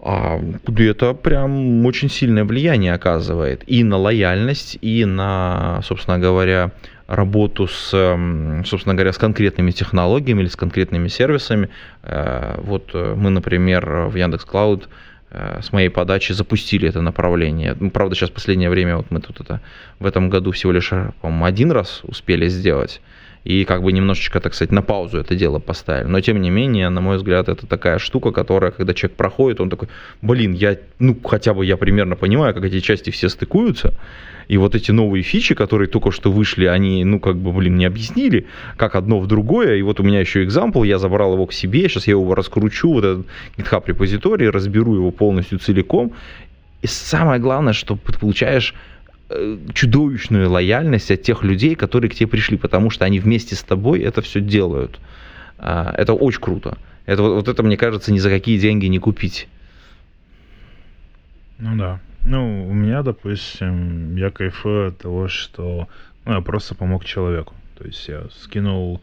а, 0.00 0.40
это 0.76 1.12
прям 1.14 1.84
очень 1.84 2.08
сильное 2.08 2.44
влияние 2.44 2.92
оказывает 2.92 3.64
и 3.66 3.82
на 3.82 3.96
лояльность, 3.96 4.78
и 4.80 5.04
на, 5.04 5.80
собственно 5.82 6.20
говоря, 6.20 6.70
работу 7.08 7.66
с, 7.66 7.88
собственно 8.66 8.94
говоря, 8.94 9.12
с 9.12 9.18
конкретными 9.18 9.70
технологиями 9.70 10.42
или 10.42 10.48
с 10.48 10.56
конкретными 10.56 11.08
сервисами. 11.08 11.70
Э, 12.02 12.60
вот 12.62 12.90
э, 12.92 13.14
мы, 13.16 13.30
например, 13.30 14.08
в 14.08 14.14
Яндекс 14.14 14.44
Клауд 14.44 14.88
э, 15.30 15.60
с 15.62 15.72
моей 15.72 15.88
подачи 15.88 16.32
запустили 16.32 16.86
это 16.86 17.00
направление. 17.00 17.74
Ну, 17.80 17.90
правда, 17.90 18.14
сейчас 18.14 18.28
в 18.28 18.34
последнее 18.34 18.68
время 18.68 18.98
вот 18.98 19.10
мы 19.10 19.20
тут 19.20 19.40
это 19.40 19.62
в 19.98 20.06
этом 20.06 20.28
году 20.28 20.52
всего 20.52 20.70
лишь, 20.70 20.90
по-моему, 21.22 21.46
один 21.46 21.72
раз 21.72 22.00
успели 22.02 22.46
сделать 22.48 23.00
и 23.44 23.64
как 23.64 23.82
бы 23.82 23.92
немножечко, 23.92 24.40
так 24.40 24.54
сказать, 24.54 24.72
на 24.72 24.82
паузу 24.82 25.18
это 25.18 25.34
дело 25.34 25.58
поставили. 25.58 26.08
Но 26.08 26.20
тем 26.20 26.40
не 26.40 26.50
менее, 26.50 26.88
на 26.88 27.00
мой 27.00 27.16
взгляд, 27.16 27.48
это 27.48 27.66
такая 27.66 27.98
штука, 27.98 28.30
которая, 28.30 28.70
когда 28.70 28.94
человек 28.94 29.16
проходит, 29.16 29.60
он 29.60 29.70
такой, 29.70 29.88
блин, 30.22 30.52
я, 30.52 30.76
ну, 30.98 31.16
хотя 31.24 31.54
бы 31.54 31.64
я 31.64 31.76
примерно 31.76 32.16
понимаю, 32.16 32.54
как 32.54 32.64
эти 32.64 32.80
части 32.80 33.10
все 33.10 33.28
стыкуются, 33.28 33.94
и 34.48 34.56
вот 34.56 34.74
эти 34.74 34.90
новые 34.90 35.22
фичи, 35.22 35.54
которые 35.54 35.88
только 35.88 36.10
что 36.10 36.32
вышли, 36.32 36.64
они, 36.66 37.04
ну, 37.04 37.20
как 37.20 37.36
бы, 37.36 37.52
блин, 37.52 37.76
не 37.76 37.84
объяснили, 37.84 38.46
как 38.76 38.94
одно 38.94 39.20
в 39.20 39.26
другое. 39.26 39.76
И 39.76 39.82
вот 39.82 40.00
у 40.00 40.02
меня 40.02 40.20
еще 40.20 40.42
экзампл, 40.42 40.84
я 40.84 40.98
забрал 40.98 41.34
его 41.34 41.46
к 41.46 41.52
себе, 41.52 41.88
сейчас 41.88 42.06
я 42.06 42.12
его 42.12 42.34
раскручу, 42.34 42.92
вот 42.92 43.04
этот 43.04 43.26
GitHub 43.58 43.82
репозиторий, 43.86 44.48
разберу 44.48 44.94
его 44.94 45.10
полностью 45.10 45.58
целиком. 45.58 46.12
И 46.80 46.86
самое 46.86 47.40
главное, 47.40 47.74
что 47.74 47.96
ты 47.96 48.18
получаешь 48.18 48.74
чудовищную 49.74 50.50
лояльность 50.50 51.10
от 51.10 51.22
тех 51.22 51.42
людей, 51.42 51.74
которые 51.74 52.10
к 52.10 52.14
тебе 52.14 52.28
пришли, 52.28 52.56
потому 52.56 52.90
что 52.90 53.04
они 53.04 53.20
вместе 53.20 53.54
с 53.54 53.62
тобой 53.62 54.00
это 54.00 54.22
все 54.22 54.40
делают. 54.40 54.98
А, 55.58 55.92
это 55.96 56.14
очень 56.14 56.40
круто. 56.40 56.78
Это, 57.04 57.22
вот, 57.22 57.34
вот 57.34 57.48
это, 57.48 57.62
мне 57.62 57.76
кажется, 57.76 58.12
ни 58.12 58.18
за 58.18 58.30
какие 58.30 58.58
деньги 58.58 58.86
не 58.86 58.98
купить. 58.98 59.48
Ну 61.58 61.76
да. 61.76 62.00
Ну, 62.24 62.68
у 62.68 62.72
меня, 62.72 63.02
допустим, 63.02 64.16
я 64.16 64.30
кайфую 64.30 64.88
от 64.88 64.98
того, 64.98 65.28
что 65.28 65.88
ну, 66.24 66.34
я 66.34 66.40
просто 66.40 66.74
помог 66.74 67.04
человеку. 67.04 67.54
То 67.76 67.84
есть 67.84 68.08
я 68.08 68.24
скинул 68.42 69.00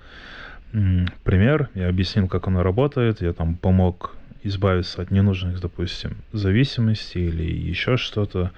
пример, 1.24 1.70
я 1.74 1.88
объяснил, 1.88 2.28
как 2.28 2.48
оно 2.48 2.62
работает, 2.62 3.22
я 3.22 3.32
там 3.34 3.56
помог 3.56 4.16
избавиться 4.44 5.02
от 5.02 5.10
ненужных, 5.10 5.62
допустим, 5.62 6.18
зависимостей 6.34 7.28
или 7.28 7.44
еще 7.44 7.98
что-то. 7.98 8.52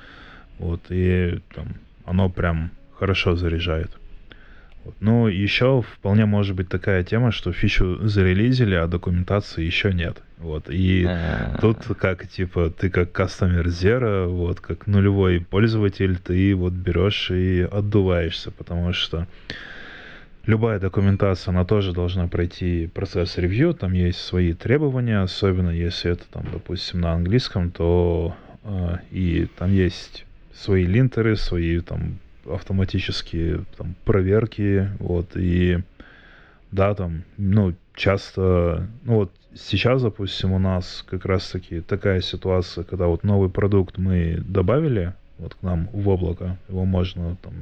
Вот, 0.59 0.81
и 0.89 1.39
там, 1.53 1.67
оно 2.05 2.29
прям 2.29 2.71
хорошо 2.97 3.35
заряжает. 3.35 3.91
Вот. 4.83 4.95
Ну, 5.01 5.27
еще 5.27 5.81
вполне 5.81 6.25
может 6.25 6.55
быть 6.55 6.69
такая 6.69 7.03
тема, 7.03 7.31
что 7.31 7.51
фичу 7.51 7.99
зарелизили, 8.07 8.75
а 8.75 8.87
документации 8.87 9.63
еще 9.63 9.93
нет. 9.93 10.21
Вот. 10.37 10.69
И 10.69 11.03
А-а-а. 11.03 11.57
тут 11.59 11.77
как, 11.97 12.27
типа, 12.27 12.69
ты 12.69 12.89
как 12.89 13.11
customer 13.11 13.65
zero, 13.65 14.27
вот, 14.27 14.61
как 14.61 14.87
нулевой 14.87 15.41
пользователь, 15.41 16.17
ты 16.17 16.55
вот 16.55 16.73
берешь 16.73 17.31
и 17.31 17.67
отдуваешься, 17.69 18.51
потому 18.51 18.93
что 18.93 19.27
любая 20.45 20.79
документация, 20.79 21.51
она 21.51 21.65
тоже 21.65 21.91
должна 21.91 22.27
пройти 22.27 22.87
процесс 22.87 23.37
ревью, 23.37 23.73
там 23.73 23.91
есть 23.91 24.19
свои 24.19 24.53
требования, 24.53 25.19
особенно 25.19 25.71
если 25.71 26.11
это, 26.11 26.23
там, 26.31 26.45
допустим, 26.51 27.01
на 27.01 27.11
английском, 27.11 27.71
то 27.71 28.35
э, 28.63 28.97
и 29.11 29.47
там 29.57 29.73
есть 29.73 30.26
свои 30.57 30.85
линтеры, 30.85 31.35
свои 31.35 31.79
там 31.79 32.19
автоматические 32.45 33.65
там, 33.77 33.95
проверки, 34.05 34.89
вот, 34.99 35.35
и 35.35 35.79
да, 36.71 36.95
там, 36.95 37.23
ну, 37.37 37.73
часто, 37.93 38.87
ну, 39.03 39.15
вот 39.15 39.31
сейчас, 39.55 40.01
допустим, 40.01 40.53
у 40.53 40.59
нас 40.59 41.05
как 41.07 41.25
раз-таки 41.25 41.81
такая 41.81 42.21
ситуация, 42.21 42.83
когда 42.83 43.07
вот 43.07 43.23
новый 43.23 43.49
продукт 43.49 43.97
мы 43.97 44.41
добавили 44.47 45.13
вот 45.37 45.55
к 45.55 45.61
нам 45.61 45.89
в 45.91 46.07
облако, 46.09 46.57
его 46.67 46.85
можно 46.85 47.35
там 47.41 47.53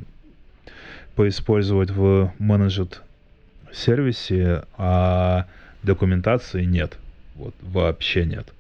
поиспользовать 1.15 1.91
в 1.91 2.31
менеджет 2.39 3.01
сервисе, 3.73 4.63
а 4.77 5.47
документации 5.83 6.63
нет, 6.63 6.97
вот, 7.35 7.53
вообще 7.61 8.25
нет. 8.25 8.54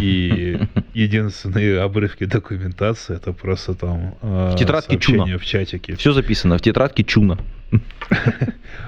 И 0.00 0.58
единственные 0.94 1.80
обрывки 1.80 2.24
документации 2.24 3.16
это 3.16 3.32
просто 3.32 3.74
там 3.74 4.14
в 4.22 4.56
тетрадке 4.56 4.98
Чуна 4.98 5.38
в 5.38 5.44
чатике. 5.44 5.96
Все 5.96 6.12
записано 6.12 6.58
в 6.58 6.60
тетрадке 6.60 7.04
Чуна. 7.04 7.38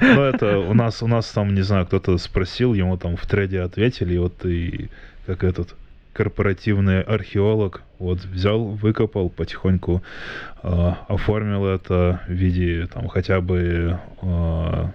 Ну, 0.00 0.22
это 0.22 0.58
у 0.58 0.72
нас, 0.72 1.02
у 1.02 1.06
нас 1.06 1.26
там, 1.26 1.54
не 1.54 1.60
знаю, 1.60 1.84
кто-то 1.84 2.16
спросил, 2.16 2.72
ему 2.72 2.96
там 2.96 3.16
в 3.16 3.26
треде 3.26 3.60
ответили, 3.60 4.14
и 4.14 4.18
вот 4.18 4.46
и 4.46 4.88
как 5.26 5.44
этот 5.44 5.74
корпоративный 6.12 7.02
археолог 7.02 7.82
вот 7.98 8.24
взял, 8.24 8.64
выкопал, 8.64 9.28
потихоньку 9.30 10.02
э, 10.62 10.92
оформил 11.08 11.66
это 11.66 12.20
в 12.26 12.32
виде 12.32 12.88
там 12.92 13.08
хотя 13.08 13.40
бы 13.40 13.98
э, 14.22 14.86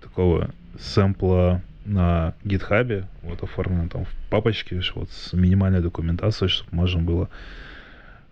такого 0.00 0.50
сэмпла 0.78 1.60
на 1.84 2.34
гитхабе, 2.44 3.06
вот 3.22 3.42
оформлено 3.42 3.88
там 3.88 4.04
в 4.04 4.14
папочке, 4.30 4.80
вот 4.94 5.10
с 5.10 5.32
минимальной 5.32 5.80
документацией, 5.80 6.48
чтобы 6.48 6.70
можно 6.72 7.02
было 7.02 7.28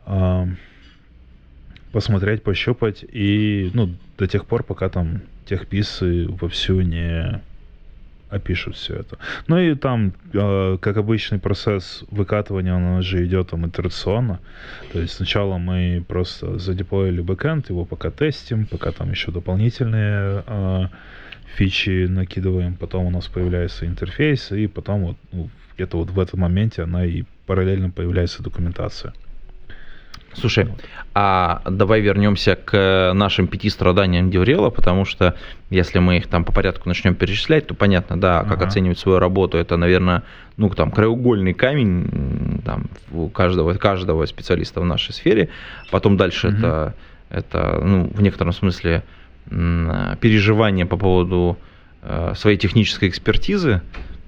э, 0.07 0.46
посмотреть, 1.92 2.42
пощупать, 2.42 3.05
и, 3.11 3.70
ну, 3.74 3.94
до 4.18 4.26
тех 4.26 4.46
пор, 4.46 4.62
пока 4.62 4.88
там 4.88 5.22
техписы 5.46 6.26
вовсю 6.28 6.80
не 6.80 7.42
опишут 8.32 8.76
все 8.76 8.94
это. 8.94 9.18
Ну 9.46 9.59
и 9.59 9.74
там, 9.74 10.14
э, 10.32 10.78
как 10.80 10.96
обычный 10.96 11.38
процесс 11.38 12.05
выкатывания, 12.11 12.74
он 12.74 13.03
же 13.03 13.24
идет 13.26 13.50
там 13.50 13.68
итерационно. 13.68 14.40
То 14.92 15.00
есть 15.00 15.14
сначала 15.14 15.59
мы 15.59 16.03
просто 16.09 16.59
задеплоили 16.59 17.20
бэкэнд, 17.20 17.68
его 17.68 17.84
пока 17.84 18.11
тестим, 18.11 18.66
пока 18.66 18.90
там 18.90 19.11
еще 19.11 19.30
дополнительные 19.30 20.42
э, 20.46 20.86
фичи 21.57 22.07
накидываем, 22.07 22.74
потом 22.74 23.07
у 23.07 23.11
нас 23.11 23.26
появляется 23.28 23.86
интерфейс, 23.86 24.53
и 24.53 24.66
потом 24.66 25.05
вот 25.07 25.16
ну, 25.32 25.50
где-то 25.74 25.98
вот 25.98 26.11
в 26.11 26.18
этом 26.18 26.40
моменте 26.40 26.82
она 26.82 27.05
и 27.05 27.24
параллельно 27.46 27.90
появляется 27.90 28.42
документация. 28.42 29.12
Слушай, 30.34 30.68
а 31.12 31.61
давай 31.68 32.00
вернемся 32.00 32.57
к 32.57 33.12
нашим 33.14 33.48
пяти 33.48 33.68
страданиям 33.68 34.30
Деврела, 34.30 34.70
потому 34.70 35.05
что 35.05 35.34
если 35.68 35.98
мы 35.98 36.16
их 36.16 36.26
там 36.26 36.44
по 36.46 36.53
порядку 36.53 36.88
начнем 36.88 37.14
перечислять, 37.14 37.66
то 37.66 37.74
понятно, 37.74 38.18
да, 38.18 38.42
как 38.44 38.59
ага. 38.59 38.66
оценивать 38.68 38.98
свою 38.98 39.18
работу, 39.18 39.59
это, 39.59 39.76
наверное, 39.76 40.22
ну 40.57 40.70
там 40.70 40.90
краеугольный 40.90 41.53
камень 41.53 42.62
там, 42.64 42.86
у 43.11 43.28
каждого, 43.28 43.74
каждого 43.74 44.24
специалиста 44.24 44.80
в 44.80 44.86
нашей 44.86 45.12
сфере. 45.12 45.50
Потом 45.90 46.16
дальше 46.16 46.48
угу. 46.48 46.57
это 46.57 46.94
это, 47.32 47.80
ну, 47.82 48.11
в 48.12 48.20
некотором 48.20 48.53
смысле 48.53 49.03
переживание 49.49 50.86
по 50.86 50.97
поводу 50.97 51.59
э, 52.03 52.32
своей 52.36 52.57
технической 52.57 53.09
экспертизы, 53.09 53.82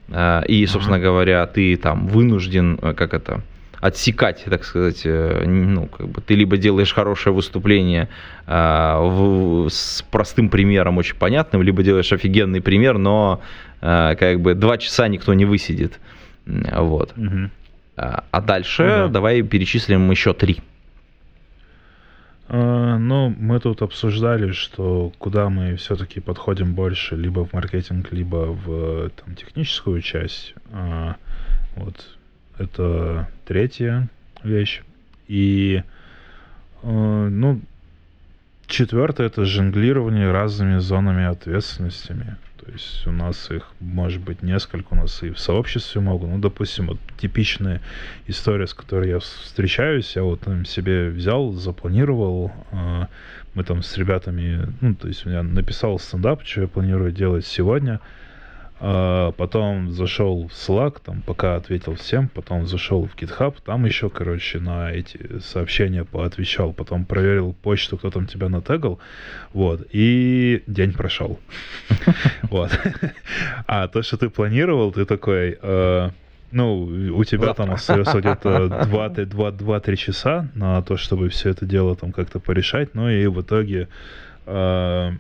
э, 0.09 0.43
и, 0.47 0.67
собственно 0.67 0.99
говоря, 0.99 1.47
ты 1.47 1.77
там 1.77 2.07
вынужден, 2.07 2.79
э, 2.83 2.95
как 2.95 3.15
это, 3.15 3.43
отсекать, 3.81 4.45
так 4.45 4.65
сказать, 4.65 5.03
ну, 5.05 5.87
как 5.89 6.09
бы 6.09 6.23
ты 6.23 6.35
либо 6.37 6.57
делаешь 6.57 6.95
хорошее 6.95 7.35
выступление 7.35 8.09
в, 8.47 9.69
с 9.69 10.03
простым 10.11 10.49
примером, 10.49 10.97
очень 10.97 11.17
понятным, 11.17 11.61
либо 11.61 11.83
делаешь 11.83 12.11
офигенный 12.11 12.63
пример, 12.63 12.97
но 12.97 13.43
как 13.83 14.41
бы 14.41 14.55
два 14.55 14.79
часа 14.79 15.07
никто 15.09 15.35
не 15.35 15.45
высидит. 15.45 16.01
Вот. 16.47 17.13
Угу. 17.15 17.51
А 17.97 18.41
дальше 18.41 18.85
да. 18.85 19.09
давай 19.09 19.43
перечислим 19.43 20.11
еще 20.11 20.33
три. 20.33 20.63
А, 22.49 22.99
ну, 22.99 23.35
мы 23.39 23.59
тут 23.61 23.83
обсуждали, 23.83 24.53
что 24.53 25.13
куда 25.19 25.49
мы 25.49 25.77
все-таки 25.77 26.21
подходим 26.21 26.75
больше, 26.75 27.17
либо 27.17 27.45
в 27.45 27.53
маркетинг, 27.53 28.13
либо 28.13 28.53
в 28.53 29.11
там, 29.11 29.35
техническую 29.35 30.01
часть. 30.03 30.55
А, 30.73 31.17
вот 31.77 32.19
это 32.59 33.29
третья 33.47 34.09
вещь. 34.43 34.83
И, 35.27 35.83
а, 36.83 37.29
ну, 37.29 37.61
четвертое 38.67 39.27
это 39.27 39.45
жонглирование 39.45 40.31
разными 40.31 40.79
зонами 40.79 41.25
ответственностями. 41.25 42.37
То 42.65 42.73
есть 42.73 43.07
у 43.07 43.13
нас 43.13 43.51
их 43.51 43.71
может 43.79 44.23
быть 44.23 44.43
несколько, 44.43 44.95
у 44.95 44.97
нас 44.97 45.23
и 45.23 45.31
в 45.31 45.39
сообществе 45.39 46.01
могут. 46.01 46.31
Ну, 46.31 46.39
допустим, 46.39 46.87
вот 46.87 46.99
типичная 47.19 47.83
история, 48.27 48.67
с 48.67 48.73
которой 48.73 49.11
я 49.11 49.19
встречаюсь, 49.19 50.17
я 50.17 50.23
вот 50.23 50.41
там 50.41 50.65
себе 50.65 51.11
взял, 51.11 51.53
запланировал, 51.53 52.53
э, 52.73 53.07
мы 53.53 53.65
там 53.65 53.83
с 53.83 53.97
ребятами, 53.99 54.73
ну, 54.81 54.95
то 54.95 55.09
есть 55.09 55.27
я 55.27 55.43
написал 55.43 55.99
стендап, 55.99 56.43
что 56.45 56.63
я 56.63 56.69
планирую 56.69 57.13
делать 57.13 57.45
сегодня, 57.45 58.01
а, 58.01 58.24
потом 58.79 59.91
зашел 59.91 60.49
в 60.49 60.53
Slack, 60.53 61.01
там 61.05 61.23
пока 61.23 61.57
ответил 61.57 61.95
всем, 61.95 62.29
потом 62.29 62.67
зашел 62.67 63.07
в 63.07 63.15
GitHub, 63.17 63.55
там 63.65 63.85
еще, 63.85 64.11
короче, 64.11 64.59
на 64.59 64.91
эти 64.93 65.39
сообщения 65.39 66.05
поотвечал, 66.05 66.73
потом 66.73 67.05
проверил 67.05 67.55
почту, 67.55 67.97
кто 67.97 68.11
там 68.11 68.27
тебя 68.27 68.49
натегал, 68.49 68.99
вот, 69.53 69.87
и 69.93 70.63
день 70.67 70.93
прошел. 70.93 71.39
Вот. 72.51 72.71
А 73.67 73.89
то, 73.89 74.03
что 74.03 74.17
ты 74.17 74.29
планировал, 74.29 74.93
ты 74.93 75.05
такой, 75.07 75.59
э, 75.61 76.11
ну, 76.53 76.85
у 77.17 77.25
тебя 77.25 77.53
там 77.55 77.73
остается 77.73 78.21
где-то 78.21 78.67
2-3 78.87 79.97
часа 79.97 80.49
на 80.55 80.83
то, 80.83 80.97
чтобы 80.97 81.29
все 81.31 81.51
это 81.51 81.67
дело 81.67 81.97
там 81.97 82.13
как-то 82.13 82.39
порешать, 82.39 82.95
ну 82.95 83.09
и 83.09 83.27
в 83.27 83.41
итоге 83.41 83.89
э, 84.47 85.13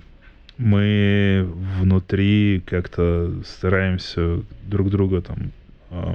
мы 0.58 1.48
внутри 1.80 2.62
как-то 2.64 3.32
стараемся 3.44 4.42
друг 4.66 4.90
друга 4.90 5.20
там 5.20 5.52
э, 5.90 6.14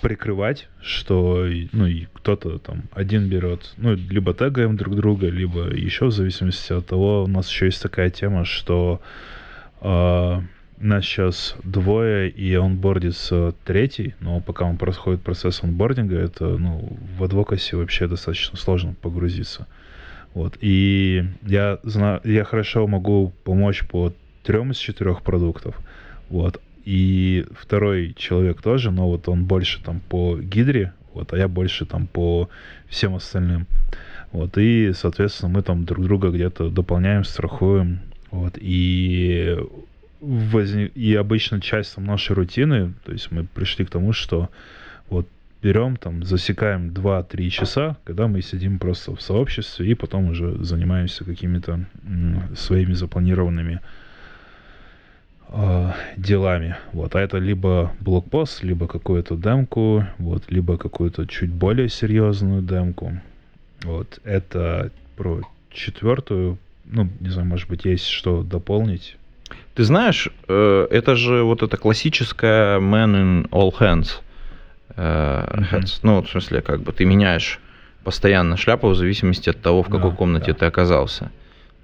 прикрывать, 0.00 0.68
что 0.82 1.46
ну, 1.72 1.86
и 1.86 2.06
кто-то 2.12 2.58
там 2.58 2.82
один 2.92 3.28
берет, 3.28 3.72
ну, 3.76 3.94
либо 3.94 4.34
тегаем 4.34 4.76
друг 4.76 4.96
друга, 4.96 5.28
либо 5.28 5.74
еще 5.74 6.06
в 6.06 6.12
зависимости 6.12 6.72
от 6.72 6.86
того, 6.86 7.24
у 7.24 7.26
нас 7.26 7.48
еще 7.50 7.66
есть 7.66 7.82
такая 7.82 8.10
тема, 8.10 8.44
что 8.44 9.00
э, 9.80 10.40
нас 10.80 11.04
сейчас 11.04 11.56
двое, 11.62 12.30
и 12.30 12.54
онбордится 12.54 13.54
третий, 13.64 14.14
но 14.20 14.40
пока 14.40 14.64
он 14.64 14.76
происходит 14.78 15.22
процесс 15.22 15.62
онбординга, 15.62 16.16
это, 16.16 16.56
ну, 16.56 16.96
в 17.18 17.24
адвокасе 17.24 17.76
вообще 17.76 18.06
достаточно 18.06 18.56
сложно 18.56 18.94
погрузиться. 19.00 19.66
Вот. 20.34 20.56
И 20.60 21.24
я, 21.42 21.78
знаю, 21.82 22.20
я 22.24 22.44
хорошо 22.44 22.86
могу 22.86 23.32
помочь 23.44 23.84
по 23.86 24.12
трем 24.42 24.72
из 24.72 24.78
четырех 24.78 25.22
продуктов. 25.22 25.78
Вот. 26.28 26.60
И 26.84 27.46
второй 27.52 28.14
человек 28.16 28.62
тоже, 28.62 28.90
но 28.90 29.08
вот 29.08 29.28
он 29.28 29.44
больше 29.44 29.82
там 29.82 30.00
по 30.00 30.38
гидре, 30.38 30.92
вот, 31.12 31.32
а 31.32 31.36
я 31.36 31.48
больше 31.48 31.84
там 31.84 32.06
по 32.06 32.48
всем 32.88 33.14
остальным. 33.14 33.66
Вот, 34.32 34.56
и, 34.56 34.92
соответственно, 34.94 35.52
мы 35.52 35.62
там 35.62 35.84
друг 35.84 36.04
друга 36.04 36.30
где-то 36.30 36.70
дополняем, 36.70 37.24
страхуем. 37.24 38.00
Вот, 38.30 38.54
и, 38.60 39.58
возник... 40.20 40.96
и 40.96 41.14
обычно 41.14 41.60
часть 41.60 41.96
там, 41.96 42.06
нашей 42.06 42.34
рутины, 42.34 42.94
то 43.04 43.12
есть 43.12 43.30
мы 43.30 43.44
пришли 43.44 43.84
к 43.84 43.90
тому, 43.90 44.12
что 44.12 44.48
вот 45.08 45.28
берем, 45.62 45.96
там, 45.96 46.24
засекаем 46.24 46.90
2-3 46.90 47.50
часа, 47.50 47.96
когда 48.04 48.28
мы 48.28 48.42
сидим 48.42 48.78
просто 48.78 49.14
в 49.14 49.20
сообществе 49.20 49.90
и 49.90 49.94
потом 49.94 50.30
уже 50.30 50.62
занимаемся 50.64 51.24
какими-то 51.24 51.84
своими 52.56 52.92
запланированными 52.92 53.80
э, 55.48 55.92
делами. 56.16 56.76
Вот, 56.92 57.14
а 57.14 57.20
это 57.20 57.38
либо 57.38 57.92
блокпост, 58.00 58.62
либо 58.62 58.88
какую-то 58.88 59.36
демку, 59.36 60.06
вот, 60.18 60.44
либо 60.50 60.78
какую-то 60.78 61.26
чуть 61.26 61.50
более 61.50 61.88
серьезную 61.88 62.62
демку. 62.62 63.20
Вот, 63.82 64.18
это 64.24 64.90
про 65.16 65.42
четвертую, 65.70 66.58
ну, 66.86 67.08
не 67.20 67.28
знаю, 67.28 67.48
может 67.48 67.68
быть, 67.68 67.84
есть 67.84 68.06
что 68.06 68.42
дополнить. 68.42 69.16
Ты 69.74 69.84
знаешь, 69.84 70.28
э, 70.48 70.86
это 70.90 71.16
же 71.16 71.42
вот 71.42 71.62
эта 71.62 71.76
классическая 71.76 72.78
man 72.78 73.14
in 73.14 73.48
all 73.50 73.72
hands 73.78 74.20
mm-hmm. 75.00 76.00
Ну, 76.02 76.22
в 76.22 76.30
смысле, 76.30 76.60
как 76.60 76.82
бы 76.82 76.92
ты 76.92 77.04
меняешь 77.04 77.58
постоянно 78.04 78.56
шляпу 78.56 78.88
в 78.88 78.94
зависимости 78.94 79.50
от 79.50 79.60
того, 79.60 79.82
в 79.82 79.88
какой 79.88 80.10
да, 80.10 80.16
комнате 80.16 80.52
да. 80.52 80.58
ты 80.58 80.66
оказался. 80.66 81.30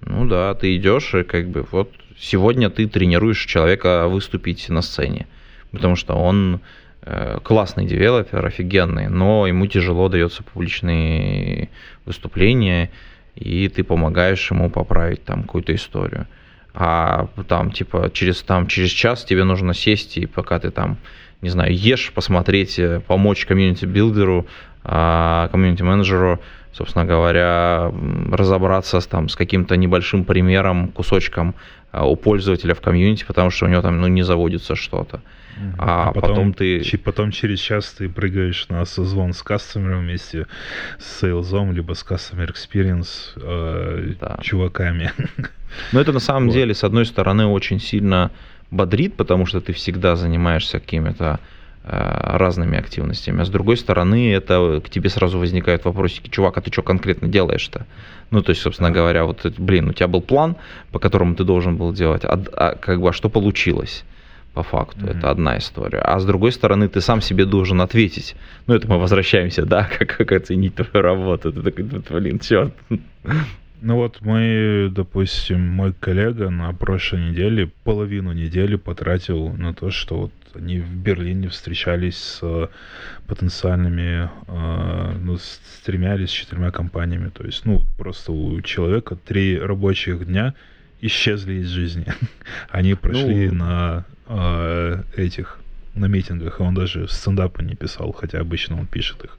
Ну 0.00 0.26
да, 0.26 0.54
ты 0.54 0.76
идешь 0.76 1.14
и 1.14 1.22
как 1.22 1.48
бы 1.48 1.66
вот 1.70 1.92
сегодня 2.18 2.70
ты 2.70 2.86
тренируешь 2.86 3.44
человека 3.44 4.08
выступить 4.08 4.68
на 4.68 4.82
сцене, 4.82 5.26
потому 5.72 5.96
что 5.96 6.14
он 6.14 6.60
э, 7.02 7.38
классный 7.42 7.86
девелопер, 7.86 8.44
офигенный, 8.44 9.08
но 9.08 9.46
ему 9.46 9.66
тяжело 9.66 10.08
дается 10.08 10.42
публичные 10.42 11.70
выступления, 12.04 12.90
и 13.34 13.68
ты 13.68 13.84
помогаешь 13.84 14.50
ему 14.50 14.70
поправить 14.70 15.24
там 15.24 15.42
какую-то 15.42 15.74
историю. 15.74 16.26
А 16.74 17.28
там 17.48 17.70
типа 17.70 18.10
через 18.12 18.42
там 18.42 18.66
через 18.66 18.90
час 18.90 19.24
тебе 19.24 19.44
нужно 19.44 19.72
сесть 19.72 20.18
и 20.18 20.26
пока 20.26 20.58
ты 20.58 20.70
там 20.70 20.98
не 21.42 21.50
знаю, 21.50 21.74
ешь, 21.74 22.12
посмотреть, 22.12 22.78
э, 22.78 23.00
помочь 23.06 23.46
community 23.46 23.96
builder 23.96 24.35
у, 24.35 24.46
а, 24.84 25.48
комьюнити-менеджеру, 25.48 26.40
собственно 26.72 27.04
говоря, 27.04 27.92
разобраться 28.30 29.00
с, 29.00 29.06
там, 29.06 29.28
с 29.28 29.36
каким-то 29.36 29.76
небольшим 29.76 30.24
примером, 30.24 30.88
кусочком 30.88 31.54
а, 31.90 32.06
у 32.06 32.16
пользователя 32.16 32.74
в 32.74 32.80
комьюнити, 32.80 33.24
потому 33.24 33.50
что 33.50 33.66
у 33.66 33.68
него 33.68 33.82
там 33.82 34.00
ну, 34.00 34.06
не 34.06 34.22
заводится 34.22 34.76
что-то. 34.76 35.22
А, 35.78 36.08
а 36.08 36.12
потом, 36.12 36.30
потом 36.30 36.52
ты... 36.52 36.98
Потом 37.02 37.30
через 37.30 37.60
час 37.60 37.94
ты 37.98 38.08
прыгаешь 38.08 38.68
на 38.68 38.84
созвон 38.84 39.32
с 39.32 39.42
кастомером 39.42 40.02
вместе 40.02 40.46
с 40.98 41.20
сейлзом, 41.20 41.72
либо 41.72 41.94
с 41.94 42.04
customer 42.04 42.52
experience 42.52 43.32
э, 43.36 44.14
да. 44.20 44.38
чуваками. 44.42 45.12
Но 45.92 46.00
это 46.00 46.12
на 46.12 46.20
самом 46.20 46.46
вот. 46.46 46.54
деле, 46.54 46.74
с 46.74 46.84
одной 46.84 47.06
стороны, 47.06 47.46
очень 47.46 47.80
сильно 47.80 48.30
бодрит, 48.70 49.14
потому 49.14 49.46
что 49.46 49.60
ты 49.60 49.72
всегда 49.72 50.16
занимаешься 50.16 50.80
какими-то 50.80 51.40
э, 51.84 52.36
разными 52.36 52.78
активностями. 52.78 53.42
А 53.42 53.44
с 53.44 53.50
другой 53.50 53.76
стороны, 53.76 54.32
это 54.32 54.80
к 54.84 54.90
тебе 54.90 55.08
сразу 55.08 55.38
возникают 55.38 55.84
вопросики, 55.84 56.28
чувак, 56.28 56.58
а 56.58 56.60
ты 56.60 56.72
что 56.72 56.82
конкретно 56.82 57.28
делаешь-то? 57.28 57.86
Ну, 58.30 58.42
то 58.42 58.50
есть, 58.50 58.62
собственно 58.62 58.90
говоря, 58.90 59.24
вот, 59.24 59.46
блин, 59.58 59.88
у 59.88 59.92
тебя 59.92 60.08
был 60.08 60.20
план, 60.20 60.56
по 60.90 60.98
которому 60.98 61.34
ты 61.34 61.44
должен 61.44 61.76
был 61.76 61.92
делать, 61.92 62.24
а, 62.24 62.42
а 62.52 62.74
как 62.74 63.00
бы, 63.00 63.08
а 63.08 63.12
что 63.12 63.28
получилось? 63.28 64.04
по 64.56 64.62
факту. 64.62 65.04
Mm-hmm. 65.04 65.18
Это 65.18 65.30
одна 65.30 65.58
история. 65.58 65.98
А 65.98 66.18
с 66.18 66.24
другой 66.24 66.50
стороны, 66.50 66.88
ты 66.88 67.02
сам 67.02 67.20
себе 67.20 67.44
должен 67.44 67.82
ответить. 67.82 68.34
Ну, 68.66 68.74
это 68.74 68.88
мы 68.88 68.98
возвращаемся, 68.98 69.66
да, 69.66 69.84
как, 69.98 70.16
как 70.16 70.32
оценить 70.32 70.74
твою 70.74 71.04
работу. 71.04 71.52
Ты 71.52 71.60
такой, 71.60 71.84
блин, 71.84 72.38
черт. 72.38 72.72
Ну 73.80 73.96
вот 73.96 74.20
мы, 74.22 74.90
допустим, 74.90 75.60
мой 75.60 75.92
коллега 75.92 76.50
на 76.50 76.72
прошлой 76.72 77.30
неделе 77.30 77.70
половину 77.84 78.32
недели 78.32 78.76
потратил 78.76 79.52
на 79.52 79.74
то, 79.74 79.90
что 79.90 80.16
вот 80.16 80.32
они 80.54 80.80
в 80.80 80.90
Берлине 80.90 81.48
встречались 81.48 82.16
с 82.16 82.70
потенциальными, 83.26 84.30
э, 84.46 85.16
ну, 85.20 85.36
с 85.36 85.60
тремя 85.84 86.14
или 86.14 86.24
с 86.24 86.30
четырьмя 86.30 86.70
компаниями. 86.70 87.28
То 87.28 87.44
есть, 87.44 87.66
ну, 87.66 87.82
просто 87.98 88.32
у 88.32 88.60
человека 88.62 89.16
три 89.16 89.58
рабочих 89.58 90.26
дня 90.26 90.54
исчезли 91.00 91.54
из 91.54 91.68
жизни. 91.68 92.06
Они 92.70 92.94
прошли 92.94 93.50
ну... 93.50 93.64
на 93.64 94.04
э, 94.26 95.02
этих 95.16 95.58
на 95.96 96.06
митингах, 96.06 96.60
и 96.60 96.62
он 96.62 96.74
даже 96.74 97.08
стендапы 97.08 97.62
не 97.62 97.74
писал, 97.74 98.12
хотя 98.12 98.40
обычно 98.40 98.78
он 98.78 98.86
пишет 98.86 99.24
их. 99.24 99.38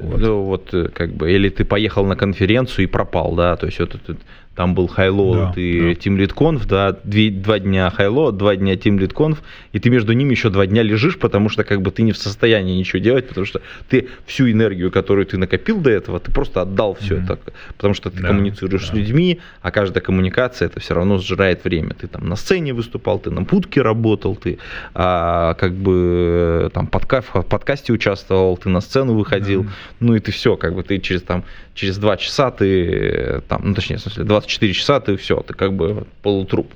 Вот. 0.00 0.20
Ну 0.20 0.42
вот 0.42 0.74
э, 0.74 0.88
как 0.88 1.12
бы, 1.14 1.32
или 1.32 1.48
ты 1.48 1.64
поехал 1.64 2.06
на 2.06 2.16
конференцию 2.16 2.84
и 2.84 2.86
пропал, 2.86 3.34
да, 3.34 3.56
то 3.56 3.66
есть 3.66 3.80
вот 3.80 3.94
этот 3.94 4.18
там 4.54 4.74
был 4.74 4.86
Highload 4.86 5.54
Да, 5.54 5.60
и 5.60 5.80
да. 5.80 5.90
Team 5.92 6.16
Lead 6.16 6.32
Conf, 6.34 6.66
да, 6.68 6.96
две- 7.04 7.30
два 7.30 7.58
дня 7.58 7.92
Highload, 7.96 8.32
два 8.32 8.54
дня 8.56 8.74
Team 8.74 8.98
Lead 8.98 9.12
Conf, 9.12 9.38
и 9.74 9.80
ты 9.80 9.90
между 9.90 10.12
ними 10.12 10.30
еще 10.30 10.50
два 10.50 10.66
дня 10.66 10.82
лежишь, 10.82 11.18
потому 11.18 11.48
что 11.48 11.64
как 11.64 11.82
бы 11.82 11.90
ты 11.90 12.02
не 12.02 12.12
в 12.12 12.16
состоянии 12.16 12.78
ничего 12.78 13.00
делать, 13.02 13.28
потому 13.28 13.44
что 13.44 13.60
ты 13.90 14.08
всю 14.24 14.48
энергию, 14.50 14.90
которую 14.90 15.26
ты 15.26 15.36
накопил 15.36 15.80
до 15.80 15.90
этого, 15.90 16.20
ты 16.20 16.30
просто 16.32 16.62
отдал 16.62 16.94
все 16.94 17.14
Мгм. 17.16 17.24
это, 17.24 17.38
потому 17.76 17.94
что 17.94 18.08
ты 18.10 18.22
Да, 18.22 18.28
коммуницируешь 18.28 18.86
с 18.86 18.90
да. 18.90 18.96
людьми, 18.98 19.40
а 19.62 19.70
каждая 19.70 20.00
коммуникация 20.02 20.66
это 20.66 20.78
все 20.80 20.94
равно 20.94 21.18
сжирает 21.18 21.64
время. 21.64 21.94
Ты 21.94 22.06
там 22.06 22.28
на 22.28 22.36
сцене 22.36 22.72
выступал, 22.72 23.18
ты 23.18 23.30
на 23.30 23.42
будке 23.42 23.82
работал, 23.82 24.36
ты 24.36 24.58
а, 24.94 25.54
как 25.54 25.72
бы 25.74 26.70
там 26.72 26.86
подка- 26.86 27.22
в 27.22 27.42
подкасте 27.42 27.92
участвовал, 27.92 28.56
ты 28.56 28.68
на 28.68 28.80
сцену 28.80 29.14
выходил, 29.14 29.64
Да. 29.64 29.70
ну 30.00 30.14
и 30.14 30.20
ты 30.20 30.30
все, 30.30 30.56
как 30.56 30.74
бы 30.74 30.82
ты 30.84 30.98
через 31.00 31.22
там 31.22 31.42
через 31.74 31.98
два 31.98 32.16
часа 32.16 32.50
ты 32.52 33.42
там, 33.48 33.62
ну 33.64 33.74
точнее, 33.74 33.96
в 33.96 34.00
смысле, 34.02 34.22
24 34.24 34.72
часа 34.72 35.00
ты 35.00 35.16
все, 35.16 35.40
ты 35.40 35.52
как 35.54 35.72
бы 35.72 36.06
полутруп. 36.22 36.72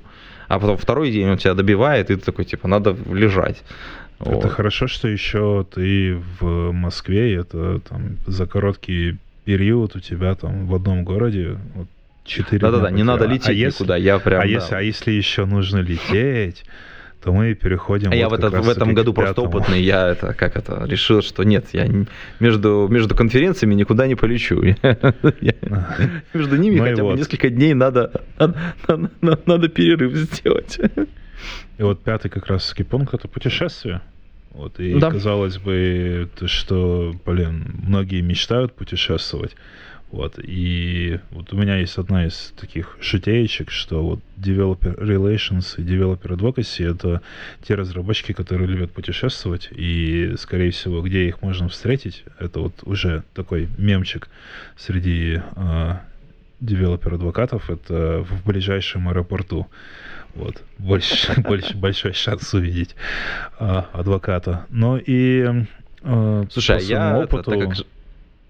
А 0.49 0.59
потом 0.59 0.77
второй 0.77 1.11
день 1.11 1.29
он 1.29 1.37
тебя 1.37 1.53
добивает, 1.53 2.09
и 2.09 2.15
ты 2.15 2.21
такой, 2.21 2.43
типа, 2.43 2.67
надо 2.67 2.97
лежать. 3.13 3.63
Это 4.19 4.31
Вот. 4.31 4.51
хорошо, 4.51 4.87
что 4.87 5.07
еще 5.07 5.65
ты 5.73 6.17
в 6.39 6.71
Москве, 6.71 7.31
и 7.31 7.35
это 7.37 7.79
там 7.87 8.17
за 8.25 8.47
короткий 8.47 9.17
период 9.45 9.95
у 9.95 9.99
тебя 9.99 10.35
там 10.35 10.65
в 10.65 10.75
одном 10.75 11.03
городе 11.03 11.57
вот, 11.75 11.87
4 12.25 12.59
Да-да-да, 12.59 12.91
не 12.91 13.03
надо 13.03 13.25
лететь 13.25 13.57
никуда, 13.57 13.95
я 13.95 14.19
прям, 14.19 14.41
а, 14.41 14.43
да. 14.43 14.49
если, 14.49 14.75
а 14.75 14.81
если 14.81 15.11
еще 15.11 15.45
нужно 15.45 15.77
лететь, 15.77 16.65
то 17.23 17.33
мы 17.33 17.53
переходим 17.53 18.11
А 18.11 18.15
я 18.15 18.29
вот 18.29 18.39
в, 18.39 18.41
как 18.41 18.53
этот- 18.53 18.65
в 18.65 18.69
этом 18.69 18.93
году 18.93 19.13
просто 19.13 19.41
опытный, 19.41 19.81
я 19.81 20.07
это, 20.07 20.33
как 20.33 20.55
это, 20.55 20.85
решил, 20.87 21.21
что 21.21 21.43
нет, 21.43 21.65
я 21.73 21.85
не- 21.87 22.07
между, 22.39 22.87
между 22.89 23.13
конференциями 23.15 23.73
никуда 23.75 24.07
не 24.07 24.15
полечу. 24.15 24.61
Я- 25.41 25.53
Между 26.33 26.55
ними 26.57 26.77
Ну 26.79 26.83
хотя 26.85 27.03
бы 27.03 27.13
несколько 27.13 27.49
дней 27.49 27.73
надо, 27.73 28.21
перерыв 29.69 30.15
сделать. 30.15 30.79
И 31.77 31.83
вот 31.83 32.01
пятый 32.03 32.29
как 32.29 32.47
раз-таки 32.47 32.83
пункт— 32.83 33.13
это 33.15 33.27
путешествие. 33.27 34.01
Вот, 34.51 34.79
и 34.79 34.99
Да. 34.99 35.11
казалось 35.11 35.57
бы, 35.57 36.27
то, 36.37 36.47
что, 36.47 37.13
блин, 37.25 37.65
многие 37.87 38.21
мечтают 38.21 38.73
путешествовать. 38.73 39.55
Вот, 40.11 40.39
и 40.41 41.19
вот 41.29 41.53
у 41.53 41.55
меня 41.55 41.77
есть 41.77 41.97
одна 41.99 42.25
из 42.25 42.51
таких 42.59 42.97
шутеечек, 42.99 43.69
что 43.69 44.03
вот 44.03 44.19
Developer 44.37 44.97
Relations 44.99 45.75
и 45.77 45.83
Developer 45.83 46.35
Advocacy— 46.35 46.91
это 46.95 47.21
те 47.61 47.75
разработчики, 47.75 48.31
которые 48.31 48.67
любят 48.67 48.91
путешествовать, 48.91 49.69
и, 49.71 50.33
скорее 50.39 50.71
всего, 50.71 51.01
где 51.01 51.27
их 51.27 51.43
можно 51.43 51.69
встретить, 51.69 52.23
это 52.39 52.59
вот 52.59 52.73
уже 52.83 53.23
такой 53.35 53.69
мемчик 53.77 54.29
среди 54.77 55.41
а, 55.55 56.01
developer-адвокатов, 56.59 57.69
это 57.69 58.25
в 58.27 58.47
ближайшем 58.47 59.09
аэропорту. 59.09 59.67
Вот. 60.33 60.63
Больше, 60.79 61.39
больше, 61.41 61.77
большой 61.77 62.13
шанс 62.13 62.51
увидеть 62.55 62.95
а, 63.59 63.89
адвоката. 63.93 64.65
Но 64.69 64.97
и 64.97 65.65
а, 66.01 66.45
Слушай, 66.49 66.77
а 66.77 66.79
по 66.79 66.83
я, 66.83 66.87
своему 66.87 67.21
это, 67.21 67.35
опыту... 67.35 67.51
так, 67.51 67.77
как, 67.77 67.87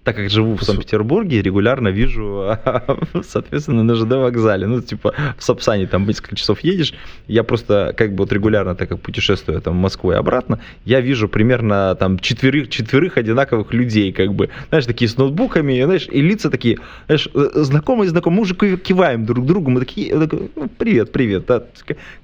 так 0.04 0.16
как 0.16 0.30
живу 0.30 0.56
в 0.56 0.62
Санкт-Петербурге, 0.62 1.42
регулярно 1.42 1.88
вижу, 1.88 2.56
соответственно, 3.22 3.82
на 3.82 3.94
ЖД 3.94 4.12
вокзале. 4.12 4.66
Ну, 4.66 4.80
типа, 4.80 5.14
в 5.36 5.42
Сапсане 5.42 5.86
там 5.86 6.06
несколько 6.06 6.36
часов 6.36 6.60
едешь. 6.60 6.94
Я 7.26 7.44
просто, 7.44 7.94
как 7.96 8.12
бы, 8.12 8.24
вот 8.24 8.32
регулярно, 8.32 8.74
так 8.74 8.88
как 8.88 9.00
путешествую 9.00 9.60
там 9.60 9.74
в 9.74 9.80
Москву 9.80 10.12
и 10.12 10.14
обратно, 10.14 10.60
я 10.86 11.00
вижу 11.00 11.28
примерно 11.28 11.94
там 11.96 12.18
четверых, 12.18 12.70
четверых 12.70 13.18
одинаковых 13.18 13.74
людей, 13.74 14.12
как 14.12 14.32
бы, 14.32 14.48
знаешь, 14.70 14.86
такие 14.86 15.08
с 15.08 15.18
ноутбуками, 15.18 15.82
знаешь, 15.82 16.08
и 16.10 16.22
лица 16.22 16.48
такие, 16.50 16.78
знаешь, 17.06 17.28
э, 17.34 17.50
знакомые-знакомые, 17.54 18.36
мы 18.38 18.42
уже 18.42 18.54
ки- 18.54 18.76
киваем 18.78 19.26
друг 19.26 19.44
другу, 19.44 19.70
мы 19.70 19.80
такие, 19.80 20.14
«Ну, 20.14 20.70
привет, 20.78 21.12
привет, 21.12 21.44
да. 21.46 21.64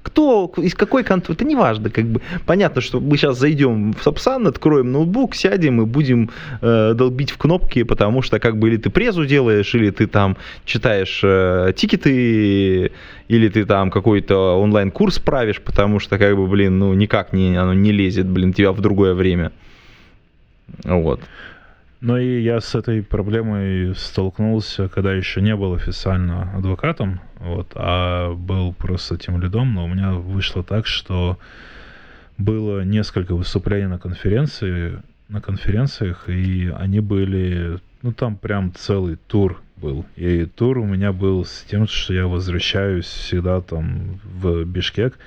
кто, 0.02 0.52
из 0.56 0.74
какой 0.74 1.04
конторы, 1.04 1.34
это 1.34 1.44
не 1.44 1.56
важно, 1.56 1.90
как 1.90 2.06
бы, 2.06 2.22
понятно, 2.46 2.80
что 2.80 3.00
мы 3.00 3.18
сейчас 3.18 3.38
зайдем 3.38 3.92
в 3.92 4.02
Сапсан, 4.02 4.46
откроем 4.46 4.92
ноутбук, 4.92 5.34
сядем 5.34 5.82
и 5.82 5.84
будем 5.84 6.30
э, 6.62 6.94
долбить 6.94 7.30
в 7.30 7.36
кнопки, 7.66 7.82
потому 7.82 8.22
что 8.22 8.38
как 8.38 8.58
бы 8.58 8.68
или 8.68 8.76
ты 8.76 8.90
презу 8.90 9.26
делаешь, 9.26 9.74
или 9.74 9.90
ты 9.90 10.06
там 10.06 10.36
читаешь 10.64 11.20
э, 11.22 11.72
тикеты, 11.76 12.92
или 13.28 13.48
ты 13.48 13.64
там 13.64 13.90
какой-то 13.90 14.60
онлайн-курс 14.60 15.18
правишь, 15.18 15.60
потому 15.60 16.00
что 16.00 16.18
как 16.18 16.36
бы, 16.36 16.46
блин, 16.46 16.78
ну 16.78 16.94
никак 16.94 17.32
не, 17.32 17.56
оно 17.56 17.74
не 17.74 17.92
лезет, 17.92 18.26
блин, 18.26 18.52
тебя 18.52 18.72
в 18.72 18.80
другое 18.80 19.14
время. 19.14 19.52
Вот. 20.84 21.20
Но 22.00 22.18
и 22.18 22.42
я 22.42 22.60
с 22.60 22.74
этой 22.74 23.02
проблемой 23.02 23.94
столкнулся, 23.96 24.88
когда 24.88 25.14
еще 25.14 25.40
не 25.40 25.56
был 25.56 25.74
официально 25.74 26.52
адвокатом, 26.56 27.20
вот, 27.40 27.68
а 27.74 28.34
был 28.34 28.74
просто 28.74 29.16
тем 29.16 29.40
лидом, 29.40 29.74
но 29.74 29.84
у 29.84 29.88
меня 29.88 30.12
вышло 30.12 30.62
так, 30.62 30.86
что 30.86 31.38
было 32.38 32.84
несколько 32.84 33.34
выступлений 33.34 33.86
на 33.86 33.98
конференции, 33.98 34.98
на 35.28 35.40
конференциях, 35.40 36.28
и 36.28 36.72
они 36.76 37.00
были, 37.00 37.78
ну 38.02 38.12
там 38.12 38.36
прям 38.36 38.72
целый 38.74 39.16
тур 39.16 39.60
был. 39.76 40.04
И 40.16 40.44
тур 40.44 40.78
у 40.78 40.86
меня 40.86 41.12
был 41.12 41.44
с 41.44 41.64
тем, 41.68 41.86
что 41.86 42.14
я 42.14 42.26
возвращаюсь 42.26 43.06
всегда 43.06 43.60
там 43.60 44.20
в 44.24 44.64
Бишкек, 44.64 45.18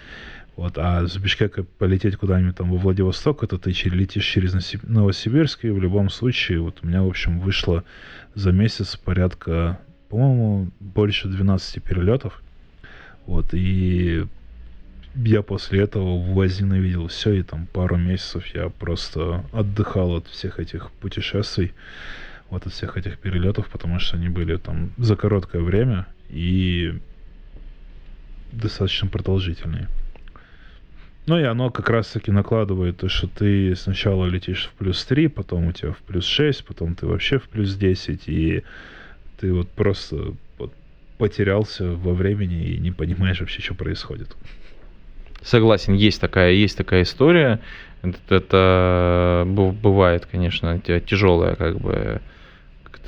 вот, 0.56 0.78
а 0.78 1.08
с 1.08 1.18
Бишкека 1.18 1.64
полететь 1.64 2.18
куда-нибудь 2.18 2.58
там 2.58 2.70
во 2.72 2.78
Владивосток, 2.78 3.44
это 3.44 3.58
ты 3.58 3.72
летишь 3.72 4.26
через 4.26 4.54
Новосибирск, 4.84 5.64
и 5.64 5.70
в 5.70 5.80
любом 5.82 6.10
случае, 6.10 6.60
вот 6.60 6.80
у 6.82 6.88
меня, 6.88 7.02
в 7.02 7.08
общем, 7.08 7.40
вышло 7.40 7.84
за 8.36 8.52
месяц 8.52 8.98
порядка, 8.98 9.80
по-моему, 10.10 10.70
больше 10.80 11.30
12 11.30 11.82
перелетов. 11.82 12.42
Вот, 13.26 13.54
и 13.54 14.26
я 15.16 15.42
после 15.42 15.82
этого 15.82 16.22
возненавидел 16.34 17.08
все, 17.08 17.34
и 17.34 17.44
там 17.44 17.68
пару 17.68 17.98
месяцев 17.98 18.46
я 18.54 18.70
просто 18.70 19.44
отдыхал 19.52 20.16
от 20.16 20.28
всех 20.28 20.60
этих 20.60 20.92
путешествий, 20.92 21.74
вот 22.50 22.66
от 22.66 22.74
всех 22.74 22.98
этих 22.98 23.20
перелетов, 23.20 23.70
потому 23.70 24.00
что 24.00 24.18
они 24.18 24.30
были 24.30 24.58
там 24.58 24.92
за 24.98 25.16
короткое 25.16 25.62
время 25.62 26.08
и 26.30 27.00
достаточно 28.52 29.08
продолжительные. 29.08 29.88
Ну 31.26 31.38
и 31.38 31.44
оно 31.44 31.70
как 31.70 31.90
раз-таки 31.90 32.32
накладывает 32.32 32.98
то, 32.98 33.10
что 33.10 33.28
ты 33.28 33.76
сначала 33.76 34.26
летишь 34.26 34.66
в 34.66 34.78
плюс 34.80 35.06
3, 35.06 35.28
потом 35.28 35.68
у 35.68 35.72
тебя 35.72 35.92
в 35.92 36.00
плюс 36.00 36.26
6, 36.26 36.66
потом 36.66 36.96
ты 36.96 37.06
вообще 37.06 37.38
в 37.38 37.44
плюс 37.50 37.76
10, 37.76 38.28
и 38.28 38.64
ты 39.40 39.54
вот 39.54 39.70
просто 39.70 40.34
вот 40.58 40.74
потерялся 41.20 41.92
во 41.92 42.14
времени 42.14 42.70
и 42.70 42.80
не 42.80 42.92
понимаешь 42.92 43.42
вообще, 43.42 43.62
что 43.62 43.76
происходит. 43.76 44.36
Согласен, 45.42 45.94
есть 45.94 46.20
такая, 46.22 46.52
есть 46.52 46.78
такая 46.78 47.04
история. 47.04 47.60
Это, 48.02 48.18
это 48.36 49.44
бывает, 49.46 50.28
конечно, 50.32 50.80
тя- 50.80 51.00
тяжелая 51.00 51.56
как 51.56 51.80
бы 51.80 52.22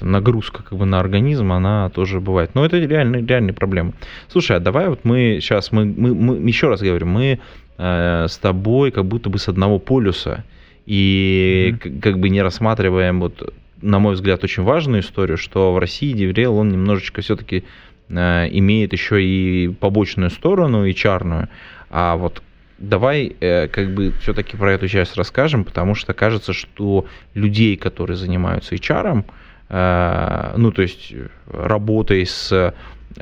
нагрузка 0.01 0.63
как 0.63 0.77
бы 0.79 0.85
на 0.85 0.99
организм, 0.99 1.51
она 1.51 1.89
тоже 1.89 2.19
бывает. 2.19 2.55
Но 2.55 2.65
это 2.65 2.79
реальные, 2.79 3.23
реальные 3.25 3.53
проблемы. 3.53 3.93
Слушай, 4.29 4.57
а 4.57 4.59
давай 4.59 4.89
вот 4.89 5.01
мы 5.05 5.37
сейчас, 5.41 5.71
мы, 5.71 5.85
мы, 5.85 6.15
мы 6.15 6.47
еще 6.47 6.69
раз 6.69 6.81
говорим, 6.81 7.09
мы 7.09 7.39
э, 7.77 8.25
с 8.27 8.37
тобой 8.37 8.89
как 8.91 9.05
будто 9.05 9.29
бы 9.29 9.37
с 9.37 9.47
одного 9.47 9.77
полюса 9.77 10.43
и 10.87 11.75
Мгм. 11.75 11.77
к- 11.99 12.03
как 12.03 12.19
бы 12.19 12.29
не 12.29 12.41
рассматриваем 12.41 13.19
вот 13.19 13.53
на 13.81 13.99
мой 13.99 14.13
взгляд, 14.13 14.43
очень 14.43 14.63
важную 14.63 15.01
историю, 15.01 15.37
что 15.37 15.73
в 15.73 15.79
России 15.79 16.13
DevRel, 16.15 16.49
он 16.49 16.69
немножечко 16.69 17.21
все-таки 17.21 17.63
э, 18.09 18.47
имеет 18.51 18.93
еще 18.93 19.23
и 19.23 19.69
побочную 19.69 20.29
сторону, 20.29 20.85
и 20.85 20.93
чарную. 20.93 21.49
А 21.91 22.15
вот 22.15 22.41
давай 22.79 23.35
э, 23.39 23.67
как 23.67 23.93
бы 23.93 24.13
все-таки 24.21 24.57
про 24.57 24.73
эту 24.73 24.87
часть 24.87 25.15
расскажем, 25.15 25.63
потому 25.63 25.93
что 25.93 26.13
кажется, 26.13 26.53
что 26.53 27.05
людей, 27.33 27.75
которые 27.75 28.17
занимаются 28.17 28.75
HR, 28.75 29.23
э, 29.69 30.53
ну 30.57 30.71
то 30.71 30.81
есть 30.81 31.13
работой 31.47 32.25
с 32.25 32.73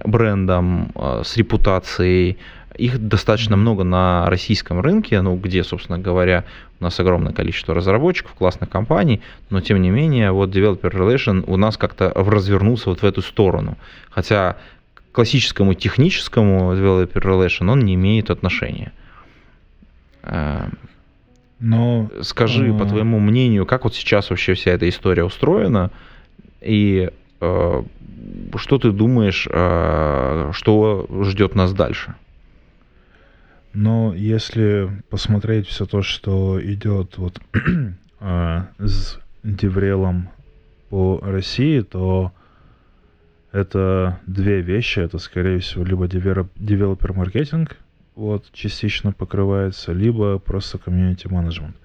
брендом, 0.05 0.91
э, 0.95 1.23
с 1.25 1.35
репутацией, 1.35 2.37
их 2.77 3.07
достаточно 3.07 3.57
много 3.57 3.83
на 3.83 4.29
российском 4.29 4.79
рынке, 4.79 5.19
ну, 5.21 5.35
где, 5.35 5.63
собственно 5.63 5.99
говоря, 5.99 6.45
у 6.79 6.83
нас 6.83 6.97
огромное 6.99 7.33
количество 7.33 7.75
разработчиков, 7.75 8.33
классных 8.33 8.69
компаний, 8.69 9.21
но 9.49 9.59
тем 9.59 9.81
не 9.81 9.89
менее, 9.89 10.31
вот 10.31 10.55
Developer 10.55 10.91
Relation 10.91 11.43
у 11.47 11.57
нас 11.57 11.75
как-то 11.75 12.13
развернулся 12.15 12.89
вот 12.89 13.01
в 13.01 13.03
эту 13.03 13.21
сторону. 13.21 13.77
Хотя 14.09 14.55
классическому 15.11 15.73
техническому 15.73 16.73
Developer 16.73 17.21
Relation 17.21 17.71
он 17.71 17.79
не 17.79 17.95
имеет 17.95 18.29
отношения. 18.29 18.91
Э, 20.23 20.69
Но 21.59 22.09
Скажи, 22.21 22.73
по 22.73 22.85
А. 22.85 22.87
твоему 22.87 23.19
мнению, 23.19 23.65
как 23.65 23.83
вот 23.83 23.93
сейчас 23.93 24.29
вообще 24.29 24.53
вся 24.53 24.71
эта 24.71 24.87
история 24.87 25.23
устроена, 25.25 25.91
и 26.61 27.09
э, 27.41 27.83
что 28.55 28.77
ты 28.77 28.91
думаешь, 28.91 29.47
э, 29.49 30.51
что 30.53 31.07
ждет 31.23 31.55
нас 31.55 31.73
дальше? 31.73 32.15
Но 33.73 34.13
если 34.15 34.89
посмотреть 35.09 35.67
все 35.67 35.85
то, 35.85 36.01
что 36.01 36.59
идет 36.61 37.17
вот 37.17 37.39
а, 38.19 38.67
с 38.79 39.19
Деврелом 39.43 40.29
по 40.89 41.19
России, 41.21 41.81
то 41.81 42.31
Это 43.51 44.19
две 44.27 44.61
вещи. 44.61 44.99
Это, 44.99 45.17
скорее 45.17 45.59
всего, 45.59 45.83
либо 45.83 46.07
девелопер-маркетинг, 46.07 47.77
вот, 48.15 48.51
частично 48.51 49.11
покрывается, 49.11 49.91
либо 49.93 50.39
просто 50.39 50.77
комьюнити-менеджмент. 50.77 51.75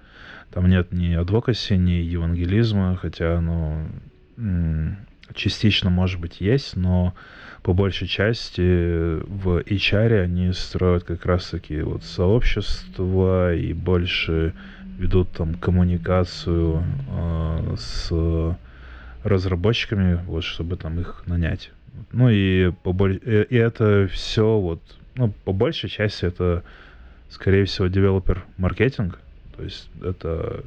Там 0.51 0.69
нет 0.69 0.93
ни 0.93 1.15
адвокаси, 1.15 1.77
ни 1.77 1.93
евангелизма, 1.93 2.97
хотя 2.97 3.39
оно 3.39 3.87
частично, 5.33 5.91
может 5.91 6.21
быть, 6.21 6.41
есть, 6.41 6.77
но 6.77 7.15
по 7.63 7.73
большей 7.73 8.07
части 8.09 9.21
в 9.27 9.61
HR 9.61 10.23
они 10.23 10.53
строят 10.53 11.05
как 11.05 11.25
раз-таки 11.25 11.81
вот 11.81 12.05
сообщества 12.05 13.55
и 13.55 13.73
больше 13.73 14.53
ведут 14.99 15.31
там 15.33 15.55
коммуникацию 15.55 16.85
э, 17.09 17.75
с 17.77 18.57
разработчиками, 19.25 20.21
вот, 20.27 20.45
чтобы 20.45 20.77
там 20.77 21.01
их 21.01 21.23
нанять. 21.27 21.71
Ну 22.13 22.29
и, 22.29 22.71
и 22.71 23.57
это 23.57 24.09
все 24.13 24.59
вот, 24.59 24.81
ну, 25.17 25.33
по 25.45 25.53
большей 25.53 25.89
части 25.89 26.27
это, 26.27 26.63
скорее 27.31 27.65
всего, 27.65 27.89
девелопер-маркетинг. 27.89 29.19
То 29.57 29.63
есть 29.63 29.89
это 30.03 30.65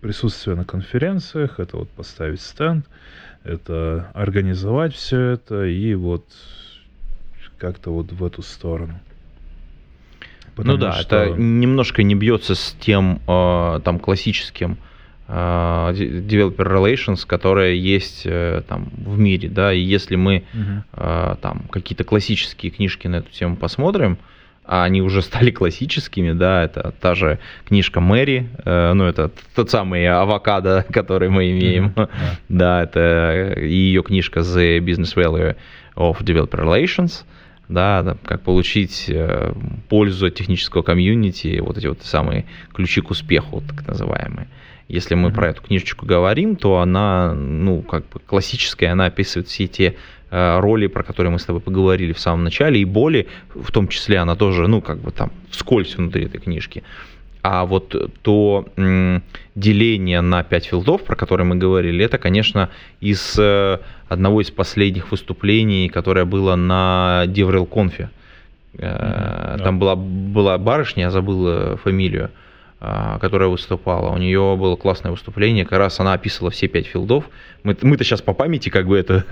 присутствие 0.00 0.56
на 0.56 0.64
конференциях, 0.64 1.60
это 1.60 1.76
вот 1.76 1.88
поставить 1.90 2.40
стенд, 2.40 2.86
это 3.44 4.10
организовать 4.14 4.94
все 4.94 5.20
это 5.20 5.64
и 5.64 5.94
вот 5.94 6.24
как-то 7.58 7.92
вот 7.92 8.10
в 8.10 8.24
эту 8.24 8.42
сторону. 8.42 8.98
Ну 10.20 10.56
Потому 10.56 10.76
ну 10.76 10.80
да, 10.80 10.92
что... 10.94 11.16
это 11.16 11.40
немножко 11.40 12.02
не 12.02 12.14
бьется 12.14 12.54
с 12.54 12.76
тем 12.80 13.20
э, 13.28 13.80
там 13.84 14.00
классическим 14.00 14.72
э, 14.72 14.91
developer 15.32 16.66
relations, 16.66 17.26
которое 17.26 17.72
есть 17.74 18.22
э, 18.26 18.62
там 18.68 18.90
в 18.94 19.18
мире, 19.18 19.48
да, 19.48 19.72
и 19.72 19.80
если 19.80 20.16
мы 20.16 20.44
э, 20.92 21.36
там 21.40 21.62
какие-то 21.70 22.04
классические 22.04 22.70
книжки 22.70 23.06
на 23.06 23.16
эту 23.16 23.30
тему 23.30 23.56
посмотрим, 23.56 24.18
а 24.64 24.84
они 24.84 25.02
уже 25.02 25.22
стали 25.22 25.50
классическими, 25.50 26.32
да, 26.32 26.64
это 26.64 26.92
та 27.00 27.14
же 27.14 27.38
книжка 27.66 28.00
Мэри, 28.00 28.48
э, 28.64 28.92
ну, 28.92 29.04
это 29.04 29.30
тот 29.54 29.70
самый 29.70 30.06
авокадо, 30.06 30.84
который 30.92 31.30
мы 31.30 31.50
имеем, 31.50 31.92
mm-hmm. 31.96 32.08
да, 32.48 32.82
это 32.82 33.54
ее 33.58 34.02
книжка 34.02 34.40
The 34.40 34.78
Business 34.80 35.14
Value 35.16 35.56
of 35.96 36.22
Developer 36.22 36.62
Relations, 36.62 37.24
да, 37.68 38.16
как 38.24 38.42
получить 38.42 39.06
э, 39.08 39.54
пользу 39.88 40.26
от 40.26 40.34
технического 40.34 40.82
комьюнити, 40.82 41.58
вот 41.60 41.78
эти 41.78 41.86
вот 41.86 42.02
самые 42.02 42.44
ключи 42.74 43.00
к 43.00 43.10
успеху, 43.10 43.62
так 43.66 43.86
называемые. 43.86 44.48
Если 44.92 45.16
мы 45.16 45.30
mm-hmm. 45.30 45.34
про 45.34 45.48
эту 45.48 45.62
книжечку 45.62 46.06
говорим, 46.06 46.54
то 46.54 46.78
она, 46.78 47.34
ну, 47.34 47.82
как 47.82 48.08
бы 48.10 48.20
классическая, 48.20 48.92
она 48.92 49.06
описывает 49.06 49.48
все 49.48 49.66
те 49.66 49.96
Э, 50.34 50.60
роли, 50.60 50.86
про 50.86 51.02
которые 51.02 51.30
мы 51.30 51.38
с 51.38 51.44
тобой 51.44 51.60
поговорили 51.60 52.14
в 52.14 52.18
самом 52.18 52.42
начале, 52.42 52.80
и 52.80 52.86
боли, 52.86 53.26
в 53.54 53.70
том 53.70 53.86
числе, 53.86 54.16
она 54.16 54.34
тоже, 54.34 54.66
ну, 54.66 54.80
как 54.80 54.96
бы 54.96 55.10
там 55.10 55.30
вскользь 55.50 55.94
внутри 55.94 56.24
этой 56.24 56.40
книжки. 56.40 56.82
А 57.42 57.66
вот 57.66 57.94
то 58.22 58.66
м, 58.78 59.22
деление 59.54 60.22
на 60.22 60.42
5 60.42 60.64
филдов, 60.64 61.02
про 61.04 61.16
которые 61.16 61.46
мы 61.46 61.56
говорили, 61.56 62.02
это, 62.02 62.16
конечно, 62.16 62.70
из 63.00 63.38
э, 63.38 63.78
одного 64.08 64.40
из 64.40 64.50
последних 64.50 65.10
выступлений, 65.10 65.90
которое 65.90 66.24
было 66.24 66.56
на 66.56 67.24
Деврел 67.26 67.66
Конфе. 67.66 68.08
Mm-hmm, 68.72 69.58
Там 69.58 69.78
да. 69.78 69.84
была, 69.84 69.96
была 69.96 70.56
барышня, 70.56 71.02
я 71.02 71.10
забыл 71.10 71.76
фамилию, 71.76 72.24
а, 72.24 72.30
которая 73.20 73.48
выступала. 73.48 74.10
У 74.10 74.18
нее 74.18 74.56
было 74.58 74.74
классное 74.74 75.12
выступление, 75.12 75.64
как 75.64 75.78
раз 75.78 76.00
она 76.00 76.14
описывала 76.14 76.50
все 76.50 76.66
пять 76.66 76.86
филдов. 76.86 77.30
Мы, 77.62 77.76
мы-то 77.80 78.02
сейчас 78.02 78.22
по 78.22 78.32
памяти 78.32 78.70
как 78.70 78.88
бы 78.88 78.98
это 78.98 79.24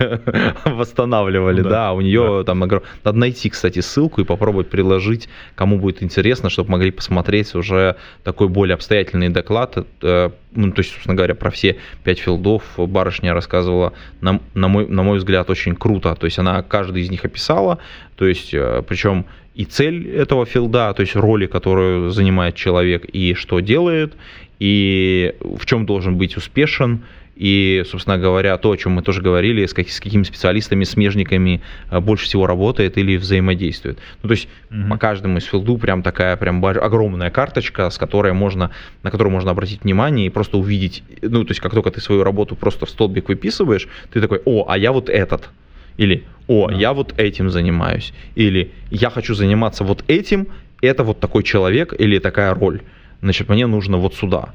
восстанавливали, 0.65 1.61
да, 1.61 1.69
да. 1.69 1.93
у 1.93 1.99
нее 1.99 2.37
да. 2.39 2.43
там 2.45 2.59
надо 2.59 3.17
найти, 3.17 3.49
кстати, 3.49 3.79
ссылку 3.79 4.21
и 4.21 4.23
попробовать 4.23 4.69
приложить, 4.69 5.27
кому 5.55 5.77
будет 5.77 6.01
интересно, 6.01 6.49
чтобы 6.49 6.71
могли 6.71 6.91
посмотреть 6.91 7.53
уже 7.53 7.97
такой 8.23 8.47
более 8.47 8.75
обстоятельный 8.75 9.27
доклад. 9.27 9.85
Э, 10.01 10.29
ну, 10.53 10.71
то 10.71 10.79
есть, 10.79 10.91
собственно 10.91 11.15
говоря, 11.15 11.35
про 11.35 11.51
все 11.51 11.77
пять 12.05 12.19
филдов 12.19 12.63
барышня 12.77 13.33
рассказывала, 13.33 13.91
на, 14.21 14.39
на, 14.53 14.69
мой, 14.69 14.87
на 14.87 15.03
мой 15.03 15.17
взгляд, 15.17 15.49
очень 15.49 15.75
круто. 15.75 16.15
То 16.15 16.25
есть 16.25 16.39
она 16.39 16.61
каждый 16.61 17.01
из 17.01 17.09
них 17.09 17.25
описала, 17.25 17.79
то 18.15 18.25
есть, 18.25 18.53
э, 18.53 18.81
причем 18.87 19.25
и 19.55 19.65
цель 19.65 20.09
этого 20.09 20.45
филда, 20.45 20.93
то 20.93 21.01
есть 21.01 21.15
роли, 21.15 21.45
которую 21.45 22.11
занимает 22.11 22.55
человек, 22.55 23.05
и 23.05 23.33
что 23.33 23.59
делает, 23.59 24.13
и 24.59 25.35
в 25.41 25.65
чем 25.65 25.85
должен 25.85 26.17
быть 26.17 26.37
успешен, 26.37 27.01
и, 27.35 27.83
собственно 27.87 28.19
говоря, 28.19 28.55
то, 28.57 28.71
о 28.71 28.77
чем 28.77 28.91
мы 28.91 29.01
тоже 29.01 29.21
говорили, 29.21 29.65
с, 29.65 29.73
как, 29.73 29.89
с 29.89 29.99
какими 29.99 30.23
специалистами, 30.23 30.83
смежниками 30.83 31.61
э, 31.89 31.99
больше 31.99 32.25
всего 32.25 32.45
работает 32.45 32.99
или 32.99 33.17
взаимодействует. 33.17 33.97
Ну, 34.21 34.27
то 34.27 34.33
есть 34.33 34.47
mm-hmm. 34.69 34.89
по 34.89 34.97
каждому 34.97 35.37
из 35.39 35.45
филду 35.45 35.77
прям 35.77 36.03
такая 36.03 36.35
прям 36.37 36.63
огромная 36.63 37.31
карточка, 37.31 37.89
с 37.89 37.97
которой 37.97 38.33
можно, 38.33 38.69
на 39.01 39.09
которую 39.09 39.31
можно 39.31 39.51
обратить 39.51 39.83
внимание 39.83 40.27
и 40.27 40.29
просто 40.29 40.57
увидеть, 40.57 41.03
ну, 41.21 41.43
то 41.43 41.51
есть 41.51 41.61
как 41.61 41.73
только 41.73 41.89
ты 41.89 41.99
свою 41.99 42.23
работу 42.23 42.55
просто 42.55 42.85
в 42.85 42.89
столбик 42.89 43.29
выписываешь, 43.29 43.87
ты 44.11 44.21
такой, 44.21 44.41
о, 44.45 44.65
а 44.69 44.77
я 44.77 44.91
вот 44.91 45.09
этот. 45.09 45.49
Или 45.97 46.23
о, 46.47 46.67
да. 46.67 46.75
я 46.75 46.93
вот 46.93 47.13
этим 47.17 47.49
занимаюсь, 47.49 48.13
или 48.35 48.71
я 48.89 49.09
хочу 49.09 49.35
заниматься 49.35 49.83
вот 49.83 50.03
этим, 50.07 50.47
это 50.81 51.03
вот 51.03 51.19
такой 51.19 51.43
человек 51.43 51.93
или 51.97 52.19
такая 52.19 52.53
роль, 52.53 52.81
значит, 53.21 53.49
мне 53.49 53.67
нужно 53.67 53.97
вот 53.97 54.15
сюда. 54.15 54.53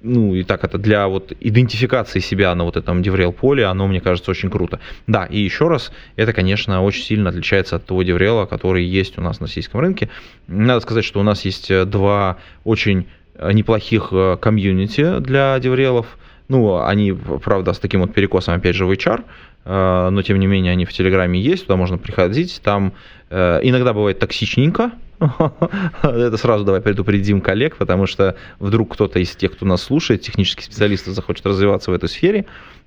Ну, 0.00 0.34
и 0.34 0.44
так 0.44 0.62
это 0.62 0.78
для 0.78 1.08
вот 1.08 1.32
идентификации 1.40 2.20
себя 2.20 2.54
на 2.54 2.64
вот 2.64 2.76
этом 2.76 3.02
DevRel 3.02 3.32
поле, 3.32 3.64
оно, 3.64 3.88
мне 3.88 4.00
кажется, 4.00 4.30
очень 4.30 4.48
круто. 4.48 4.78
Да, 5.08 5.24
и 5.24 5.38
еще 5.40 5.68
раз, 5.68 5.92
это, 6.14 6.32
конечно, 6.32 6.82
очень 6.84 7.02
сильно 7.02 7.30
отличается 7.30 7.76
от 7.76 7.86
того 7.86 8.02
DevRel, 8.02 8.46
который 8.46 8.84
есть 8.84 9.18
у 9.18 9.20
нас 9.20 9.40
на 9.40 9.46
российском 9.46 9.80
рынке. 9.80 10.08
Надо 10.46 10.80
сказать, 10.80 11.04
что 11.04 11.18
у 11.18 11.24
нас 11.24 11.44
есть 11.44 11.70
э, 11.70 11.84
два 11.84 12.36
очень 12.62 13.08
э, 13.34 13.52
неплохих 13.52 14.08
э, 14.12 14.36
комьюнити 14.40 15.18
для 15.18 15.56
DevRel. 15.56 16.06
Ну, 16.48 16.82
они, 16.82 17.12
правда, 17.12 17.72
с 17.72 17.78
таким 17.78 18.00
вот 18.00 18.14
перекосом, 18.14 18.54
опять 18.54 18.74
же, 18.74 18.86
в 18.86 18.90
HR, 18.90 19.22
Э, 19.68 20.08
но 20.10 20.22
тем 20.22 20.38
не 20.40 20.46
менее 20.46 20.72
они 20.72 20.86
в 20.86 20.92
Телеграме 20.94 21.38
есть, 21.38 21.66
туда 21.66 21.76
можно 21.76 21.98
приходить, 21.98 22.60
там 22.64 22.94
э, 23.28 23.60
иногда 23.62 23.92
бывает 23.92 24.18
токсичненько, 24.18 24.92
это 26.02 26.36
сразу 26.38 26.64
давай 26.64 26.80
предупредим 26.80 27.42
коллег, 27.42 27.76
потому 27.76 28.06
что 28.06 28.36
вдруг 28.60 28.94
кто-то 28.94 29.18
из 29.18 29.36
тех, 29.36 29.52
кто 29.52 29.66
нас 29.66 29.82
слушает, 29.82 30.22
технический 30.22 30.62
специалист 30.62 31.04
захочет 31.04 31.44
развиваться 31.44 31.90
в 31.90 31.94
этой 31.94 32.08
сфере, 32.08 32.46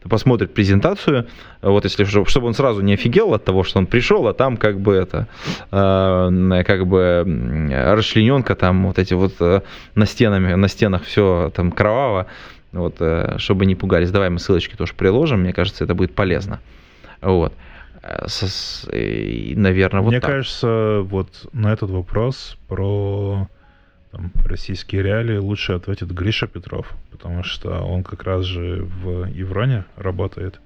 посмотрит 0.09 0.55
презентацию, 0.55 1.27
вот 1.61 1.83
если 1.83 2.03
чтобы 2.03 2.47
он 2.47 2.55
сразу 2.55 2.81
не 2.81 2.95
офигел 2.95 3.35
от 3.35 3.45
того, 3.45 3.63
что 3.63 3.77
он 3.77 3.85
пришел, 3.85 4.27
а 4.27 4.33
там 4.33 4.57
как 4.57 4.79
бы 4.79 4.93
это 4.95 5.27
э, 5.71 6.63
как 6.65 6.87
бы 6.87 7.69
расчлененка 7.69 8.55
там 8.55 8.87
вот 8.87 8.97
эти 8.97 9.13
вот 9.13 9.33
на 9.39 10.05
стенами 10.07 10.55
на 10.55 10.67
стенах 10.67 11.03
все 11.03 11.51
там 11.53 11.71
кроваво, 11.71 12.25
вот, 12.71 12.97
э, 12.99 13.35
чтобы 13.37 13.65
не 13.65 13.75
пугались. 13.75 14.11
Давай 14.11 14.29
мы 14.29 14.39
ссылочки 14.39 14.75
тоже 14.75 14.93
приложим, 14.93 15.41
мне 15.41 15.53
кажется, 15.53 15.83
это 15.83 15.95
будет 15.95 16.15
полезно. 16.15 16.59
Вот. 17.21 17.53
Э, 18.01 18.27
и, 18.93 19.53
наверное, 19.55 20.01
вот 20.01 20.09
Мне 20.09 20.19
так. 20.19 20.29
кажется, 20.29 21.01
вот 21.03 21.47
на 21.53 21.71
этот 21.71 21.89
вопрос 21.89 22.57
про 22.67 23.47
там, 24.11 24.31
российские 24.45 25.03
реалии 25.03 25.37
лучше 25.37 25.73
ответит 25.73 26.11
Гриша 26.11 26.47
Петров, 26.47 26.91
потому 27.11 27.43
что 27.43 27.79
он 27.81 28.03
как 28.03 28.23
раз 28.23 28.43
же 28.45 28.83
в 28.83 29.25
Евроне 29.27 29.85
работает. 29.95 30.59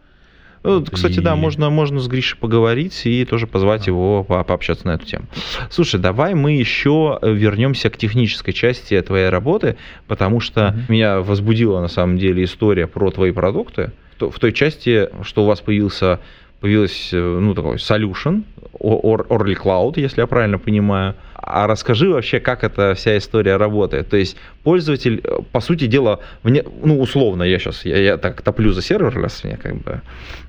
Ну, 0.65 0.83
кстати, 0.83 1.19
и... 1.19 1.21
да, 1.21 1.35
можно, 1.35 1.69
можно 1.69 1.99
с 1.99 2.07
Гришей 2.07 2.37
поговорить 2.39 3.05
и 3.05 3.23
тоже 3.25 3.45
позвать 3.47 3.81
да. 3.81 3.91
его 3.91 4.23
по 4.23 4.43
пообщаться 4.43 4.87
на 4.87 4.95
эту 4.95 5.05
тему. 5.05 5.25
Слушай, 5.69 5.99
давай 5.99 6.33
мы 6.33 6.53
еще 6.53 7.19
вернемся 7.21 7.89
к 7.89 7.97
технической 7.97 8.53
части 8.53 8.99
твоей 9.01 9.29
работы, 9.29 9.77
потому 10.07 10.39
что 10.39 10.69
угу. 10.69 10.93
меня 10.93 11.19
возбудила 11.19 11.79
на 11.81 11.87
самом 11.87 12.17
деле 12.17 12.43
история 12.43 12.87
про 12.87 13.11
твои 13.11 13.31
продукты. 13.31 13.91
В 14.19 14.39
той 14.39 14.53
части, 14.53 15.09
что 15.23 15.43
у 15.43 15.45
вас 15.45 15.61
появился 15.61 16.19
появилась, 16.61 17.09
э, 17.13 17.17
ну, 17.17 17.53
такой 17.53 17.75
solution, 17.75 18.43
Orly 18.79 19.55
Cloud, 19.55 19.99
если 19.99 20.21
я 20.21 20.27
правильно 20.27 20.57
понимаю. 20.57 21.13
А 21.47 21.67
расскажи 21.67 22.09
вообще, 22.09 22.39
как 22.39 22.63
эта 22.63 22.95
вся 22.95 23.19
история 23.19 23.57
работает. 23.57 24.09
То 24.09 24.17
есть 24.17 24.35
пользователь, 24.63 25.21
э, 25.23 25.37
по 25.51 25.59
сути 25.59 25.85
дела, 25.85 26.19
вне, 26.41 26.63
ну, 26.83 26.99
условно, 26.99 27.43
я 27.43 27.59
сейчас, 27.59 27.85
я, 27.85 27.97
я 27.97 28.17
так 28.17 28.41
топлю 28.41 28.71
за 28.71 28.81
serverless, 28.81 29.43
мне 29.43 29.55
как 29.55 29.75
бы, 29.75 30.01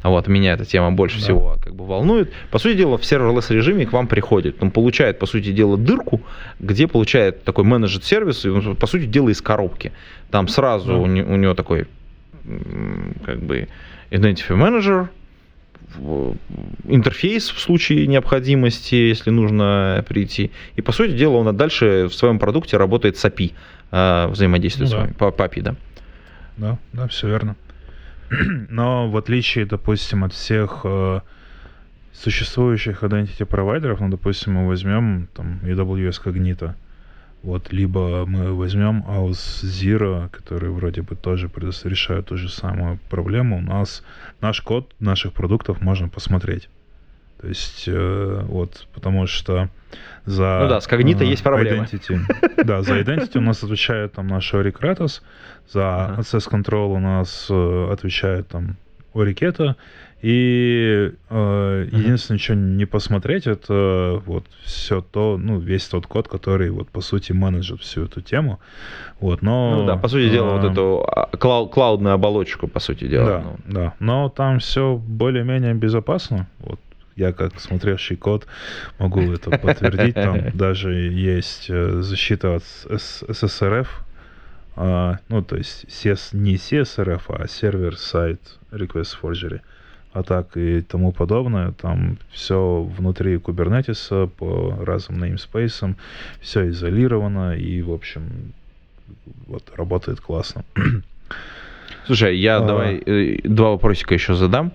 вот, 0.03 0.26
меня 0.26 0.55
эта 0.55 0.64
тема 0.64 0.92
больше 0.92 1.18
да. 1.18 1.22
всего 1.22 1.57
как 1.62 1.74
бы 1.74 1.84
волнует. 1.84 2.32
По 2.51 2.59
сути 2.59 2.78
дела, 2.78 2.97
в 2.97 3.05
serverless 3.05 3.51
режиме 3.51 3.84
к 3.84 3.92
вам 3.92 4.07
приходит, 4.07 4.57
он 4.62 4.70
получает, 4.70 5.18
по 5.18 5.26
сути 5.26 5.53
дела, 5.53 5.76
дырку, 5.76 6.22
где 6.61 6.86
получает 6.86 7.44
такой 7.44 7.64
managed 7.64 8.03
service, 8.03 8.47
и, 8.47 8.74
по 8.74 8.86
сути 8.86 9.05
дела, 9.05 9.28
из 9.28 9.42
коробки. 9.42 9.92
Там 10.30 10.49
сразу 10.49 10.92
да. 10.92 10.97
у, 10.97 11.05
не, 11.05 11.22
у 11.22 11.36
него 11.36 11.53
такой, 11.53 11.88
как 13.26 13.42
бы, 13.42 13.68
Identity 14.11 14.49
Manager, 14.49 15.09
интерфейс 16.84 17.49
в 17.51 17.59
случае 17.59 18.07
необходимости, 18.07 18.95
если 18.95 19.30
нужно 19.30 20.05
прийти. 20.09 20.51
И, 20.76 20.82
по 20.82 20.93
сути 20.93 21.12
дела, 21.12 21.37
он 21.37 21.57
дальше 21.57 22.09
в 22.09 22.14
своем 22.14 22.39
продукте 22.39 22.76
работает 22.76 23.16
с 23.16 23.24
API, 23.24 23.53
а, 23.91 24.28
взаимодействует 24.28 24.91
ну, 24.91 24.97
да. 24.97 25.03
с 25.03 25.05
вами, 25.05 25.14
по, 25.14 25.30
по 25.30 25.43
API, 25.43 25.62
да. 25.62 25.74
Да, 26.57 26.78
да, 26.93 27.09
все 27.09 27.28
верно. 27.28 27.57
Но 28.68 29.09
в 29.09 29.16
отличие, 29.16 29.66
допустим, 29.66 30.24
от 30.24 30.32
всех 30.32 30.80
э, 30.84 31.20
существующих 32.12 33.03
identity 33.03 33.45
провайдеров, 33.45 34.01
ну, 34.01 34.09
допустим, 34.09 34.55
мы 34.55 34.66
возьмем 34.66 35.28
там 35.34 35.61
AWS 35.62 36.22
Cognito, 36.24 36.74
вот, 37.43 37.72
либо 37.72 38.24
мы 38.26 38.53
возьмем 38.55 39.05
AUS 39.07 39.62
Zero, 39.62 40.28
который 40.30 40.70
вроде 40.70 41.03
бы 41.03 41.14
тоже 41.14 41.51
решает 41.84 42.26
ту 42.26 42.37
же 42.37 42.49
самую 42.49 42.99
проблему. 43.09 43.59
У 43.59 43.61
нас 43.61 44.03
наш 44.41 44.61
код 44.61 44.93
наших 44.99 45.32
продуктов 45.32 45.80
можно 45.80 46.09
посмотреть. 46.09 46.68
То 47.41 47.49
есть, 47.49 47.84
э, 47.87 48.45
вот, 48.49 48.89
потому 48.95 49.26
что 49.26 49.68
за... 50.24 50.61
Ну 50.62 50.68
да, 50.68 50.80
с 50.80 50.89
Cognito 50.89 51.22
э, 51.22 51.26
есть 51.26 51.43
проблемы. 51.43 51.84
Identity, 51.84 52.64
да, 52.64 52.82
за 52.82 52.99
Identity 52.99 53.39
у 53.39 53.43
нас 53.43 53.62
отвечает 53.62 54.14
там 54.14 54.26
наш 54.26 54.53
Ori 54.55 54.72
Kratos, 54.72 55.22
за 55.68 56.16
Access 56.18 56.51
Control 56.51 56.95
у 56.95 56.99
нас 56.99 57.47
э, 57.51 57.89
отвечает 57.93 58.49
там 58.49 58.76
Keto, 59.14 59.76
и 60.23 61.12
э, 61.29 61.89
единственное, 61.93 62.39
что 62.39 62.55
не 62.55 62.87
посмотреть, 62.87 63.47
это 63.47 64.23
вот 64.25 64.47
все 64.64 65.03
то, 65.03 65.37
ну, 65.37 65.59
весь 65.59 65.87
тот 65.87 66.07
код, 66.07 66.27
который 66.27 66.71
вот 66.71 66.89
по 66.89 67.03
сути 67.03 67.33
менеджит 67.33 67.81
всю 67.83 68.05
эту 68.05 68.23
тему. 68.23 68.59
Вот, 69.21 69.43
но... 69.43 69.77
Ну 69.77 69.87
да, 69.87 69.97
по 69.97 70.09
сути 70.09 70.31
дела, 70.31 70.49
э, 70.49 70.61
вот 70.61 70.73
эту 70.73 71.05
а, 71.07 71.29
клау- 71.37 71.69
клаудную 71.69 72.14
оболочку, 72.14 72.67
по 72.67 72.81
сути 72.81 73.07
дела. 73.07 73.27
Да, 73.27 73.43
ну. 73.45 73.59
да. 73.67 73.95
Но 74.01 74.29
там 74.31 74.59
все 74.59 74.97
более-менее 74.97 75.75
безопасно. 75.75 76.49
Вот 76.61 76.81
я 77.14 77.33
как 77.33 77.61
смотревший 77.61 78.17
код 78.17 78.47
могу 78.99 79.21
это 79.21 79.51
подтвердить. 79.59 80.14
Там 80.14 80.51
даже 80.55 80.95
есть 80.95 81.67
э, 81.69 82.01
защита 82.01 82.57
от 82.57 82.62
SSRF, 82.89 83.87
а, 84.77 85.19
ну, 85.29 85.43
то 85.43 85.57
есть 85.57 85.85
не 86.33 86.57
CSRF, 86.57 87.23
а 87.29 87.47
сервер-сайт 87.47 88.41
Request 88.71 89.17
Forgery 89.23 89.61
атак 90.19 90.57
и 90.57 90.81
тому 90.81 91.12
подобное. 91.12 91.73
Там 91.73 92.19
все 92.31 92.83
внутри 92.83 93.39
кубернетиса 93.39 94.29
по 94.39 94.75
разным 94.81 95.23
namespace, 95.23 95.95
все 96.41 96.69
изолировано 96.71 97.57
и, 97.57 97.83
в 97.83 97.93
общем, 97.93 98.53
вот 99.47 99.64
работает 99.75 100.21
классно. 100.21 100.64
Слушай, 102.07 102.39
я 102.39 102.59
а... 102.59 102.67
давай 102.67 102.97
э, 102.97 103.39
два 103.45 103.71
вопросика 103.71 104.14
еще 104.14 104.35
задам. 104.35 104.73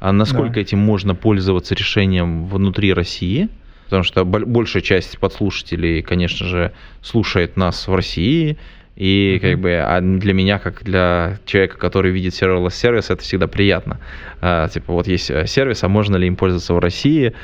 А 0.00 0.12
насколько 0.12 0.54
да. 0.54 0.60
этим 0.60 0.78
можно 0.78 1.14
пользоваться 1.14 1.74
решением 1.74 2.46
внутри 2.46 2.92
России? 2.92 3.48
Потому 3.84 4.02
что 4.02 4.24
большая 4.24 4.82
часть 4.82 5.18
подслушателей, 5.18 6.02
конечно 6.02 6.46
же, 6.46 6.72
слушает 7.00 7.56
нас 7.56 7.86
в 7.86 7.94
России, 7.94 8.58
и 8.96 9.38
как 9.42 9.58
бы 9.58 9.74
а 9.74 10.00
для 10.00 10.34
меня, 10.34 10.58
как 10.58 10.84
для 10.84 11.38
человека, 11.46 11.78
который 11.78 12.12
видит 12.12 12.32
serverless 12.32 12.74
сервис, 12.74 13.10
это 13.10 13.22
всегда 13.22 13.48
приятно. 13.48 13.98
А, 14.40 14.68
типа 14.68 14.92
вот 14.92 15.08
есть 15.08 15.30
э, 15.30 15.46
сервис, 15.46 15.82
а 15.82 15.88
можно 15.88 16.16
ли 16.16 16.28
им 16.28 16.36
пользоваться 16.36 16.74
в 16.74 16.78
России? 16.78 17.34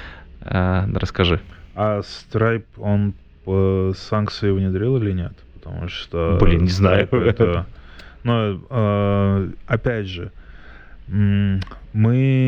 А, 0.42 0.88
расскажи. 0.94 1.40
А 1.74 2.00
Stripe, 2.00 2.66
он 2.76 3.14
по 3.44 3.92
санкции 3.96 4.50
внедрил 4.50 4.96
или 4.98 5.12
нет? 5.12 5.32
Потому 5.54 5.88
что... 5.88 6.38
Блин, 6.40 6.64
не 6.64 6.70
знаю. 6.70 7.08
Это, 7.10 7.66
но, 8.22 8.60
э, 8.70 9.50
опять 9.66 10.06
же, 10.06 10.30
мы 11.08 12.40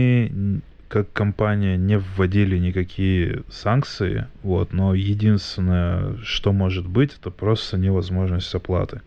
как 0.92 1.10
компания 1.10 1.78
не 1.78 1.96
вводили 1.96 2.58
никакие 2.58 3.44
санкции, 3.50 4.26
вот, 4.42 4.74
но 4.74 4.92
единственное, 4.92 6.18
что 6.22 6.52
может 6.52 6.86
быть, 6.86 7.16
это 7.18 7.30
просто 7.30 7.78
невозможность 7.78 8.54
оплаты. 8.54 9.00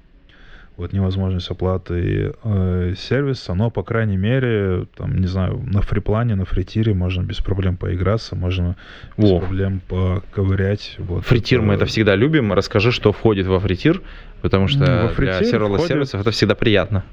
Вот 0.77 0.93
невозможность 0.93 1.49
оплаты 1.51 2.33
э, 2.43 2.93
сервиса, 2.97 3.53
но, 3.53 3.69
по 3.69 3.83
крайней 3.83 4.17
мере, 4.17 4.87
там, 4.97 5.15
не 5.15 5.27
знаю, 5.27 5.61
на 5.63 5.83
фриплане, 5.83 6.33
на 6.33 6.45
фритире 6.45 6.95
можно 6.95 7.21
без 7.21 7.37
проблем 7.37 7.77
поиграться, 7.77 8.35
можно 8.35 8.75
без 9.15 9.29
О. 9.29 9.39
проблем 9.39 9.79
поковырять. 9.87 10.95
Вот 10.97 11.23
фритир 11.23 11.59
это... 11.59 11.67
мы 11.67 11.73
это 11.75 11.85
всегда 11.85 12.15
любим. 12.15 12.51
Расскажи, 12.51 12.91
что 12.91 13.11
входит 13.11 13.45
во 13.45 13.59
фритир, 13.59 14.01
потому 14.41 14.67
что 14.67 14.79
ну, 14.79 15.15
для 15.15 15.39
серверлess 15.39 15.75
входит... 15.75 15.87
сервисов 15.87 16.21
это 16.21 16.31
всегда 16.31 16.55
приятно. 16.55 17.03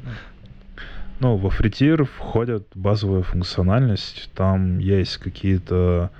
Ну, 1.22 1.36
во 1.36 1.50
фритир 1.50 2.04
входит 2.04 2.66
базовая 2.74 3.22
функциональность, 3.22 4.28
там 4.34 4.80
есть 4.80 5.18
какие-то... 5.18 6.10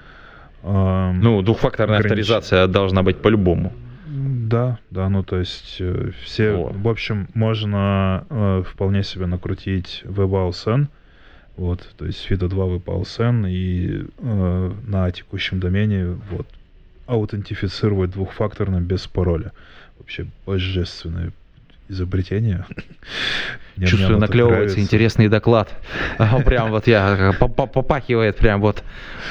Э, 0.63 1.11
ну, 1.13 1.43
двухфакторная 1.43 1.99
огранич... 1.99 2.21
авторизация 2.21 2.69
должна 2.69 3.03
быть 3.03 3.21
по-любому. 3.21 3.73
Да, 4.07 4.79
да, 4.91 5.09
ну 5.09 5.25
то 5.25 5.41
есть 5.41 5.79
э, 5.81 6.13
все, 6.23 6.55
вот. 6.55 6.77
в 6.77 6.89
общем, 6.89 7.27
можно 7.35 8.25
э, 8.31 8.63
вполне 8.65 9.03
себе 9.03 9.27
накрутить 9.27 10.03
WebAuthn, 10.05 10.87
вот, 11.57 11.81
то 11.97 12.07
есть 12.07 12.25
FIDO 12.31 12.47
2 12.47 12.65
WebAuthn 12.77 13.51
и 13.51 14.07
э, 14.19 14.73
на 14.87 15.11
текущем 15.11 15.59
домене 15.59 16.17
вот 16.31 16.47
аутентифицировать 17.07 18.13
двухфакторно 18.13 18.81
без 18.81 19.09
пароля. 19.09 19.51
Вообще 19.99 20.29
божественное 20.47 21.33
изобретение. 21.89 22.65
Чувствую, 23.81 24.19
наклевывается 24.19 24.81
интересный 24.81 25.29
доклад. 25.29 25.71
Прям 26.45 26.71
вот 26.71 26.87
я 26.87 27.35
попахивает, 27.39 28.37
прям 28.37 28.61
вот. 28.61 28.83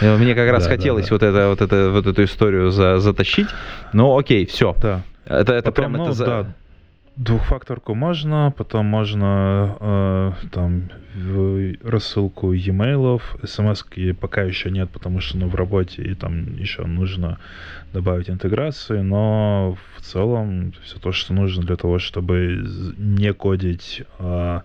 Мне 0.02 0.34
как 0.34 0.49
раз 0.49 0.68
хотелось 0.68 1.12
вот 1.12 1.24
это 1.24 1.49
вот 1.49 1.62
это 1.62 1.91
вот 1.91 2.08
эту 2.08 2.24
историю 2.24 2.72
затащить. 2.72 3.47
Но 3.93 4.18
окей, 4.18 4.45
все. 4.45 4.76
Да. 4.82 5.04
Это 5.26 5.54
это 5.54 5.72
прям 5.72 5.95
это 5.95 6.14
ну, 6.26 6.45
Двухфакторку 7.18 7.93
можно, 7.93 8.53
потом 8.57 8.86
можно 8.86 9.76
э, 9.80 10.32
там 10.51 10.89
рассылку 11.84 12.53
e-mail, 12.53 13.22
смс 13.43 13.84
пока 14.20 14.43
еще 14.43 14.72
нет, 14.72 14.89
потому 14.89 15.20
что 15.20 15.38
ну, 15.38 15.47
в 15.47 15.55
работе 15.55 16.03
и 16.03 16.16
там 16.16 16.55
еще 16.55 16.86
нужно 16.86 17.38
добавить 17.91 18.30
интеграции, 18.30 19.01
но 19.01 19.78
в 19.97 20.01
целом 20.01 20.74
все 20.84 20.99
то, 20.99 21.12
что 21.12 21.34
нужно 21.34 21.64
для 21.64 21.76
того, 21.76 21.99
чтобы 21.99 22.66
не 22.97 23.34
кодить 23.34 24.03
а, 24.18 24.64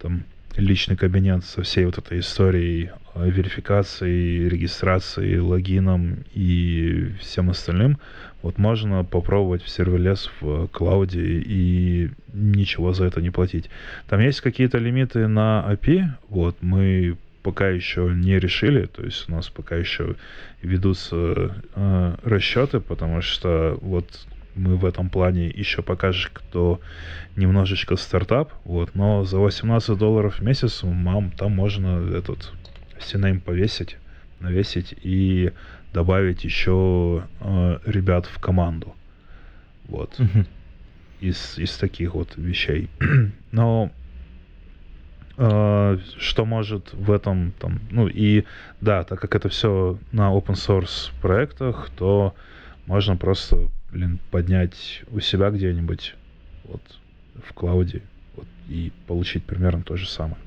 там 0.00 0.24
личный 0.56 0.96
кабинет 0.96 1.44
со 1.44 1.62
всей 1.62 1.84
вот 1.84 1.98
этой 1.98 2.18
историей 2.18 2.90
а, 3.14 3.24
верификации, 3.24 4.48
регистрации, 4.48 5.38
логином 5.38 6.24
и 6.34 7.12
всем 7.20 7.50
остальным, 7.50 7.98
вот 8.42 8.58
можно 8.58 9.04
попробовать 9.04 9.62
в 9.62 9.68
сервелес 9.68 10.30
в 10.40 10.68
клауде 10.68 11.22
и 11.22 12.10
ничего 12.32 12.92
за 12.92 13.06
это 13.06 13.20
не 13.20 13.30
платить. 13.30 13.68
Там 14.08 14.20
есть 14.20 14.40
какие-то 14.40 14.78
лимиты 14.78 15.26
на 15.26 15.64
API, 15.68 16.10
вот 16.28 16.56
мы 16.60 17.16
пока 17.42 17.68
еще 17.68 18.12
не 18.14 18.38
решили, 18.38 18.86
то 18.86 19.02
есть 19.02 19.28
у 19.28 19.32
нас 19.32 19.48
пока 19.48 19.76
еще 19.76 20.16
ведутся 20.62 21.54
э, 21.74 22.16
расчеты, 22.22 22.80
потому 22.80 23.22
что 23.22 23.78
вот 23.80 24.26
мы 24.54 24.76
в 24.76 24.84
этом 24.84 25.08
плане 25.08 25.46
еще 25.48 25.82
покажем, 25.82 26.30
кто 26.34 26.80
немножечко 27.36 27.96
стартап, 27.96 28.52
вот, 28.64 28.94
но 28.94 29.24
за 29.24 29.38
18 29.38 29.96
долларов 29.96 30.40
в 30.40 30.42
месяц 30.42 30.82
мам, 30.82 31.30
там 31.30 31.52
можно 31.52 32.16
этот 32.16 32.52
CNAME 32.98 33.40
повесить, 33.40 33.96
навесить 34.40 34.94
и 35.02 35.52
добавить 35.92 36.44
еще 36.44 37.24
э, 37.40 37.78
ребят 37.84 38.26
в 38.26 38.38
команду. 38.38 38.94
Вот. 39.86 40.18
Из, 41.20 41.58
из 41.58 41.76
таких 41.76 42.14
вот 42.14 42.36
вещей. 42.36 42.88
Но 43.52 43.90
э, 45.36 45.98
что 46.18 46.44
может 46.44 46.92
в 46.92 47.10
этом 47.10 47.52
там, 47.58 47.80
ну 47.90 48.06
и 48.06 48.44
да, 48.80 49.02
так 49.04 49.20
как 49.20 49.34
это 49.34 49.48
все 49.48 49.98
на 50.12 50.32
open 50.32 50.54
source 50.54 51.10
проектах, 51.20 51.90
то 51.96 52.34
можно 52.86 53.16
просто, 53.16 53.68
блин, 53.90 54.20
поднять 54.30 55.02
у 55.10 55.20
себя 55.20 55.50
где-нибудь 55.50 56.14
вот 56.64 56.82
в 57.44 57.52
клауде 57.52 58.02
вот, 58.36 58.46
и 58.68 58.92
получить 59.06 59.44
примерно 59.44 59.82
то 59.82 59.96
же 59.96 60.08
самое. 60.08 60.38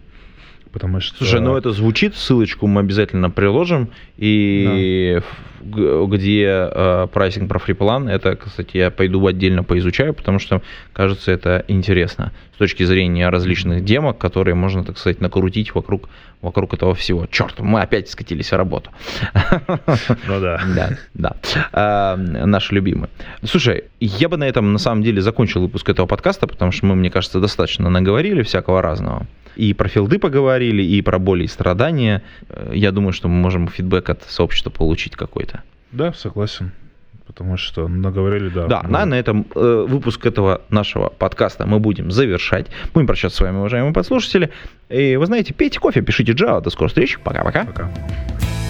Потому 0.72 1.02
что... 1.02 1.18
Слушай, 1.18 1.42
ну 1.42 1.58
это 1.58 1.72
звучит, 1.72 2.16
ссылочку 2.16 2.68
мы 2.68 2.82
обязательно 2.82 3.30
приложим. 3.30 3.90
И 4.18 5.20
да. 5.62 6.06
где 6.06 6.46
э, 6.48 7.08
прайсинг 7.12 7.50
про 7.50 7.60
фриплан, 7.60 8.08
это, 8.08 8.36
кстати, 8.36 8.78
я 8.78 8.92
пойду 8.92 9.26
отдельно 9.26 9.64
поизучаю, 9.64 10.14
потому 10.14 10.40
что, 10.40 10.62
кажется, 10.94 11.32
это 11.32 11.66
интересно 11.68 12.32
с 12.54 12.58
точки 12.58 12.84
зрения 12.84 13.30
различных 13.30 13.84
демок, 13.84 14.18
которые 14.18 14.56
можно, 14.56 14.84
так 14.84 14.98
сказать, 14.98 15.20
накрутить 15.20 15.74
вокруг, 15.76 16.10
вокруг 16.42 16.74
этого 16.74 16.96
всего. 16.96 17.26
Черт, 17.26 17.60
мы 17.60 17.82
опять 17.82 18.10
скатились 18.10 18.52
в 18.52 18.56
работу. 18.56 18.92
Ну 20.28 20.40
да. 20.40 20.62
Да, 20.76 20.98
да. 21.14 21.36
А, 21.74 22.16
наши 22.16 22.76
любимые. 22.76 23.10
Слушай, 23.44 23.86
я 24.00 24.30
бы 24.30 24.38
на 24.38 24.48
этом, 24.48 24.72
на 24.72 24.80
самом 24.80 25.04
деле, 25.04 25.22
закончил 25.22 25.62
выпуск 25.62 25.90
этого 25.90 26.06
подкаста, 26.06 26.48
потому 26.48 26.72
что 26.72 26.86
мы, 26.86 26.96
мне 26.96 27.10
кажется, 27.10 27.40
достаточно 27.40 27.90
наговорили 27.90 28.42
всякого 28.44 28.82
разного. 28.82 29.28
И 29.56 29.74
про 29.74 29.90
филды 29.90 30.18
поговорили, 30.18 30.61
и 30.66 31.02
про 31.02 31.20
боли 31.20 31.44
и 31.44 31.48
страдания. 31.48 32.24
Э, 32.50 32.72
я 32.74 32.92
думаю, 32.92 33.14
что 33.14 33.28
мы 33.28 33.36
можем 33.36 33.68
фидбэк 33.68 34.10
от 34.10 34.24
сообщества 34.24 34.70
получить 34.70 35.16
какой-то. 35.16 35.62
Да, 35.92 36.14
согласен. 36.14 36.72
Потому 37.28 37.56
что 37.56 37.88
наговорили, 37.88 38.50
да. 38.50 38.68
Да, 38.68 38.84
на, 38.84 39.06
на 39.06 39.16
этом 39.16 39.46
э, 39.56 39.86
выпуск 39.88 40.26
этого 40.26 40.62
нашего 40.70 41.10
подкаста 41.10 41.66
мы 41.66 41.80
будем 41.80 42.12
завершать. 42.12 42.68
Будем 42.94 43.08
прощаться 43.08 43.38
с 43.38 43.42
вами, 43.42 43.58
уважаемые 43.58 43.94
подслушатели. 43.94 44.52
И 44.90 45.16
вы 45.16 45.26
знаете, 45.26 45.54
пейте 45.54 45.80
кофе, 45.80 46.02
пишите 46.02 46.34
Java. 46.34 46.62
До 46.62 46.70
скорых 46.70 46.90
встреч. 46.90 47.18
Пока-пока. 47.24 47.66
Пока. 47.66 47.84
-пока. 47.84 47.90
Пока. 47.90 48.61